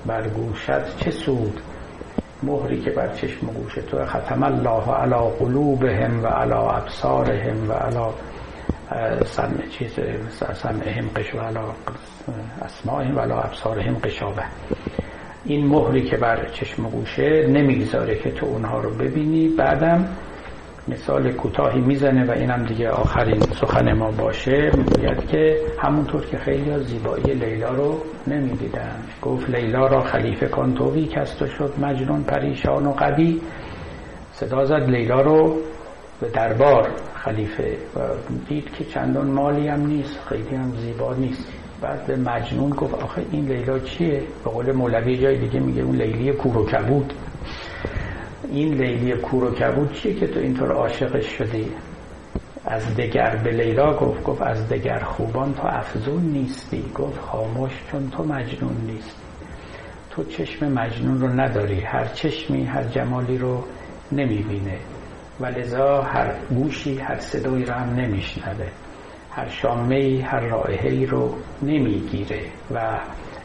بر 0.06 0.28
گوشت 0.28 0.98
چه 0.98 1.12
سود؟ 1.12 1.62
مهری 2.44 2.82
که 2.82 2.92
بر 2.92 3.08
چشم 3.08 3.50
و 3.50 3.52
گوش 3.52 3.74
تو 3.76 4.06
ختم 4.06 4.44
الله 4.44 4.92
علی 4.92 5.32
قلوبهم 5.40 6.24
و 6.24 6.28
علی 6.28 6.54
ابصارهم 6.54 7.70
و 7.70 7.74
علی 7.74 8.14
سمع 9.26 9.68
چیز 9.68 10.00
سمعهم 10.54 11.10
قش 11.16 11.36
و 11.36 11.40
علی 11.40 11.60
اسمائهم 12.62 13.16
و 13.18 13.20
علی 13.20 13.34
ابصارهم 13.34 13.98
قشابه. 13.98 14.44
این 15.48 15.68
مهری 15.68 16.02
که 16.02 16.18
بر 16.18 16.46
چشم 16.54 16.90
گوشه 16.90 17.48
نمی‌گذاره 17.48 18.16
که 18.16 18.32
تو 18.32 18.46
اونها 18.46 18.80
رو 18.80 18.90
ببینی. 18.90 19.48
بعدم 19.48 20.08
مثال 20.88 21.32
کوتاهی 21.32 21.82
می‌زنه 21.82 22.26
و 22.26 22.32
اینم 22.32 22.64
دیگه 22.66 22.90
آخرین 22.90 23.40
سخن 23.40 23.94
ما 23.94 24.12
باشه. 24.12 24.72
می‌گوید 24.78 25.28
که 25.28 25.62
همونطور 25.82 26.26
که 26.26 26.38
خیلی 26.38 26.84
زیبایی 26.84 27.34
لیلا 27.34 27.70
رو 27.70 27.98
نمی‌دیدن. 28.28 28.96
گفت 29.22 29.50
لیلا 29.50 29.88
را 29.88 30.02
خلیفه 30.02 30.48
کن 30.48 30.74
توی 30.74 31.06
کست 31.06 31.46
شد 31.46 31.74
مجنون 31.82 32.24
پریشان 32.24 32.86
و 32.88 32.92
قوی. 32.92 33.42
صدا 34.32 34.66
زد 34.66 34.90
لیلا 34.90 35.22
رو 35.22 35.56
به 36.22 36.30
دربار 36.30 36.90
خلیفه 37.16 37.78
و 37.96 38.00
دید 38.50 38.74
که 38.74 38.84
چندان 38.84 39.28
مالی 39.28 39.68
هم 39.68 39.88
نیست 39.88 40.20
خیلی 40.30 40.56
هم 40.56 40.72
زیبا 40.72 41.14
نیست. 41.14 41.57
بعد 41.82 42.08
به 42.08 42.16
مجنون 42.16 42.70
گفت 42.70 42.94
آخه 42.94 43.26
این 43.32 43.46
لیلا 43.46 43.80
چیه؟ 43.80 44.24
به 44.44 44.50
قول 44.52 44.72
مولوی 44.72 45.18
جای 45.18 45.38
دیگه 45.38 45.60
میگه 45.60 45.82
اون 45.82 45.96
لیلی 45.96 46.32
کور 46.32 46.58
و 46.58 46.66
کبود. 46.66 47.14
این 48.52 48.74
لیلی 48.74 49.12
کور 49.12 49.44
و 49.44 49.52
کبود 49.54 49.94
چیه 49.94 50.14
که 50.14 50.28
تو 50.28 50.40
اینطور 50.40 50.72
عاشقش 50.72 51.38
شدی؟ 51.38 51.72
از 52.66 52.96
دگر 52.96 53.36
به 53.44 53.52
لیلا 53.52 53.98
گفت 53.98 54.24
گفت 54.24 54.42
از 54.42 54.70
دگر 54.70 55.00
خوبان 55.00 55.54
تو 55.54 55.68
افزون 55.68 56.24
نیستی. 56.24 56.84
گفت 56.96 57.20
خاموش 57.20 57.72
چون 57.92 58.10
تو 58.10 58.24
مجنون 58.24 58.78
نیست 58.86 59.16
تو 60.10 60.24
چشم 60.24 60.72
مجنون 60.72 61.22
رو 61.22 61.28
نداری. 61.28 61.82
هر 61.82 62.06
چشمی 62.06 62.66
هر 62.66 62.84
جمالی 62.84 63.38
رو 63.38 63.64
نمی‌بینه. 64.12 64.78
و 65.40 65.46
لذا 65.46 66.02
هر 66.02 66.34
گوشی 66.50 66.98
هر 66.98 67.20
صدایی 67.20 67.66
رو 67.66 67.74
هم 67.74 67.90
نمیشنوه. 67.90 68.68
هر 69.38 69.50
شامه 69.50 70.24
هر 70.26 70.40
رائحه 70.40 71.06
رو 71.06 71.36
نمی‌گیره 71.62 72.42
و 72.76 73.00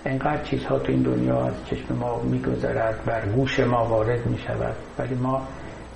انقدر 0.04 0.42
چیزها 0.42 0.78
تو 0.78 0.92
این 0.92 1.02
دنیا 1.02 1.44
از 1.44 1.66
چشم 1.66 1.94
ما 1.94 2.22
میگذرد 2.22 3.04
بر 3.04 3.26
گوش 3.26 3.60
ما 3.60 3.84
وارد 3.84 4.26
می‌شود. 4.26 4.76
ولی 4.98 5.14
ما 5.14 5.42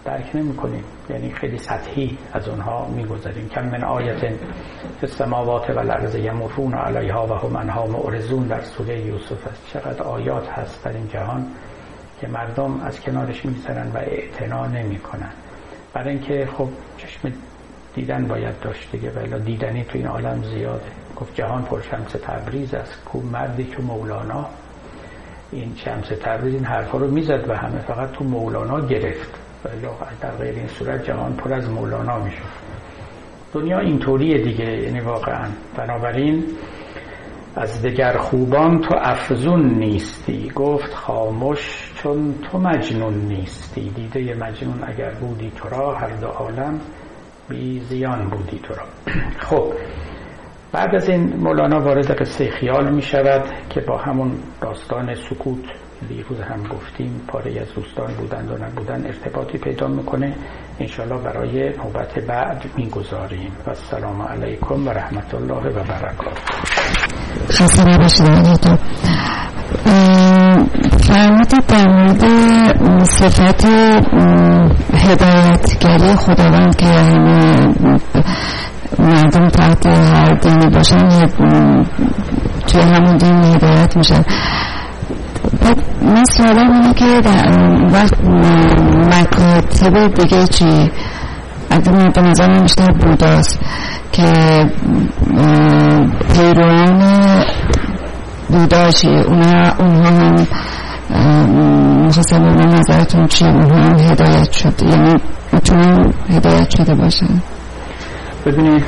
درک 0.05 0.30
نمی 0.36 0.57
کنیم 0.57 0.84
یعنی 1.11 1.30
خیلی 1.30 1.59
سطحی 1.59 2.18
از 2.32 2.49
اونها 2.49 2.88
میگذریم. 2.88 3.49
کم 3.49 3.66
من 3.66 3.84
آیت 3.84 4.18
فی 4.20 4.36
السماوات 5.03 5.70
و 5.70 5.78
الارض 5.78 6.14
یمرون 6.14 6.74
علیها 6.74 7.26
و 7.26 7.32
هم 7.32 7.57
انها 7.57 7.86
معرضون. 7.86 8.47
در 8.47 8.61
سوره 8.61 9.01
یوسف 9.01 9.47
است. 9.47 9.66
چقدر 9.72 10.03
آیات 10.03 10.49
هست 10.49 10.84
در 10.84 10.92
این 10.92 11.09
جهان 11.09 11.47
که 12.20 12.28
مردم 12.28 12.80
از 12.80 13.01
کنارش 13.01 13.47
میگذرن 13.47 13.90
و 13.94 13.99
اعتنا 13.99 14.66
نمی‌کنن. 14.66 15.32
برای 15.94 16.11
اینکه 16.11 16.49
خب 16.59 16.68
چشم 16.99 17.32
دیدن 17.97 18.26
باید 18.26 18.61
داشت 18.61 18.92
دیگه. 18.92 19.11
ولی 19.11 19.44
دیدنی 19.44 19.84
تو 19.84 19.99
این 19.99 20.07
عالم 20.07 20.42
زیاده. 20.42 20.90
گفت 21.16 21.34
جهان 21.34 21.62
پر 21.62 21.80
شمس 21.80 22.12
تبریز 22.12 22.74
است. 22.74 23.05
کو 23.05 23.20
مردی 23.20 23.64
که 23.64 23.82
مولانا. 23.82 24.47
این 25.53 25.72
شمس 25.76 26.09
تبریز 26.09 26.55
این 26.55 26.64
حرفا 26.64 26.99
رو 26.99 27.11
می‌زد 27.11 27.44
و 27.49 27.55
همه. 27.55 27.78
فقط 27.78 28.12
تو 28.12 28.24
مولانا 28.24 28.86
گرفت. 28.86 29.30
ولی 29.64 29.86
در 30.20 30.30
غیر 30.30 30.55
این 30.55 30.66
صورت 30.66 31.05
جهان 31.05 31.36
پر 31.36 31.53
از 31.53 31.70
مولانا 31.70 32.18
می‌شد. 32.18 32.42
دنیا 33.53 33.78
اینطوریه 33.78 34.38
دیگه. 34.38 34.82
یعنی 34.82 35.01
واقعا. 35.01 35.49
بنابراین 35.76 36.44
از 37.57 37.82
دگر 37.82 38.16
خوبان 38.16 38.80
تو 38.80 38.94
افزون 38.99 39.78
نیستی. 39.78 40.53
گفت 40.55 40.94
خاموش 40.94 41.92
چون 41.94 42.34
تو 42.42 42.59
مجنون 42.59 43.14
نیستی. 43.14 43.90
دیده 43.90 44.34
مجنون 44.34 44.84
اگر 44.86 45.11
بودی 45.11 45.53
تو 45.57 45.68
را 45.68 45.94
هر 45.94 46.16
دو 46.16 46.26
عالم 46.26 46.80
بی 47.49 47.80
زیان 47.80 48.28
بودی 48.30 48.59
تو 48.59 48.74
را. 48.74 48.84
خب 49.38 49.72
بعد 50.72 50.94
از 50.94 51.09
این 51.09 51.36
مولانا 51.36 51.80
وارد 51.80 52.20
قصه 52.20 52.51
خیال 52.51 52.94
می 52.94 53.03
شود 53.03 53.42
که 53.70 53.80
با 53.80 53.99
همون 53.99 54.30
داستان 54.61 55.14
سکوت 55.14 55.64
دیروز 56.09 56.40
هم 56.40 56.62
گفتیم 56.62 57.20
پاره 57.28 57.61
از 57.61 57.74
دوستان 57.74 58.14
بودند 58.14 58.51
و 58.51 58.64
نبودن 58.64 59.07
ارتباطی 59.07 59.59
پیدا 59.59 59.88
می‌کنه. 59.88 60.34
انشالله 60.80 61.22
برای 61.22 61.68
نوبت 61.68 62.18
بعد 62.18 62.64
می‌گذاریم. 62.76 63.53
و 63.66 63.68
السلام 63.68 64.22
علیکم 64.22 64.86
و 64.86 64.90
رحمت 64.90 65.34
الله 65.34 65.68
و 65.68 65.84
برکاته. 65.84 66.40
خسته 67.51 67.84
نباشید. 67.84 68.26
فرمودید 71.01 71.66
در 71.66 71.88
مورد 71.88 72.22
صفت 73.05 73.66
هدایتگری 75.07 76.16
خداوند 76.16 76.76
که 76.76 76.86
همه 76.86 77.57
مردم 78.98 79.48
تحت 79.48 79.86
هر 79.86 80.34
دینی 80.34 80.66
باشن 80.66 81.26
توی 82.66 82.80
همون 82.80 83.16
دین 83.16 83.44
هدایت 83.44 83.96
میشن. 83.96 84.24
من 86.02 86.24
سوالم 86.24 86.72
اینه 86.72 86.94
که 86.94 87.20
وقت 87.92 88.24
مکاتب 89.07 90.14
دیگه 90.14 90.46
چی؟ 90.46 90.90
اگه 91.70 91.90
من 91.92 92.11
به 92.14 92.20
نظر 92.20 92.61
بیشتر 92.62 92.92
بوداست 92.92 93.59
که 94.12 94.32
پیروان 96.34 97.44
بودا 98.48 98.90
چی؟ 98.90 99.09
اونها 99.09 100.11
هم 100.11 100.46
می‌خواستم 101.11 102.57
به 102.57 102.66
نظرتون 102.66 103.26
چی 103.26 103.44
اونها 103.44 103.76
هم 103.76 103.98
هدایت 103.98 104.52
شد. 104.52 104.82
یعنی 104.82 105.14
می‌تونن 105.52 106.12
هدایت 106.30 106.70
شده 106.70 106.94
باشن. 106.94 107.42
ببینید 108.46 108.84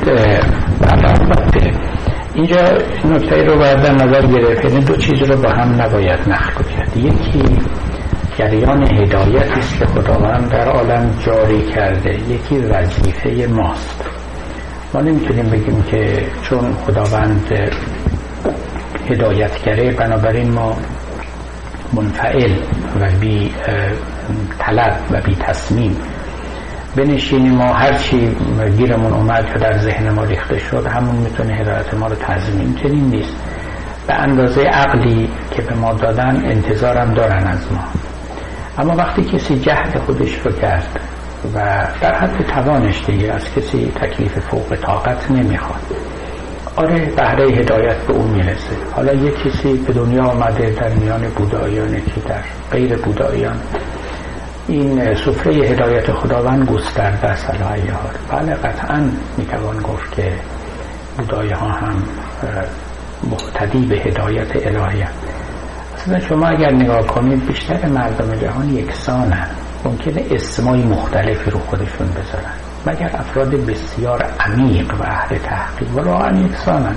البته 0.82 1.72
اینجا 2.34 2.62
نکته 3.04 3.44
رو 3.44 3.58
باید 3.58 3.82
در 3.82 3.94
نظر 3.94 4.26
گرفت. 4.26 4.64
یعنی 4.64 4.84
دو 4.84 4.96
چیز 4.96 5.22
رو 5.22 5.36
با 5.36 5.50
هم 5.50 5.82
نباید 5.82 6.20
نخل 6.28 6.62
کرد. 6.62 6.96
یکی 6.96 7.42
جریان 8.38 8.82
هدایتی 8.82 9.58
است 9.58 9.78
که 9.78 9.86
خداوند 9.86 10.50
در 10.50 10.68
عالم 10.68 11.10
جاری 11.26 11.62
کرده. 11.62 12.14
یکی 12.14 12.58
وظیفه 12.58 13.46
ماست. 13.52 14.04
ما 14.94 15.00
نمی‌تونیم 15.00 15.46
بگیم 15.50 15.82
که 15.82 16.26
چون 16.42 16.74
خداوند 16.86 17.70
هدایتگره 19.10 19.92
بنابراین 19.92 20.52
ما 20.52 20.76
منفعل 21.92 22.52
و 23.00 23.10
بی 23.20 23.54
طلب 24.58 24.96
و 25.10 25.20
بی 25.20 25.34
تصمیم. 25.34 25.96
بنشینیم 26.96 27.54
ما 27.54 27.72
هرچی 27.72 28.36
گیرمون 28.76 29.12
اومد 29.12 29.44
و 29.56 29.58
در 29.58 29.78
ذهن 29.78 30.10
ما 30.10 30.24
ریخته 30.24 30.58
شد 30.58 30.86
همون 30.86 31.16
می‌تونه 31.16 31.54
هدایت 31.54 31.94
ما 31.94 32.06
رو 32.06 32.14
تضمین. 32.14 32.74
چنین 32.74 33.04
نیست. 33.04 33.34
به 34.06 34.14
اندازه 34.14 34.62
عقلی 34.62 35.30
که 35.50 35.62
به 35.62 35.74
ما 35.74 35.92
دادن 35.92 36.42
انتظارم 36.44 37.14
دارن 37.14 37.46
از 37.46 37.72
ما. 37.72 37.84
اما 38.78 38.96
وقتی 38.96 39.24
کسی 39.24 39.60
جهد 39.60 39.98
خودش 39.98 40.38
رو 40.38 40.52
کرد 40.52 41.00
و 41.54 41.86
در 42.00 42.14
حد 42.14 42.46
توانش 42.46 43.04
دیگه 43.06 43.32
از 43.32 43.54
کسی 43.54 43.92
تکلیف 43.94 44.38
فوق 44.38 44.76
طاقت 44.76 45.30
نمی‌خواد. 45.30 45.82
آره 46.78 47.12
بهره 47.16 47.44
هدایت 47.44 47.96
به 47.96 48.12
اون 48.12 48.30
می‌رسه. 48.30 48.76
حالا 48.96 49.12
یک 49.12 49.34
کسی 49.42 49.76
به 49.76 49.92
دنیا 49.92 50.24
آمده 50.24 50.70
در 50.70 50.88
میان 50.88 51.22
بودایان 51.36 51.90
که 51.90 52.20
در 52.28 52.42
غیر 52.72 52.96
بودایان. 52.96 53.56
این 54.68 55.14
سفره 55.14 55.54
هدایت 55.54 56.12
خداوند 56.12 56.70
گسترده 56.70 57.26
است. 57.26 57.50
حال 57.50 57.80
بله 58.30 58.54
قطعا 58.54 59.10
می‌توان 59.36 59.78
گفت 59.78 60.12
که 60.12 60.32
بودای 61.16 61.50
ها 61.50 61.68
هم 61.68 62.02
مقتدی 63.30 63.86
به 63.86 63.96
هدایت 63.96 64.66
الهی 64.66 65.04
اصلا 65.96 66.20
شما 66.20 66.46
اگر 66.46 66.70
نگاه 66.70 67.06
کنید 67.06 67.46
بیشتر 67.46 67.86
مردم 67.86 68.34
جهان 68.34 68.70
یکسانن. 68.70 69.46
ممکنه 69.84 70.24
اسمای 70.30 70.82
مختلفی 70.82 71.50
رو 71.50 71.58
خودشون 71.58 72.06
بذارن. 72.08 72.67
مگر 72.86 73.10
افراد 73.14 73.50
بسیار 73.50 74.22
عمیق 74.40 74.94
و 74.94 75.02
اهل 75.02 75.38
تحقیق. 75.38 75.96
و 75.96 76.32
یکسانن 76.44 76.96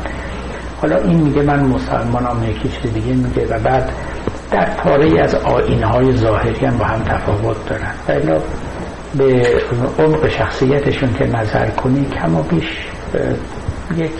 حالا 0.82 0.98
این 0.98 1.22
میگه 1.22 1.42
من 1.42 1.60
مسلمانم 1.60 2.44
یکی 2.44 2.90
دیگه 2.90 3.14
میگه 3.14 3.48
و 3.48 3.60
بعد 3.60 3.92
در 4.52 4.66
پاره 4.66 5.22
از 5.22 5.36
آینهای 5.36 6.12
ظاهری 6.12 6.66
هم 6.66 6.78
با 6.78 6.86
هم 6.86 7.04
تفاوت 7.04 7.70
دارن. 7.70 7.92
بلا 8.08 8.42
به 9.18 9.48
عمق 10.00 10.28
شخصیتشون 10.28 11.14
که 11.14 11.26
نظر 11.26 11.70
کنی 11.70 12.06
کم 12.06 12.36
و 12.36 12.44
بیش 12.44 12.88
یک 13.98 14.12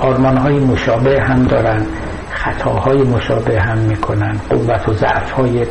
آرمانهای 0.00 0.58
مشابه 0.58 1.20
هم 1.22 1.42
دارن 1.42 1.86
خطاهای 2.30 3.02
مشابه 3.02 3.60
هم 3.60 3.78
می‌کنن 3.78 4.40
قوت 4.50 4.88
و 4.88 4.92
ضعف 4.92 5.30
های 5.30 5.66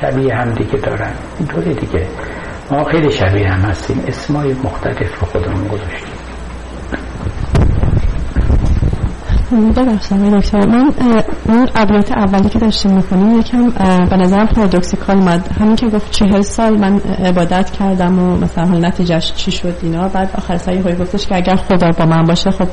شبیه 0.00 0.34
هم 0.34 0.50
دیگه 0.50 0.76
دارن. 0.78 1.12
اینطوری 1.38 1.74
دیگه. 1.74 2.06
ما 2.70 2.84
خیلی 2.84 3.10
شبیه 3.10 3.48
هم 3.48 3.60
هستیم. 3.60 4.04
اسمای 4.06 4.54
مختلف 4.64 5.20
رو 5.20 5.26
خودمون 5.26 5.68
گذاشتیم. 5.68 6.16
ببخشید 9.76 10.34
دکتر. 10.34 10.66
من 10.66 10.92
اون 11.48 11.68
ابیات 11.74 12.12
اولی 12.12 12.48
که 12.48 12.58
داشتیم 12.58 12.92
می‌کنیم 12.92 13.38
یکم 13.38 13.70
به 14.10 14.16
نظرم 14.16 14.46
پارادوکسیکال 14.46 15.16
مد. 15.16 15.48
همین 15.60 15.76
که 15.76 15.88
گفت 15.88 16.10
چهل 16.10 16.40
سال 16.40 16.78
من 16.78 17.00
عبادت 17.24 17.70
کردم 17.70 18.18
و 18.18 18.36
مثلا 18.36 18.66
حال 18.66 18.84
نتیجهش 18.84 19.32
چی 19.32 19.50
شد 19.50 19.74
اینا. 19.82 20.08
بعد 20.08 20.30
آخر 20.38 20.56
سایی 20.56 20.78
هایی 20.78 20.96
گفتش 20.96 21.26
که 21.26 21.36
اگر 21.36 21.56
خدا 21.56 21.90
با 21.90 22.04
من 22.04 22.24
باشه 22.24 22.50
خب 22.50 22.68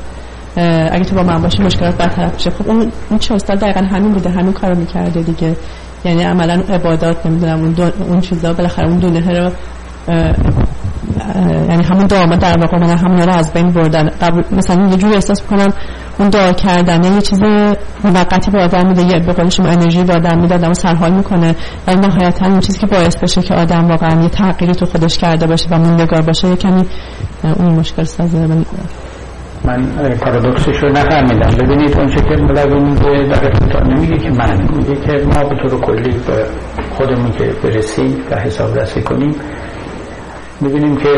اگه 0.92 1.04
تو 1.04 1.16
با 1.16 1.22
من 1.22 1.42
باشی 1.42 1.62
مشکلات 1.62 1.96
برطرف 1.96 2.34
میشه. 2.34 2.50
خب 2.50 2.68
اون 2.68 2.92
اون 3.10 3.18
چهل 3.18 3.38
سال 3.38 3.56
دقیقا 3.56 3.80
همین 3.80 4.12
بوده 4.12 4.30
همین 4.30 4.52
کارو 4.52 4.78
می‌کرده 4.78 5.22
دیگه. 5.22 5.56
یعنی 6.04 6.22
عملا 6.22 6.62
عبادات 6.68 7.26
نمی‌دونم 7.26 7.58
اون 7.58 7.92
اون 8.08 8.20
چیزا 8.20 8.52
بالاخره 8.52 8.88
اون 8.88 8.98
دونه 8.98 9.40
رو 9.40 9.50
یعنی 11.68 11.82
همون 11.84 12.06
دعا 12.06 12.26
در 12.26 12.58
واقع 12.58 12.78
من 12.78 12.98
همون 12.98 13.22
رو 13.22 13.32
از 13.32 13.52
بین 13.52 13.70
بردن. 13.70 14.10
مثلا 14.52 14.88
یه 14.90 14.96
جوری 14.96 15.14
احساس 15.14 15.42
کنم 15.42 15.72
اون 16.18 16.28
دعا 16.28 16.52
کردن 16.52 17.04
یه 17.04 17.20
چیز 17.20 17.40
موقتی 18.04 18.50
به 18.50 18.62
آدم 18.62 18.88
میده 18.88 19.02
یه 19.02 19.18
به 19.18 19.32
قول 19.32 19.48
شما 19.48 19.66
انرژی 19.66 20.04
به 20.04 20.14
آدم 20.14 20.38
میده 20.38 20.54
آدم 20.54 20.72
سرحال 20.72 21.12
می‌کنه. 21.12 21.54
ولی 21.86 21.96
نهایتا 21.96 22.46
اون 22.46 22.60
چیزی 22.60 22.78
که 22.78 22.86
باعث 22.86 23.16
بشه 23.16 23.42
که 23.42 23.54
آدم 23.54 23.88
واقعا 23.88 24.22
یه 24.22 24.28
تغییری 24.28 24.74
تو 24.74 24.86
خودش 24.86 25.18
کرده 25.18 25.46
باشه 25.46 25.68
و 25.70 25.78
موندگار 25.78 26.22
باشه 26.22 26.48
یه 26.48 26.56
کمی 26.56 26.84
اون 27.58 27.74
مشکل 27.74 28.04
سازه 28.04 28.46
من 29.64 29.84
پارادوکسش 30.20 30.82
رو 30.82 30.88
نفهمیدم. 30.88 31.64
ببینید 31.64 31.98
اون 31.98 32.06
که 32.06 32.36
مولوی 32.36 32.80
میگه 32.80 33.36
در 33.72 33.84
نمیگه 33.84 34.18
که 34.18 34.30
من. 34.30 34.68
میگه 34.76 34.94
که 34.94 35.12
ما 35.12 35.48
به 35.48 35.56
طور 35.62 35.80
کلی 35.80 36.10
به 36.10 36.46
خودمون 36.96 37.30
که 37.30 37.44
برسیم 37.62 38.16
و 38.30 38.40
حساب 38.40 38.78
رسی 38.78 39.02
کنیم. 39.02 39.34
می‌بینیم 40.60 40.96
که 40.96 41.08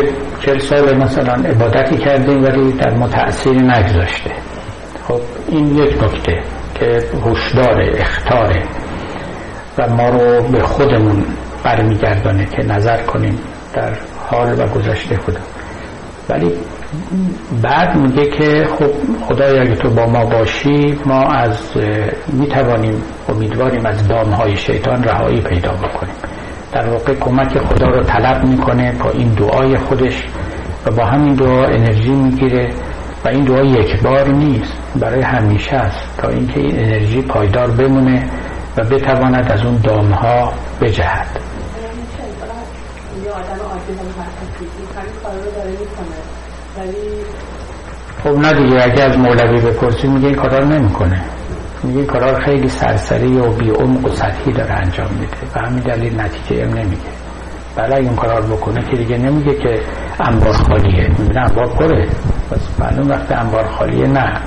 چل 0.40 0.58
سال 0.58 0.96
مثلا 0.96 1.32
عبادتی 1.32 1.96
کردیم 1.96 2.44
ولی 2.44 2.72
در 2.72 2.94
ما 2.94 3.08
تأثیری 3.08 3.60
نگذاشته. 3.60 4.30
خب 5.08 5.20
این 5.48 5.76
یک 5.76 6.02
نکته 6.02 6.42
که 6.74 7.02
هشدار 7.26 7.82
اختاره 7.98 8.62
و 9.78 9.88
ما 9.88 10.08
رو 10.08 10.42
به 10.42 10.62
خودمون 10.62 11.24
برمیگردانه 11.64 12.46
که 12.46 12.62
نظر 12.62 13.02
کنیم 13.02 13.38
در 13.74 13.92
حال 14.30 14.60
و 14.60 14.66
گذشته 14.66 15.16
خودم 15.16 15.40
ولی 16.28 16.52
بعد 17.62 17.96
میگه 17.96 18.26
که 18.30 18.66
خب 18.78 18.90
خدای 19.28 19.58
اگه 19.58 19.74
تو 19.74 19.90
با 19.90 20.06
ما 20.06 20.24
باشی 20.24 20.98
ما 21.06 21.22
از 21.22 21.58
می‌توانیم 22.32 23.02
امیدواریم 23.28 23.86
از 23.86 24.08
دامهای 24.08 24.56
شیطان 24.56 25.04
رهایی 25.04 25.40
پیدا 25.40 25.72
بکنیم. 25.72 26.14
در 26.76 26.88
واقع 26.88 27.14
کمک 27.14 27.58
خدا 27.58 27.86
رو 27.88 28.02
طلب 28.02 28.44
می‌کنه 28.44 28.92
با 28.92 29.10
این 29.10 29.28
دعای 29.28 29.76
خودش 29.76 30.22
و 30.86 30.90
با 30.90 31.04
همین 31.04 31.34
دعا 31.34 31.64
انرژی 31.64 32.10
می‌گیره 32.10 32.68
و 33.24 33.28
این 33.28 33.44
دعا 33.44 33.64
یک 33.64 34.02
بار 34.02 34.28
نیست 34.28 34.72
برای 35.00 35.22
همیشه 35.22 35.76
است 35.76 36.18
تا 36.18 36.28
اینکه 36.28 36.60
این 36.60 36.78
انرژی 36.78 37.22
پایدار 37.22 37.70
بمونه 37.70 38.26
و 38.76 38.84
بتواند 38.84 39.52
از 39.52 39.64
اون 39.64 39.80
دامها 39.84 40.52
بجهد. 40.80 41.26
خب 48.22 48.38
نه 48.38 48.52
دیگه 48.52 48.84
اگه 48.84 49.02
از 49.02 49.18
مولوی 49.18 49.60
بپرسید 49.60 50.10
میگه 50.10 50.26
این 50.26 50.36
کارا 50.36 50.64
نمی‌کنه. 50.64 51.22
میگه 51.86 51.98
این 51.98 52.06
کارا 52.06 52.38
خیلی 52.38 52.68
سرسری 52.68 53.38
و 53.38 53.50
بی 53.50 53.70
عمق 53.70 54.04
و 54.04 54.08
سطحی 54.08 54.52
داره 54.52 54.72
انجام 54.72 55.08
میده. 55.12 55.36
و 55.54 55.66
همین 55.66 55.82
دلیل 55.82 56.20
نتیجه 56.20 56.66
هم 56.66 56.74
نمیگه. 56.74 57.02
بله 57.76 57.94
اگه 57.94 58.06
این 58.06 58.16
کارا 58.16 58.38
رو 58.38 58.56
بکنه 58.56 58.90
که 58.90 58.96
دیگه 58.96 59.18
نمیگه 59.18 59.54
که 59.54 59.80
انبار 60.20 60.52
خالیه. 60.52 61.08
می‌بینه 61.18 61.40
انبار 61.40 61.66
پره. 61.66 62.08
بس 62.52 62.80
معلوم 62.80 63.10
وقت 63.10 63.32
انبار 63.32 63.64
خالیه 63.68 64.06
نه. 64.06 64.40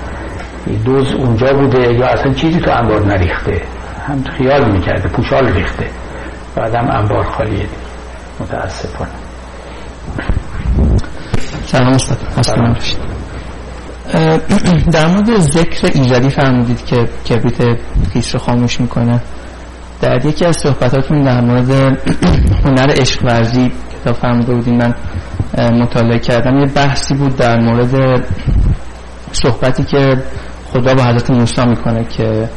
دوز 0.86 1.14
اونجا 1.14 1.54
بوده 1.54 1.94
یا 1.94 2.08
اصلا 2.08 2.34
چیزی 2.34 2.60
تو 2.60 2.72
انبار 2.72 3.06
نریخته. 3.06 3.62
هم 4.08 4.24
خیال 4.38 4.72
می‌کرده 4.72 5.10
پوشال 5.10 5.54
ریخته. 5.54 5.86
بعدم 6.56 6.88
انبار 6.92 7.24
خالیه 7.24 7.66
متاسفانه. 8.40 9.12
سلام 11.66 11.94
استاد. 11.94 13.19
در 14.94 15.08
مورد 15.08 15.40
ذکر 15.40 15.88
ایجادی 15.94 16.30
فرمودید 16.30 16.86
که 16.86 17.10
کبریت 17.30 17.80
خیس 18.14 18.36
رو 18.36 18.40
خاموش 18.40 18.82
می‌کنه. 18.82 19.22
در 20.02 20.26
یکی 20.26 20.46
از 20.46 20.58
صحبتاتون 20.58 21.22
در 21.22 21.42
مورد 21.42 21.72
هنر 22.66 22.92
عشق 23.02 23.26
ورزی 23.26 23.72
کتاب 23.94 24.16
فرموده 24.16 24.54
بودیم. 24.54 24.78
من 24.78 24.94
مطالعه 25.82 26.20
کردم. 26.20 26.60
یه 26.60 26.66
بحثی 26.66 27.14
بود 27.14 27.36
در 27.36 27.60
مورد 27.60 28.24
صحبتی 29.32 29.84
که 29.84 30.24
خدا 30.74 30.94
با 30.96 31.04
حضرت 31.04 31.32
موسی 31.32 31.66
می‌کنه 31.66 32.04
که 32.04 32.50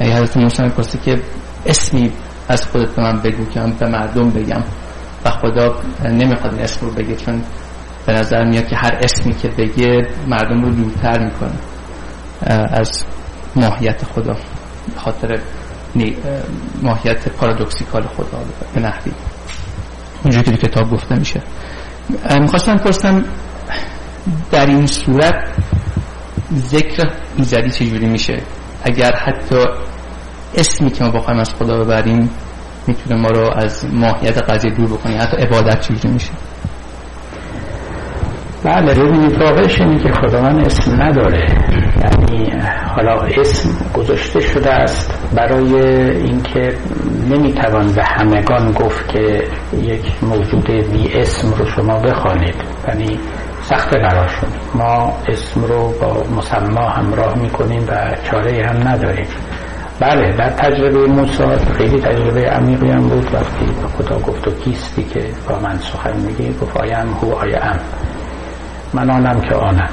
ای 0.00 0.12
حضرت 0.12 0.36
موسی 0.36 0.62
می‌پرسه 0.62 0.98
که 0.98 1.20
اسمی 1.66 2.12
از 2.48 2.66
خودت 2.66 2.88
به 2.88 3.02
من 3.02 3.20
بگو 3.20 3.44
که 3.44 3.60
به 3.80 3.86
مردم 3.88 4.30
بگم 4.30 4.62
و 5.24 5.30
خدا 5.30 5.74
نمی‌خواد 6.04 6.52
این 6.52 6.62
اسم 6.62 6.86
رو 6.86 6.92
بگه 6.92 7.16
چون 7.16 7.42
به 8.08 8.14
نظر 8.14 8.44
میاد 8.44 8.68
که 8.68 8.76
هر 8.76 8.98
اسمی 9.02 9.34
که 9.34 9.48
بگه 9.48 10.08
مردم 10.26 10.62
رو 10.62 10.70
دورتر 10.70 11.24
می‌کنه 11.24 11.58
از 12.70 13.04
ماهیت 13.56 14.04
خدا 14.04 14.36
خاطر 14.96 15.40
ماهیت 16.82 17.28
پارادوکسیکال 17.28 18.02
خدا 18.02 18.38
به 18.74 18.80
نحوی. 18.80 19.12
اونجوری 20.24 20.56
که 20.56 20.68
کتاب 20.68 20.90
گفته 20.90 21.14
میشه. 21.14 21.42
می‌خواستم 22.40 22.76
پرسم 22.76 23.24
در 24.50 24.66
این 24.66 24.86
صورت 24.86 25.48
ذکر 26.54 27.12
ایزدی 27.36 27.70
چجوری 27.70 28.06
میشه؟ 28.06 28.42
اگر 28.84 29.12
حتی 29.16 29.64
اسمی 30.54 30.90
که 30.90 31.04
ما 31.04 31.10
بخوایم 31.10 31.40
از 31.40 31.54
خدا 31.54 31.84
ببریم 31.84 32.30
می‌تونه 32.86 33.20
ما 33.20 33.28
رو 33.28 33.50
از 33.56 33.84
ماهیت 33.94 34.42
قضیه 34.42 34.70
دور 34.74 34.88
بکنی 34.88 35.16
حتی 35.16 35.36
عبادت 35.36 35.80
چجوری 35.80 36.08
میشه؟ 36.08 36.30
بله 38.64 38.94
ببینید 38.94 39.42
واقعش 39.42 39.80
اینه 39.80 40.02
که 40.02 40.12
خدا 40.12 40.40
من 40.40 40.60
اسم 40.60 41.02
نداره. 41.02 41.46
یعنی 42.02 42.50
حالا 42.96 43.20
اسم 43.20 43.68
گذاشته 43.94 44.40
شده 44.40 44.70
است 44.70 45.28
برای 45.34 45.74
اینکه 46.10 46.74
نمی‌توان 47.30 47.92
به 47.92 48.04
همگان 48.04 48.72
گفت 48.72 49.08
که 49.08 49.44
یک 49.82 50.24
موجود 50.24 50.70
بی 50.70 51.12
اسم 51.14 51.52
رو 51.52 51.66
شما 51.66 51.98
بخوانید. 51.98 52.54
یعنی 52.88 53.18
سخت 53.62 53.96
براشون. 53.96 54.48
ما 54.74 55.12
اسم 55.28 55.60
رو 55.64 55.92
با 56.00 56.24
مسما 56.36 56.88
همراه 56.88 57.38
می‌کنیم 57.38 57.82
و 57.88 58.16
چاره 58.30 58.66
هم 58.66 58.88
نداریم. 58.88 59.26
بله 60.00 60.36
در 60.36 60.50
تجربه 60.50 61.06
موسی 61.06 61.42
خیلی 61.78 62.00
تجربه 62.00 62.40
عمیقی 62.40 62.90
هم 62.90 63.08
بود. 63.08 63.34
وقتی 63.34 63.66
خدا 63.98 64.18
گفت 64.18 64.48
و 64.48 64.50
کیستی 64.50 65.02
که 65.04 65.24
با 65.48 65.58
من 65.58 65.78
سخن 65.78 66.16
میگی 66.16 66.54
گفت 66.62 66.76
آیم 66.76 67.12
هو 67.22 67.32
آیم 67.32 67.78
من 68.94 69.10
آنم 69.10 69.40
که 69.40 69.54
آنم 69.54 69.88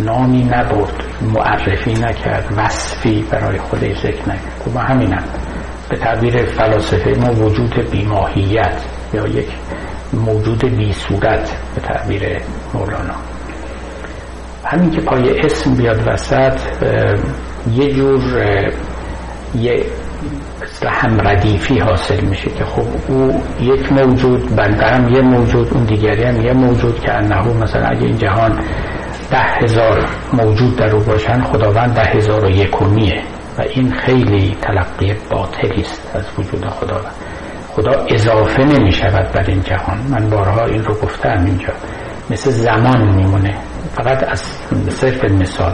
نامی 0.00 0.44
نبرد 0.44 1.04
معرفی 1.34 1.92
نکرد 1.92 2.44
وصفی 2.56 3.24
برای 3.30 3.58
خودش 3.58 3.98
ذکر 3.98 4.22
نکرد. 4.22 4.62
خب 4.64 4.76
همینم 4.76 5.24
به 5.88 5.96
تعبیر 5.96 6.44
فلاسفه 6.44 7.10
ما 7.10 7.32
وجود 7.32 7.90
بیماهیت 7.90 8.82
یا 9.14 9.26
یک 9.26 9.48
موجود 10.12 10.64
بی 10.64 10.92
صورت 10.92 11.50
به 11.74 11.80
تعبیر 11.80 12.22
مولانا. 12.74 13.14
همین 14.64 14.90
که 14.90 15.00
پای 15.00 15.40
اسم 15.40 15.74
بیاد 15.74 16.08
وسط 16.08 16.60
یه 17.72 17.92
جور 17.92 18.20
یه 19.54 19.82
هم 20.86 21.20
ردیفی 21.20 21.78
حاصل 21.78 22.20
میشه 22.20 22.50
که 22.50 22.64
خب 22.64 22.86
او 23.08 23.42
یک 23.60 23.92
موجود 23.92 24.56
بنده 24.56 24.86
هم 24.86 25.14
یه 25.14 25.20
موجود 25.20 25.74
اون 25.74 25.84
دیگری 25.84 26.22
هم 26.22 26.40
یه 26.40 26.52
موجود 26.52 27.00
که 27.00 27.12
انهو 27.12 27.54
مثلا 27.54 27.86
اگه 27.86 28.02
این 28.02 28.18
جهان 28.18 28.60
ده 29.30 29.38
هزار 29.38 30.08
موجود 30.32 30.76
در 30.76 30.96
او 30.96 31.02
باشن 31.02 31.40
خداوند 31.42 31.94
ده 31.94 32.02
هزار 32.02 32.44
و 32.44 32.50
یکمیه 32.50 33.22
و 33.58 33.62
این 33.62 33.92
خیلی 33.92 34.56
تلقی 34.62 35.14
باطلی 35.30 35.80
است 35.80 36.10
از 36.14 36.24
وجود 36.38 36.66
خداوند 36.66 37.12
خدا 37.78 37.92
اضافه 38.08 38.64
نمی 38.64 38.92
شود 38.92 39.32
بر 39.32 39.44
این 39.46 39.62
جهان. 39.62 39.98
من 40.10 40.30
بارها 40.30 40.64
این 40.64 40.84
رو 40.84 40.94
گفتم 40.94 41.44
اینجا. 41.46 41.72
مثل 42.30 42.50
زمان 42.50 43.14
میمونه. 43.14 43.54
فقط 43.96 44.28
از 44.28 44.42
صرف 44.88 45.24
مثال. 45.24 45.72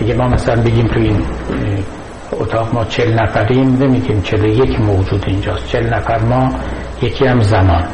اگه 0.00 0.14
ما 0.14 0.28
مثلا 0.28 0.62
بگیم 0.62 0.86
تو 0.86 1.00
این 1.00 1.22
اتاق 2.32 2.74
ما 2.74 2.84
چل 2.84 3.12
نفریم 3.12 3.76
نمیگیم 3.76 4.22
چل 4.22 4.44
یک 4.44 4.80
موجود 4.80 5.24
اینجاست. 5.26 5.68
چل 5.68 5.94
نفر 5.94 6.18
ما 6.18 6.52
یکی 7.02 7.26
هم 7.26 7.42
زمان. 7.42 7.84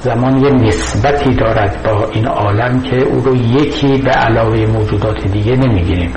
زمان 0.00 0.44
یه 0.44 0.50
نسبتی 0.50 1.34
دارد 1.34 1.82
با 1.82 2.08
این 2.12 2.26
عالم 2.26 2.82
که 2.82 2.96
او 2.96 3.20
رو 3.20 3.36
یکی 3.36 3.96
به 4.02 4.10
علاوه 4.10 4.66
موجودات 4.66 5.26
دیگه 5.26 5.56
نمی‌گیریم. 5.56 6.12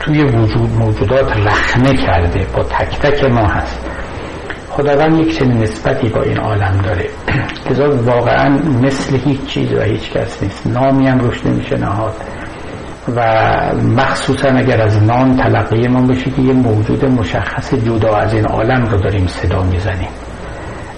توی 0.00 0.22
وجود 0.22 0.70
موجودات 0.78 1.36
رخنه 1.36 1.96
کرده 1.96 2.46
با 2.56 2.62
تک 2.62 2.98
تک 2.98 3.24
ما 3.24 3.46
هست. 3.46 3.90
خداوند 4.70 5.18
یک 5.18 5.38
چنین 5.38 5.58
نسبتی 5.58 6.08
با 6.08 6.22
این 6.22 6.38
عالم 6.38 6.80
داره. 6.84 7.08
لذا 7.70 7.90
واقعا 7.90 8.48
مثل 8.82 9.16
هیچ 9.16 9.46
چیز 9.46 9.72
و 9.72 9.80
هیچ 9.80 10.10
کس 10.12 10.42
نیست. 10.42 10.66
نامی 10.66 11.06
هم 11.06 11.18
روش 11.18 11.46
نمیشه 11.46 11.76
نهاد. 11.76 12.14
و 13.16 13.20
مخصوصا 13.96 14.48
اگر 14.48 14.82
از 14.82 15.02
نان 15.02 15.36
تلقی 15.36 15.88
ما 15.88 16.06
بشه 16.06 16.30
که 16.30 16.42
یه 16.42 16.52
موجود 16.52 17.04
مشخص 17.04 17.74
جدا 17.74 18.16
از 18.16 18.34
این 18.34 18.46
عالم 18.46 18.84
رو 18.84 18.98
داریم 18.98 19.26
صدا 19.26 19.62
می‌زنیم. 19.62 20.08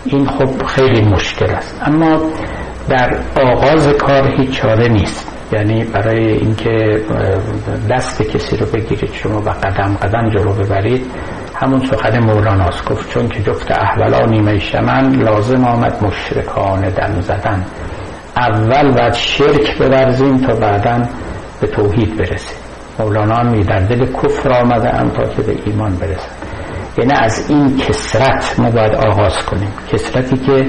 این 0.04 0.26
خب 0.26 0.66
خیلی 0.66 1.00
مشکل 1.00 1.50
است. 1.50 1.82
اما 1.82 2.20
در 2.88 3.20
آغاز 3.42 3.88
کار 3.88 4.34
هیچ 4.38 4.50
چاره 4.50 4.88
نیست. 4.88 5.36
یعنی 5.52 5.84
برای 5.84 6.32
اینکه 6.32 7.00
دست 7.90 8.22
کسی 8.22 8.56
رو 8.56 8.66
بگیرید 8.66 9.12
شما 9.12 9.40
و 9.40 9.50
قدم 9.50 9.96
قدم 10.02 10.30
جلو 10.30 10.52
ببرید 10.52 11.06
همون 11.54 11.80
سخن 11.86 12.18
مولاناست 12.18 12.84
گفت 12.90 13.10
چون 13.10 13.28
که 13.28 13.42
جفت 13.42 13.70
احولا 13.70 14.26
نیمه 14.26 14.58
شمن 14.58 15.14
لازم 15.14 15.64
آمد 15.64 16.04
مشرکان 16.04 16.80
دم 16.80 17.20
زدن. 17.20 17.64
اول 18.36 18.94
باید 18.94 19.12
شرک 19.12 19.78
ببرزیم 19.78 20.36
تا 20.36 20.54
بعدا 20.54 21.02
به 21.60 21.66
توحید 21.66 22.16
برسیم 22.16 22.56
مولانا 22.98 23.42
می 23.42 23.64
در 23.64 23.80
دل 23.80 24.06
کفر 24.12 24.52
آمده 24.52 24.94
ام 25.00 25.08
تا 25.10 25.24
که 25.24 25.42
به 25.42 25.56
ایمان 25.66 25.96
برسن 25.96 26.32
یعنی 26.98 27.12
از 27.12 27.50
این 27.50 27.76
کسرت 27.76 28.54
ما 28.58 28.70
باید 28.70 28.94
آغاز 28.94 29.36
کنیم. 29.46 29.68
کسرتی 29.92 30.36
که 30.36 30.66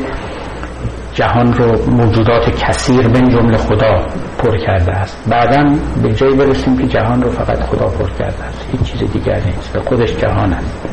جهان 1.14 1.54
رو 1.54 1.92
موجودات 1.92 2.50
کثیر 2.50 3.08
به 3.08 3.20
جمله 3.20 3.58
خدا 3.58 4.06
پر 4.38 4.58
کرده 4.58 4.92
است. 4.92 5.30
بعدا 5.30 5.76
به 6.04 6.14
جایی 6.14 6.36
برسیم 6.36 6.78
که 6.78 6.88
جهان 6.88 7.22
رو 7.22 7.30
فقط 7.30 7.64
خدا 7.64 7.88
پر 7.88 8.10
کرده 8.10 8.44
است. 8.44 8.68
هیچ 8.72 8.82
چیز 8.82 9.12
دیگر 9.12 9.42
نیست 9.46 9.74
به 9.74 9.80
خودش 9.80 10.18
جهان 10.18 10.54
است. 10.54 10.88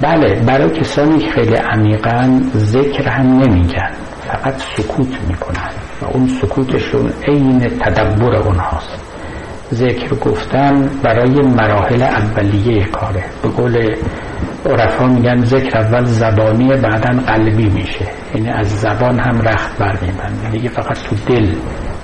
بله 0.00 0.40
برای 0.46 0.70
کسانی 0.70 1.30
خیلی 1.30 1.54
عمیقا 1.54 2.40
ذکر 2.56 3.08
هم 3.08 3.26
نمیگن. 3.26 3.90
فقط 4.20 4.54
سکوت 4.76 5.20
می‌کنن. 5.28 5.70
و 6.02 6.06
اون 6.12 6.28
سکوتشون 6.28 7.12
عین 7.28 7.58
تدبر 7.58 8.36
اونهاست. 8.36 9.00
ذکر 9.72 10.14
گفتن 10.14 10.90
برای 11.02 11.42
مراحل 11.42 12.02
اولیه 12.02 12.84
کاره. 12.84 13.24
به 13.42 13.48
قول 13.48 13.96
عرفا 14.66 15.06
میگن 15.06 15.44
ذکر 15.44 15.78
اول 15.78 16.04
زبانی 16.04 16.68
بعدا 16.68 17.20
قلبی 17.26 17.68
میشه. 17.68 18.06
یعنی 18.34 18.48
از 18.50 18.80
زبان 18.80 19.20
هم 19.20 19.42
رخت 19.42 19.78
بر 19.78 19.98
میبنده 20.02 20.50
دیگه 20.50 20.68
فقط 20.68 20.98
تو 20.98 21.16
دل 21.26 21.54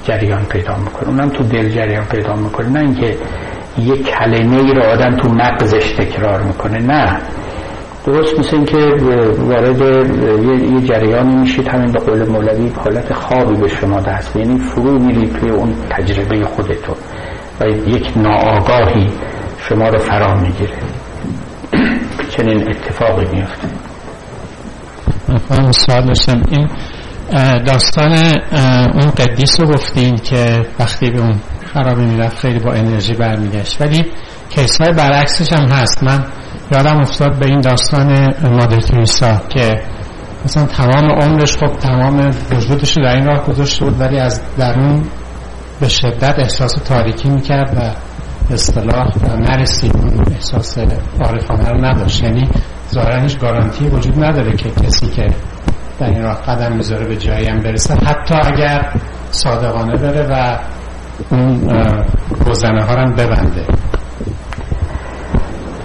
جریان 0.05 0.45
پیدا 0.45 0.77
می‌کنه. 0.77 1.09
اونم 1.09 1.29
تو 1.29 1.45
دل 1.45 1.69
جریان 1.69 2.05
پیدا 2.05 2.35
می‌کنه. 2.35 2.69
نه 2.69 2.81
اینکه 2.81 3.17
یک 3.79 4.07
کلمه 4.07 4.57
ای 4.57 4.75
رو 4.75 4.83
آدم 4.83 5.17
تو 5.17 5.29
مغزش 5.29 5.93
تکرار 5.93 6.43
می‌کنه. 6.43 6.79
نه. 6.79 7.19
درست 8.09 8.39
مثل 8.39 8.57
اینکه 8.57 8.77
وارد 9.39 9.81
یه 10.73 10.81
جریانی 10.81 11.35
میشید 11.35 11.69
همین 11.69 11.93
به 11.93 11.99
قول 11.99 12.29
مولوی 12.29 12.69
حالت 12.69 13.13
خوابی 13.13 13.61
به 13.61 13.69
شما 13.69 14.01
دست 14.01 14.37
یعنی 14.37 14.59
فرو 14.59 14.99
میرید 14.99 15.33
توی 15.41 15.51
اون 15.51 15.75
تجربه 15.91 16.45
خودتون 16.45 16.95
و 17.61 17.67
یک 17.67 18.13
ناآگاهی 18.17 19.07
شما 19.59 19.89
رو 19.89 19.99
فرا 19.99 20.35
می‌گیره. 20.35 20.77
چنین 22.31 22.69
اتفاقی 22.69 23.27
میفته. 23.37 23.69
من 25.51 25.73
سوال 25.73 26.07
داشتم. 26.07 26.43
این 26.51 26.69
داستان 27.65 28.13
اون 28.95 29.11
قدیس 29.11 29.61
رو 29.61 29.67
گفتین 29.67 30.17
که 30.17 30.67
وقتی 30.79 31.11
به 31.11 31.21
اون 31.21 31.41
خرابی 31.75 32.05
می‌رفت 32.05 32.39
خیلی 32.39 32.59
با 32.59 32.73
انرژی 32.73 33.15
برمیگشت. 33.15 33.81
ولی 33.81 34.07
کیس 34.51 34.81
های 34.81 34.93
برعکسش 34.93 35.53
هم 35.53 35.69
هست. 35.69 36.05
من 36.05 36.25
یادم 36.73 37.01
افتاد 37.01 37.39
به 37.39 37.47
این 37.47 37.61
داستان 37.61 38.35
مادر 38.51 38.81
تریسا 38.81 39.37
که 39.49 39.83
مثلا 40.45 40.67
تمام 40.67 41.11
عمرش 41.11 41.57
خب 41.57 41.79
تمام 41.79 42.31
وجودش 42.53 42.97
رو 42.97 43.05
در 43.05 43.15
این 43.15 43.27
راه 43.27 43.47
گذاشته 43.47 43.85
بود 43.85 44.01
ولی 44.01 44.19
از 44.19 44.41
درون 44.59 45.03
به 45.81 45.89
شدت 45.89 46.39
احساس 46.39 46.73
تاریکی 46.73 47.31
می‌کرد 47.31 47.77
و 47.77 47.95
اصطلاح 48.55 49.07
نرسید. 49.39 49.97
اون 49.97 50.25
احساس 50.33 50.79
عارفانه 51.21 51.69
رو 51.69 51.85
نداشت. 51.85 52.23
یعنی 52.23 52.49
ظاهرا 52.95 53.23
هیچ 53.23 53.39
گارانتی 53.39 53.89
وجود 53.89 54.25
نداره 54.25 54.57
که 54.57 54.71
کسی 54.71 55.07
که 55.07 55.27
در 56.01 56.07
این 56.07 56.23
راه 56.23 56.43
قدم 56.43 56.77
می‌ذاره 56.77 57.07
به 57.07 57.17
جایی 57.17 57.47
هم 57.47 57.61
برسه. 57.61 57.95
حتی 57.95 58.35
اگر 58.35 58.93
صادقانه 59.31 59.97
بره 59.97 60.27
و 60.31 60.59
اون 61.31 61.61
گزنه 62.47 62.85
ها 62.85 62.95
هم 62.95 63.15
ببنده. 63.15 63.67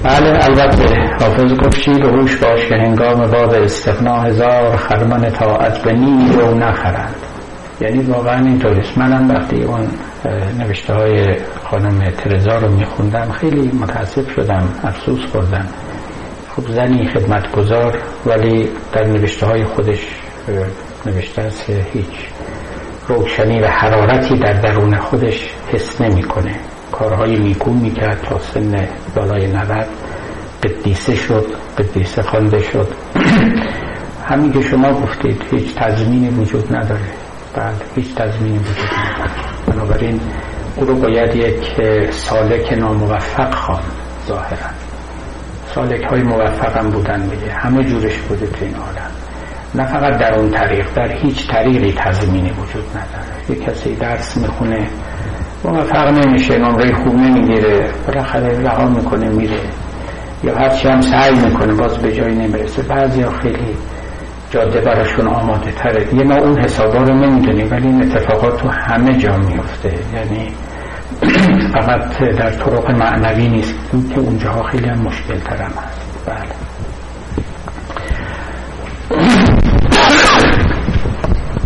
بله 0.03 0.45
البته. 0.45 1.09
حافظ 1.19 1.53
گفت 1.53 1.81
شیر 1.81 2.05
هوش 2.05 2.35
باش 2.35 2.65
که 2.67 2.75
هنگام 2.75 3.31
باب 3.31 3.53
استقنا 3.53 4.21
هزار 4.21 4.75
خرمان 4.75 5.29
طاعت 5.29 5.83
به 5.83 5.93
نیم 5.93 6.31
رو 6.31 6.55
نخرند. 6.55 7.15
یعنی 7.81 8.03
واقعا 8.03 8.45
اینطوریست 8.45 8.97
منم 8.97 9.31
وقتی 9.31 9.63
اون 9.63 9.87
نوشته 10.59 10.93
های 10.93 11.35
خانم 11.63 12.09
ترزا 12.09 12.57
رو 12.57 12.71
میخوندم 12.71 13.31
خیلی 13.31 13.71
متاسف 13.81 14.31
شدم 14.35 14.69
افسوس 14.83 15.19
خوردم. 15.31 15.67
خب 16.55 16.67
زنی 16.67 17.09
خدمتگذار 17.09 17.97
ولی 18.25 18.69
در 18.93 19.03
نوشته 19.03 19.45
های 19.45 19.63
خودش 19.63 20.07
نوشته 21.05 21.41
است 21.41 21.69
هیچ 21.93 22.27
روشنی 23.07 23.61
و 23.61 23.67
حرارتی 23.67 24.37
در 24.37 24.53
درون 24.53 24.95
خودش 24.95 25.49
حس 25.73 26.01
نمی‌کنه. 26.01 26.55
کارهای 27.03 27.39
نیکو 27.39 27.71
می‌کرد 27.71 28.21
تا 28.21 28.39
سن 28.39 28.87
بالای 29.15 29.47
90 29.47 29.87
قدیسه 30.63 31.15
شد 31.15 31.45
قدیسه 31.77 32.21
خوانده 32.21 32.61
شد. 32.61 32.87
همین 34.29 34.53
که 34.53 34.61
شما 34.61 34.93
گفتید 34.93 35.41
هیچ 35.51 35.75
تضمینی 35.75 36.29
وجود 36.29 36.75
نداره. 36.75 37.11
بله 37.55 37.73
هیچ 37.95 38.15
تضمینی 38.15 38.57
وجود 38.57 38.89
نداره. 38.99 39.31
بنابراین 39.67 40.21
او 40.75 40.85
رو 40.85 40.95
باید 40.95 41.35
یک 41.35 41.63
سالک 42.11 42.73
ناموفق 42.73 43.55
خواند 43.55 43.91
ظاهرا. 44.27 44.69
سالک 45.75 46.03
های 46.03 46.21
موفق 46.21 46.77
هم 46.77 46.89
بودن 46.89 47.21
میگه 47.21 47.53
همه 47.53 47.83
جورش 47.83 48.17
بوده 48.17 48.47
تو 48.47 48.65
این 48.65 48.75
عالم. 48.75 49.11
نه 49.75 49.85
فقط 49.85 50.19
در 50.19 50.33
اون 50.33 50.51
طریق 50.51 50.93
در 50.95 51.11
هیچ 51.11 51.47
طریقی 51.47 51.93
تضمینی 51.97 52.49
وجود 52.49 52.85
نداره. 52.89 53.49
یک 53.49 53.63
کسی 53.63 53.95
درس 53.95 54.37
می‌خونه 54.37 54.87
موفق 55.63 56.07
نمیشه 56.07 56.57
نمره 56.57 56.93
خوب 56.95 57.15
نمی‌گیره. 57.15 57.89
بالاخره 58.07 58.61
رها 58.61 58.85
می‌کنه 58.87 59.29
میره. 59.29 59.59
یا 60.43 60.55
هرچی 60.55 60.87
هم 60.87 61.01
سعی 61.01 61.35
می‌کنه 61.35 61.73
باز 61.73 61.97
به 61.97 62.11
جایی 62.15 62.35
نمی‌رسه. 62.35 62.81
بعضی 62.81 63.21
ها 63.21 63.31
خیلی 63.31 63.77
جاده 64.51 64.81
براشون 64.81 65.27
آماده 65.27 65.71
تره 65.71 66.15
یه 66.15 66.23
ما 66.23 66.35
اون 66.35 66.57
حسابا 66.59 66.97
رو 66.97 67.13
نمی‌دونیم 67.13 67.67
ولی 67.71 67.87
این 67.87 68.01
اتفاقات 68.01 68.57
تو 68.61 68.69
همه 68.69 69.17
جا 69.17 69.37
میفته 69.37 69.93
یعنی 70.13 70.51
فقط 71.73 72.17
در 72.17 72.49
طرق 72.49 72.91
معنوی 72.91 73.47
نیست. 73.47 73.75
که 74.13 74.19
اونجاها 74.19 74.63
خیلی 74.63 74.89
هم 74.89 74.99
مشکل 74.99 75.37
ترم 75.37 75.73
هست. 75.77 76.23
بله. 76.25 76.62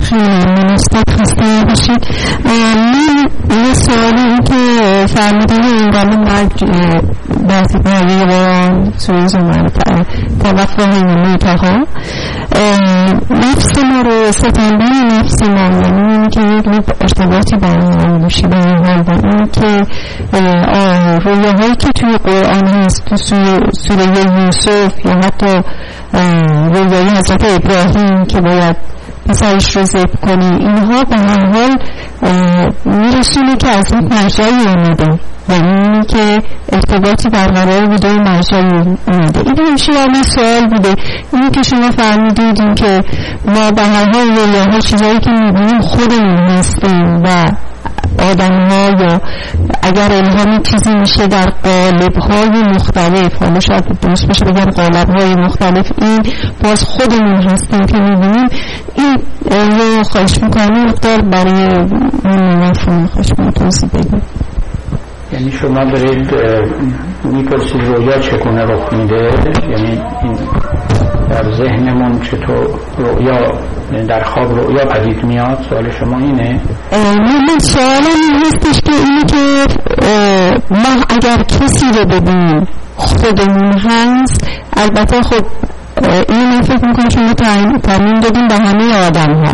خیلی 0.09 0.73
مستد 0.73 1.09
خسته 1.09 1.63
باشید. 1.67 2.07
من 2.45 3.67
یه 3.67 3.73
سوالی 3.73 4.21
این 4.21 4.37
که 4.37 5.05
فرمودن 5.07 5.63
این 5.63 6.19
مرگ 6.19 6.65
بعضی 7.49 7.79
برای 7.79 8.25
قرآن 8.25 8.93
سویز 8.97 9.35
اومد 9.35 9.71
توقع 10.43 10.83
این 10.83 11.37
ها 11.43 11.85
نفس 13.29 13.83
ما 13.83 14.01
رو 14.01 14.31
ستندن 14.31 15.19
نفس 15.19 15.41
ما 15.43 15.61
یعنی 15.61 16.11
اینی 16.11 16.29
که 16.29 16.41
یک 16.41 16.67
نوع 16.67 16.83
ارتباطی 17.01 17.55
برمون 17.55 18.21
باشی 18.21 18.47
به 18.47 18.57
این 18.57 18.85
حال 18.85 19.03
و 19.07 19.11
این 19.11 19.47
که 19.51 19.85
رویاهایی 21.25 21.75
که 21.75 21.87
توی 21.95 22.17
قرآن 22.17 22.67
هست 22.67 23.05
تو 23.05 23.17
سوره 23.71 24.05
یوسف 24.05 25.05
یا 25.05 25.13
حتی 25.13 25.61
رویای 26.73 27.09
حضرت 27.09 27.43
ابراهیم 27.43 28.25
که 28.25 28.41
باید 28.41 28.96
پسرش 29.29 29.77
رو 29.77 29.83
زب 29.83 30.15
کنی. 30.21 30.45
اینها 30.45 31.03
به 31.03 31.15
هر 31.15 31.45
حال 31.53 31.75
میرسونه 32.85 33.55
که 33.55 33.67
از 33.67 33.93
اون 33.93 34.03
مرجعی 34.13 34.67
اومده. 34.67 35.19
یعنی 35.49 35.69
اینی 35.69 36.05
که 36.05 36.37
ارتباطی 36.71 37.29
برقرار 37.29 37.85
بوده 37.85 38.13
و 38.13 38.17
مرجعی 38.17 38.71
اومده. 39.07 39.39
این 39.39 39.59
همیشه 39.67 39.93
یعنی 39.93 40.23
سوال 40.23 40.67
بوده. 40.69 40.95
اینی 41.33 41.49
که 41.49 41.63
شما 41.63 41.91
فرمودید 41.91 42.61
این 42.61 42.75
که 42.75 43.03
ما 43.45 43.71
به 43.71 43.81
هر 43.81 44.05
حال 44.13 44.71
ها 44.71 44.79
چیزایی 44.79 45.19
که 45.19 45.31
می‌بینیم 45.31 45.81
خودمون 45.81 46.47
هستیم 46.47 47.23
و 47.23 47.51
آدم 48.19 48.67
ها 48.69 48.89
یا 48.89 49.21
اگر 49.81 50.11
الهامی 50.11 50.61
چیزی 50.63 50.93
میشه 50.99 51.27
در 51.27 51.45
قالب 51.63 52.17
های 52.17 52.61
مختلف 52.75 53.43
حالا 53.43 53.59
شاید 53.59 53.99
درست 54.01 54.27
بشه 54.27 54.45
بگم 54.45 54.71
قالب 54.71 55.09
های 55.09 55.35
مختلف 55.35 55.91
این 56.01 56.21
باز 56.63 56.83
خودمون 56.83 57.41
هستیم 57.41 57.85
که 57.85 57.97
می‌بینیم. 57.97 58.47
این 58.95 59.17
رو 59.79 60.03
خواهش 60.03 60.43
می‌کنم 60.43 60.85
مقدار 60.85 61.21
برای 61.21 61.61
این 62.25 62.55
مفهوم 62.55 63.07
خواهش 63.07 63.29
می‌کنم 63.29 63.51
توضیح 63.51 63.89
بدیم 63.89 64.21
یعنی 65.33 65.51
شما 65.51 65.83
دارید 65.83 66.31
می‌پرسید 67.23 67.81
رویا 67.81 68.19
چگونه 68.19 68.63
رخ 68.65 68.93
میده؟ 68.93 69.31
یعنی 69.69 70.01
این 70.23 70.37
در 71.37 71.51
ذهنمون 71.51 72.19
چطور 72.19 72.79
رؤیا 72.97 73.53
یعنی 73.91 74.07
در 74.07 74.23
خواب 74.23 74.59
رؤیا 74.59 74.85
پدید 74.85 75.23
میاد 75.23 75.65
سوال 75.69 75.91
شما 75.91 76.17
اینه؟ 76.17 76.61
من 77.47 77.59
سوالم 77.59 78.21
این 78.29 78.45
هستش 78.45 78.81
که 78.81 78.91
اینه 78.91 79.23
که 79.25 79.65
ما 80.71 81.05
اگر 81.09 81.43
کسی 81.43 81.85
رو 81.85 82.05
ببینیم 82.05 82.67
خودمون 82.95 83.73
هست 83.77 84.47
البته 84.77 85.21
خب 85.21 85.45
این 86.29 86.49
من 86.49 86.61
فکر 86.61 86.87
می‌کنم 86.87 87.09
شما 87.09 87.33
تعمین 87.83 88.19
دادیم 88.19 88.47
به 88.47 88.55
همه 88.55 89.07
آدم 89.07 89.33
ها 89.33 89.53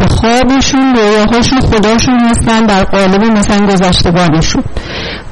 که 0.00 0.06
خوابشون 0.06 0.94
رویاهاشون 0.96 1.60
خداشون 1.60 2.18
هستن 2.20 2.60
در 2.66 2.84
قالب 2.84 3.24
مثلا 3.24 3.66
گذشتگانشون. 3.66 4.62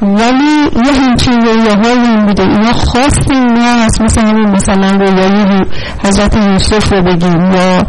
ولی 0.02 0.86
یه 0.86 0.92
همچین 1.02 1.40
رویاهایی 1.40 2.08
این 2.08 2.26
بوده. 2.26 2.42
اینا 2.42 2.72
خاص 2.72 3.18
اینا 3.30 3.84
هست. 3.84 4.00
مثل 4.00 4.20
همین 4.20 4.50
مثلا 4.50 4.90
رویای 4.90 5.64
حضرت 6.04 6.36
یوسف 6.36 6.92
رو 6.92 7.02
بگیم 7.02 7.52
یا 7.52 7.82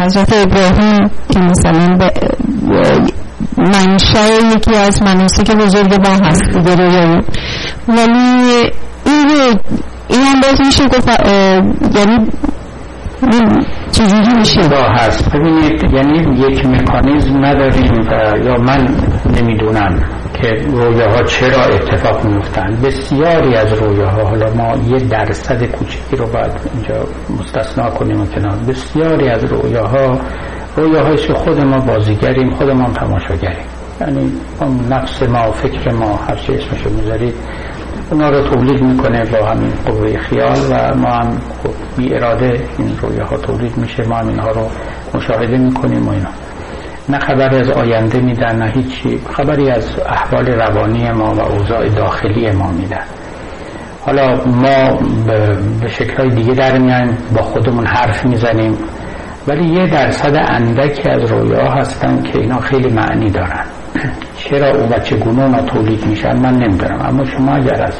حضرت 0.00 0.32
ابراهیم 0.32 1.10
که 1.32 1.40
مثلا 1.40 1.98
منشه 3.56 4.54
یکی 4.56 4.76
از 4.76 5.02
مناسک 5.02 5.50
بزرگ 5.50 6.02
با 6.02 6.26
هست 6.26 6.42
دیگه 6.42 6.74
رویایی 6.74 7.20
ولی 7.88 8.72
این 9.06 9.58
این 10.08 10.20
هم 10.20 10.40
باز 10.40 10.60
میشه 10.66 10.88
گفت 10.88 11.08
یعنی 11.96 12.26
چجوری 13.92 14.38
میشه؟ 14.38 14.68
با 14.68 14.76
هست. 14.76 15.36
ببینید 15.36 15.84
یعنی 15.92 16.38
یک 16.48 16.66
مکانیزم 16.66 17.44
نداریم 17.44 17.92
و 17.92 18.38
یا 18.44 18.56
من 18.56 18.88
نمی‌دونم 19.40 20.04
که 20.42 20.48
رویاها 20.48 21.22
چرا 21.22 21.64
اتفاق 21.64 22.24
میفتن 22.24 22.78
بسیاری 22.84 23.54
از 23.54 23.72
رویاها 23.72 24.24
حالا 24.24 24.54
ما 24.54 24.76
یه 24.76 24.98
درصد 24.98 25.64
کوچکی 25.64 26.16
رو 26.16 26.26
باید 26.26 26.52
اینجا 26.74 27.04
مستثنا 27.38 27.90
کنیم 27.90 28.20
و 28.20 28.26
کنار. 28.26 28.56
بسیاری 28.68 29.28
از 29.28 29.44
رویاها 29.44 30.18
رویاهایی 30.76 31.16
که 31.16 31.34
خود 31.34 31.60
ما 31.60 31.78
بازیگریم 31.78 32.50
خود 32.50 32.70
ما 32.70 32.90
تماشاگریم. 32.90 33.66
یعنی 34.00 34.32
نفس 34.90 35.22
ما 35.22 35.50
فکر 35.52 35.92
ما 35.92 36.16
هر 36.28 36.36
چی 36.36 36.54
اسمشو 36.54 36.90
می‌ذارید 36.90 37.34
اونا 38.10 38.30
رو 38.30 38.48
تولید 38.48 38.82
می‌کنه 38.82 39.24
با 39.24 39.46
همین 39.46 39.72
قوه 39.86 40.18
خیال 40.18 40.58
و 40.70 40.94
ما 40.94 41.08
هم 41.08 41.38
خب 41.62 41.70
بی 41.96 42.14
اراده 42.14 42.64
این 42.78 42.98
رویه 43.02 43.22
ها 43.22 43.36
تولید 43.36 43.76
میشه. 43.76 44.08
ما 44.08 44.16
هم 44.16 44.28
اینها 44.28 44.50
رو 44.50 44.68
مشاهده 45.14 45.56
می‌کنیم 45.56 46.08
و 46.08 46.10
اینا. 46.10 46.28
نه 47.08 47.18
خبری 47.18 47.56
از 47.56 47.70
آینده 47.70 48.20
میدن 48.20 48.56
نه 48.56 48.70
هیچی. 48.70 49.20
خبری 49.30 49.70
از 49.70 49.98
احوال 50.06 50.46
روانی 50.46 51.10
ما 51.10 51.34
و 51.34 51.40
اوضاع 51.40 51.88
داخلی 51.88 52.50
ما 52.50 52.70
میدن. 52.72 53.04
حالا 54.06 54.44
ما 54.44 54.98
به 55.80 55.88
شکلهای 55.88 56.30
دیگه 56.30 56.52
در 56.52 56.78
میایم 56.78 57.18
با 57.36 57.42
خودمون 57.42 57.86
حرف 57.86 58.26
می‌زنیم. 58.26 58.78
ولی 59.48 59.68
یه 59.68 59.86
درصد 59.86 60.36
اندکی 60.48 61.08
از 61.08 61.32
رویا 61.32 61.70
هستن 61.70 62.22
که 62.22 62.38
اینا 62.38 62.60
خیلی 62.60 62.90
معنی 62.90 63.30
دارن. 63.30 63.64
چرا 64.50 64.70
او 64.70 64.88
و 64.90 64.98
چگونه 64.98 65.42
اونا 65.42 65.62
تولید 65.62 66.06
میشن 66.06 66.36
من 66.36 66.54
نمی‌دونم. 66.54 67.00
اما 67.08 67.24
شما 67.24 67.54
اگر 67.54 67.82
از 67.82 67.94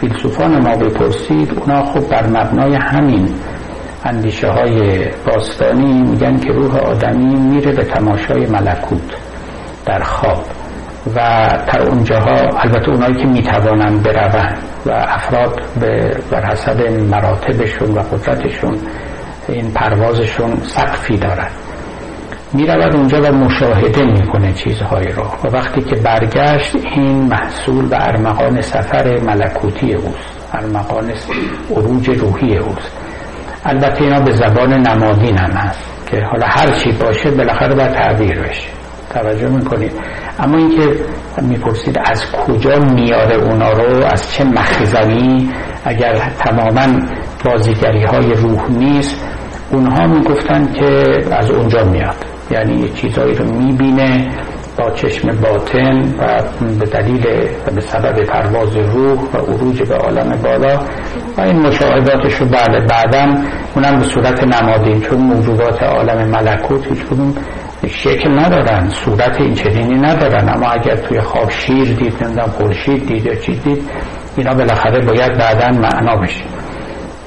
فیلسوفان 0.00 0.62
ما 0.62 0.76
بپرسید 0.76 1.58
اونا 1.58 1.84
خب 1.84 2.08
بر 2.08 2.26
مبنای 2.26 2.74
همین 2.74 3.28
اندیشه 4.04 4.48
های 4.48 5.06
باستانی 5.26 6.02
میگن 6.02 6.38
که 6.38 6.52
روح 6.52 6.76
آدمی 6.76 7.34
میره 7.34 7.72
به 7.72 7.84
تماشای 7.84 8.46
ملکوت 8.46 9.16
در 9.86 10.00
خواب. 10.02 10.44
و 11.16 11.48
در 11.72 11.82
اونجاها 11.82 12.36
البته 12.58 12.90
اونایی 12.90 13.14
که 13.14 13.26
می‌توانن 13.26 13.98
بروند 13.98 14.58
و 14.86 14.90
افراد 14.90 15.62
به 15.80 16.16
بر 16.30 16.44
حسب 16.46 16.80
مراتبشون 17.10 17.90
و 17.94 17.98
قدرتشون 17.98 18.78
این 19.48 19.70
پروازشون 19.70 20.56
سقفی 20.62 21.16
دارن 22.58 22.76
می‌رود 22.76 22.96
اونجا 22.96 23.22
و 23.22 23.34
مشاهده 23.34 24.04
می‌کنه 24.04 24.52
چیزهایی 24.52 25.08
رو 25.08 25.22
و 25.22 25.48
وقتی 25.52 25.80
که 25.80 25.96
برگشت 25.96 26.76
این 26.96 27.28
محصول 27.28 27.84
و 27.84 27.94
ارمغان 27.94 28.60
سفر 28.60 29.20
ملکوتی 29.20 29.94
اوست. 29.94 30.48
ارمغان 30.52 31.12
عروج 31.76 32.08
روحی 32.08 32.56
اوست. 32.56 32.92
البته 33.64 34.04
اینا 34.04 34.20
به 34.20 34.32
زبان 34.32 34.72
نمادین 34.72 35.36
هم 35.38 35.50
هست 35.50 36.06
که 36.10 36.20
حالا 36.20 36.46
هر 36.46 36.70
چی 36.70 36.92
باشه 36.92 37.30
بالاخره 37.30 37.74
باید 37.74 37.92
تعبیر 37.92 38.42
بشه. 38.42 38.68
توجه 39.14 39.48
می‌کنید؟ 39.48 39.92
اما 40.38 40.58
اینکه 40.58 41.04
می‌پرسید 41.42 41.98
از 42.04 42.32
کجا 42.32 42.78
میاره 42.78 43.36
اونا 43.36 43.72
رو؟ 43.72 44.04
از 44.04 44.32
چه 44.32 44.44
مخزنی؟ 44.44 45.50
اگر 45.84 46.14
تماما 46.38 47.00
بازیگری 47.44 48.04
های 48.04 48.34
روح 48.34 48.70
نیست 48.70 49.24
اونها 49.72 50.06
می‌گفتن 50.06 50.72
که 50.72 51.04
از 51.30 51.50
اونجا 51.50 51.84
میاد. 51.84 52.31
یعنی 52.52 52.82
یه 52.82 52.88
چیزایی 52.88 53.34
رو 53.34 53.44
می‌بینه 53.44 54.30
با 54.78 54.90
چشم 54.90 55.28
باطن 55.40 56.14
و 56.18 56.42
به 56.80 56.86
دلیل 56.86 57.26
و 57.66 57.70
به 57.70 57.80
سبب 57.80 58.24
پرواز 58.24 58.76
روح 58.76 59.20
و 59.34 59.36
عروج 59.36 59.82
به 59.82 59.94
عالم 59.94 60.38
بالا. 60.42 60.80
و 61.36 61.40
این 61.40 61.58
مشاهداتش 61.58 62.34
رو 62.34 62.46
بعد 62.46 62.68
بله، 62.68 62.86
بعدا 62.86 63.42
اونم 63.74 63.98
به 63.98 64.04
صورت 64.04 64.44
نمادین 64.44 65.00
چون 65.00 65.18
موجودات 65.18 65.82
عالم 65.82 66.30
ملکوت 66.30 66.86
هیچ 66.86 67.04
کدوم 67.04 67.34
شکل 67.88 68.38
ندارن 68.38 68.88
صورت 68.88 69.40
این 69.40 69.54
چنینی 69.54 69.98
ندارن. 69.98 70.48
اما 70.48 70.68
اگر 70.68 70.96
توی 70.96 71.20
خواب 71.20 71.50
شیر 71.50 71.84
دید 71.84 72.24
نمی‌دونم 72.24 72.46
خورشید 72.46 73.06
دید 73.06 73.26
یا 73.26 73.34
چیز 73.34 73.62
دید 73.62 73.82
اینا 74.36 74.54
بالاخره 74.54 75.06
باید 75.06 75.38
بعدا 75.38 75.80
معنا 75.80 76.16
بشه. 76.16 76.44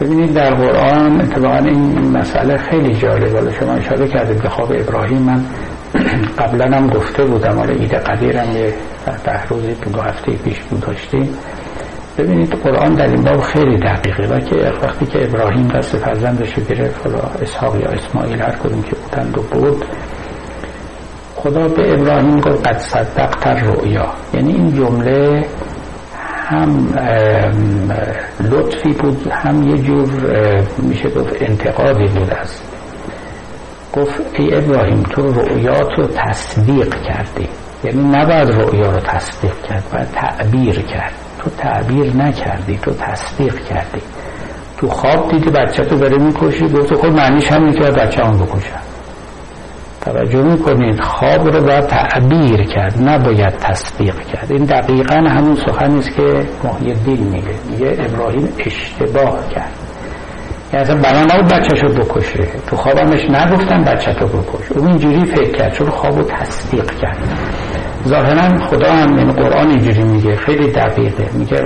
ببینید 0.01 0.33
در 0.33 0.53
قرآن 0.53 1.21
اتفاقا 1.21 1.57
این 1.57 2.11
مسئله 2.17 2.57
خیلی 2.57 2.95
جالبه. 2.95 3.51
شما 3.59 3.73
اشاره 3.73 4.07
کردید 4.07 4.41
به 4.41 4.49
خواب 4.49 4.71
ابراهیم. 4.71 5.21
من 5.21 5.41
قبلا 6.39 6.77
هم 6.77 6.87
گفته 6.87 7.25
بودم. 7.25 7.57
حالا 7.57 7.73
ایده 7.73 7.97
قدیرم 7.97 8.51
یه 8.51 8.73
ده 9.25 9.47
روزی 9.47 9.75
دو 9.93 10.01
هفته 10.01 10.31
پیش 10.31 10.59
بود 10.59 10.79
داشتیم. 10.79 11.29
ببینید 12.17 12.53
قرآن 12.55 12.93
در 12.93 13.07
این 13.07 13.21
باب 13.21 13.41
خیلی 13.41 13.77
دقیقه 13.77 14.35
و 14.35 14.39
که 14.39 14.55
وقتی 14.83 15.05
که 15.05 15.23
ابراهیم 15.23 15.67
دست 15.67 15.97
فرزندش 15.97 16.53
رو 16.53 16.63
گرفت 16.63 17.07
حالا 17.07 17.19
اسحاق 17.41 17.75
یا 17.75 17.89
اسماعیل 17.89 18.41
هر 18.41 18.55
کدوم 18.55 18.81
که 18.81 18.95
بودند 18.95 19.37
و 19.37 19.41
بود 19.41 19.85
خدا 21.35 21.67
به 21.67 21.93
ابراهیم 21.93 22.39
گفت 22.39 22.67
قد 22.67 22.77
صدق 22.77 23.29
تر 23.29 23.59
رؤیا 23.59 24.13
یعنی 24.33 24.53
این 24.53 24.73
جمله 24.73 25.45
هم 26.45 26.87
لطفی 28.39 28.89
بود 28.93 29.27
هم 29.31 29.63
یه 29.63 29.77
جور 29.77 30.09
میشه 30.77 31.09
گفت 31.09 31.41
انتقادی 31.41 32.07
بود 32.07 32.29
از. 32.41 32.61
گفت 33.93 34.21
ای 34.33 34.55
ابراهیم 34.55 35.03
تو 35.03 35.21
رؤیات 35.21 35.89
رو 35.97 36.07
تصدیق 36.07 36.95
کردی. 37.01 37.47
یعنی 37.83 38.03
نباید 38.03 38.49
رؤیا 38.49 38.91
رو 38.91 38.99
تصدیق 38.99 39.61
کرد 39.69 39.83
باید 39.93 40.07
تعبیر 40.11 40.81
کرد. 40.81 41.11
تو 41.39 41.49
تعبیر 41.49 42.15
نکردی 42.15 42.77
تو 42.77 42.91
تصدیق 42.91 43.59
کردی. 43.59 44.01
تو 44.77 44.87
خواب 44.87 45.31
دیدی 45.31 45.49
بچه 45.49 45.85
تو 45.85 45.97
بره 45.97 46.17
می‌کشی. 46.17 46.67
گفت 46.67 46.93
خود 46.93 47.11
معنیش 47.11 47.51
هم 47.51 47.71
که 47.71 47.83
بچه 47.83 48.23
هم 48.23 48.37
بکشن. 48.37 48.94
توجه 50.05 50.41
می‌کنید 50.41 50.99
خواب 51.01 51.47
رو 51.47 51.65
باید 51.65 51.87
تعبیر 51.87 52.63
کرد 52.63 53.09
نباید 53.09 53.53
تصدیق 53.53 54.19
کرد. 54.19 54.51
این 54.51 54.63
دقیقا 54.63 55.15
همون 55.15 55.55
سخنی 55.55 55.99
است 55.99 56.15
که 56.15 56.47
محی 56.63 56.93
دین 56.93 57.23
میگه. 57.23 57.55
میگه 57.71 57.97
ابراهیم 57.99 58.49
اشتباه 58.59 59.49
کرد. 59.49 59.71
یعنی 60.73 60.83
اصلا 60.83 61.01
بنا 61.01 61.21
نبود 61.21 61.53
بچه 61.53 61.81
رو 61.81 61.93
بکشه. 61.93 62.47
تو 62.67 62.75
خوابمش 62.75 63.29
نگفتن 63.29 63.83
بچه 63.83 64.13
تو 64.13 64.25
بکش. 64.27 64.71
اون 64.71 64.87
اینجوری 64.87 65.25
فکر 65.25 65.51
کرد 65.51 65.73
چون 65.73 65.89
خواب 65.89 66.17
رو 66.17 66.23
تصدیق 66.23 66.91
کرد. 67.01 67.17
ظاهرا 68.07 68.67
خدا 68.67 68.91
هم 68.91 69.17
این 69.17 69.31
قرآن 69.31 69.69
اینجوری 69.69 70.03
میگه 70.03 70.35
خیلی 70.35 70.71
دقیقه. 70.71 71.29
میگه 71.33 71.57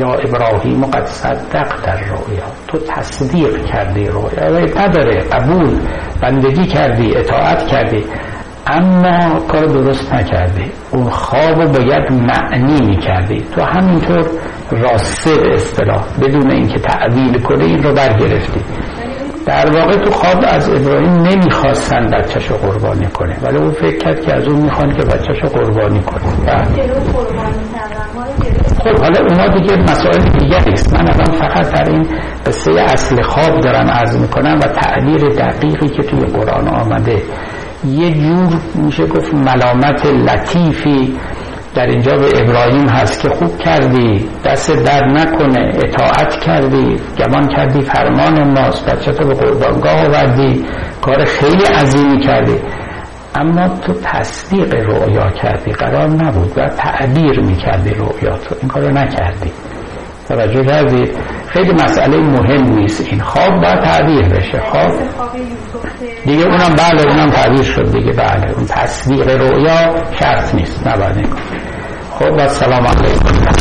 یا 0.00 0.12
ابراهیم 0.14 0.84
قد 0.84 1.04
صدق 1.06 1.86
در 1.86 2.00
رویا 2.00 2.44
تو 2.68 2.78
تصدیق 2.78 3.64
کردی 3.64 4.04
رویا 4.04 4.48
نداره 4.76 5.20
قبول. 5.20 5.78
بندگی 6.22 6.66
کردی 6.66 7.16
اطاعت 7.16 7.66
کردی. 7.66 8.04
اما 8.66 9.40
کار 9.40 9.66
درست 9.66 10.14
نکردی. 10.14 10.64
اون 10.92 11.04
خواب 11.10 11.72
باید 11.72 12.12
معنی 12.12 12.86
می‌کردی. 12.86 13.44
تو 13.54 13.62
همینطور 13.62 14.26
راسته 14.70 15.30
به 15.40 15.54
اصطلاح 15.54 16.04
بدون 16.22 16.50
اینکه 16.50 16.78
تعویل 16.78 17.42
کنه 17.42 17.64
این 17.64 17.82
رو 17.82 17.94
برگرفتی. 17.94 18.60
در 19.48 19.70
واقع 19.70 19.92
تو 19.92 20.10
خواب 20.10 20.44
از 20.46 20.68
ابراهیم 20.68 21.12
نمی‌خواستن 21.12 22.10
بچهش 22.10 22.52
قربانی 22.52 23.06
کنه. 23.06 23.36
ولی 23.42 23.56
اون 23.56 23.70
فکر 23.70 23.98
کرد 23.98 24.20
که 24.20 24.34
از 24.34 24.48
اون 24.48 24.62
می‌خوان 24.62 24.96
که 24.96 25.06
بچهش 25.06 25.40
قربانی 25.40 26.00
کنه. 26.00 26.20
خب 28.78 28.98
حالا 29.00 29.20
اونا 29.20 29.48
دیگه 29.58 29.76
مسائل 29.76 30.22
دیگه 30.38 30.68
نیست 30.68 30.94
من 30.94 31.08
الان 31.08 31.32
فقط 31.32 31.72
در 31.72 31.90
این 31.90 32.06
قصه 32.46 32.72
اصل 32.72 33.22
خواب 33.22 33.60
دارم 33.60 33.90
عرض 33.90 34.20
می‌کنم 34.20 34.58
و 34.62 34.68
تعبیر 34.68 35.28
دقیقی 35.28 35.88
که 35.88 36.02
توی 36.02 36.20
قرآن 36.20 36.68
آمده. 36.68 37.22
یه 37.84 38.10
جور 38.10 38.60
میشه 38.74 39.06
گفت 39.06 39.34
ملامت 39.34 40.06
لطیفی 40.06 41.16
در 41.74 41.86
اینجا 41.86 42.16
به 42.16 42.42
ابراهیم 42.42 42.88
هست 42.88 43.22
که 43.22 43.28
خوب 43.28 43.58
کردی 43.58 44.28
دست 44.44 44.70
در 44.70 45.06
نکنه 45.06 45.72
اطاعت 45.84 46.40
کردی 46.40 46.96
گمان 47.18 47.48
کردی 47.48 47.80
فرمان 47.80 48.52
ماست 48.52 48.90
بچه 48.90 49.12
تو 49.12 49.28
به 49.28 49.34
قربانگاه 49.34 50.06
آوردی 50.06 50.64
کار 51.02 51.24
خیلی 51.24 51.64
عظیمی 51.64 52.20
کردی. 52.20 52.56
اما 53.34 53.68
تو 53.68 53.92
تصدیق 54.04 54.74
رؤیا 54.74 55.30
کردی 55.30 55.72
قرار 55.72 56.08
نبود 56.08 56.58
و 56.58 56.68
تعبیر 56.68 57.40
می‌کردی 57.40 57.90
رؤیا 57.90 58.36
تو 58.38 58.54
این 58.60 58.68
کارو 58.68 58.90
نکردی. 58.90 59.52
توجه 60.28 60.64
کردید. 60.64 61.16
خیلی 61.48 61.72
مسئله 61.72 62.16
مهم 62.16 62.62
نیست. 62.62 63.08
این 63.10 63.20
خواب 63.20 63.60
باید 63.62 63.80
تعبیر 63.80 64.28
بشه. 64.28 64.60
خواب 64.60 64.92
دیگه 66.24 66.44
اونم 66.44 66.74
بله 66.78 67.06
اونم 67.10 67.30
تعبیر 67.30 67.62
شد 67.62 67.92
دیگه. 67.92 68.12
بله 68.12 68.52
اون 68.54 68.66
تصدیق 68.66 69.28
رؤیا 69.28 70.04
شرط 70.20 70.54
نیست. 70.54 70.86
نباید 70.86 71.28
خب 72.10 72.32
و 72.32 72.48
سلام 72.48 72.86
علیکم. 72.86 73.57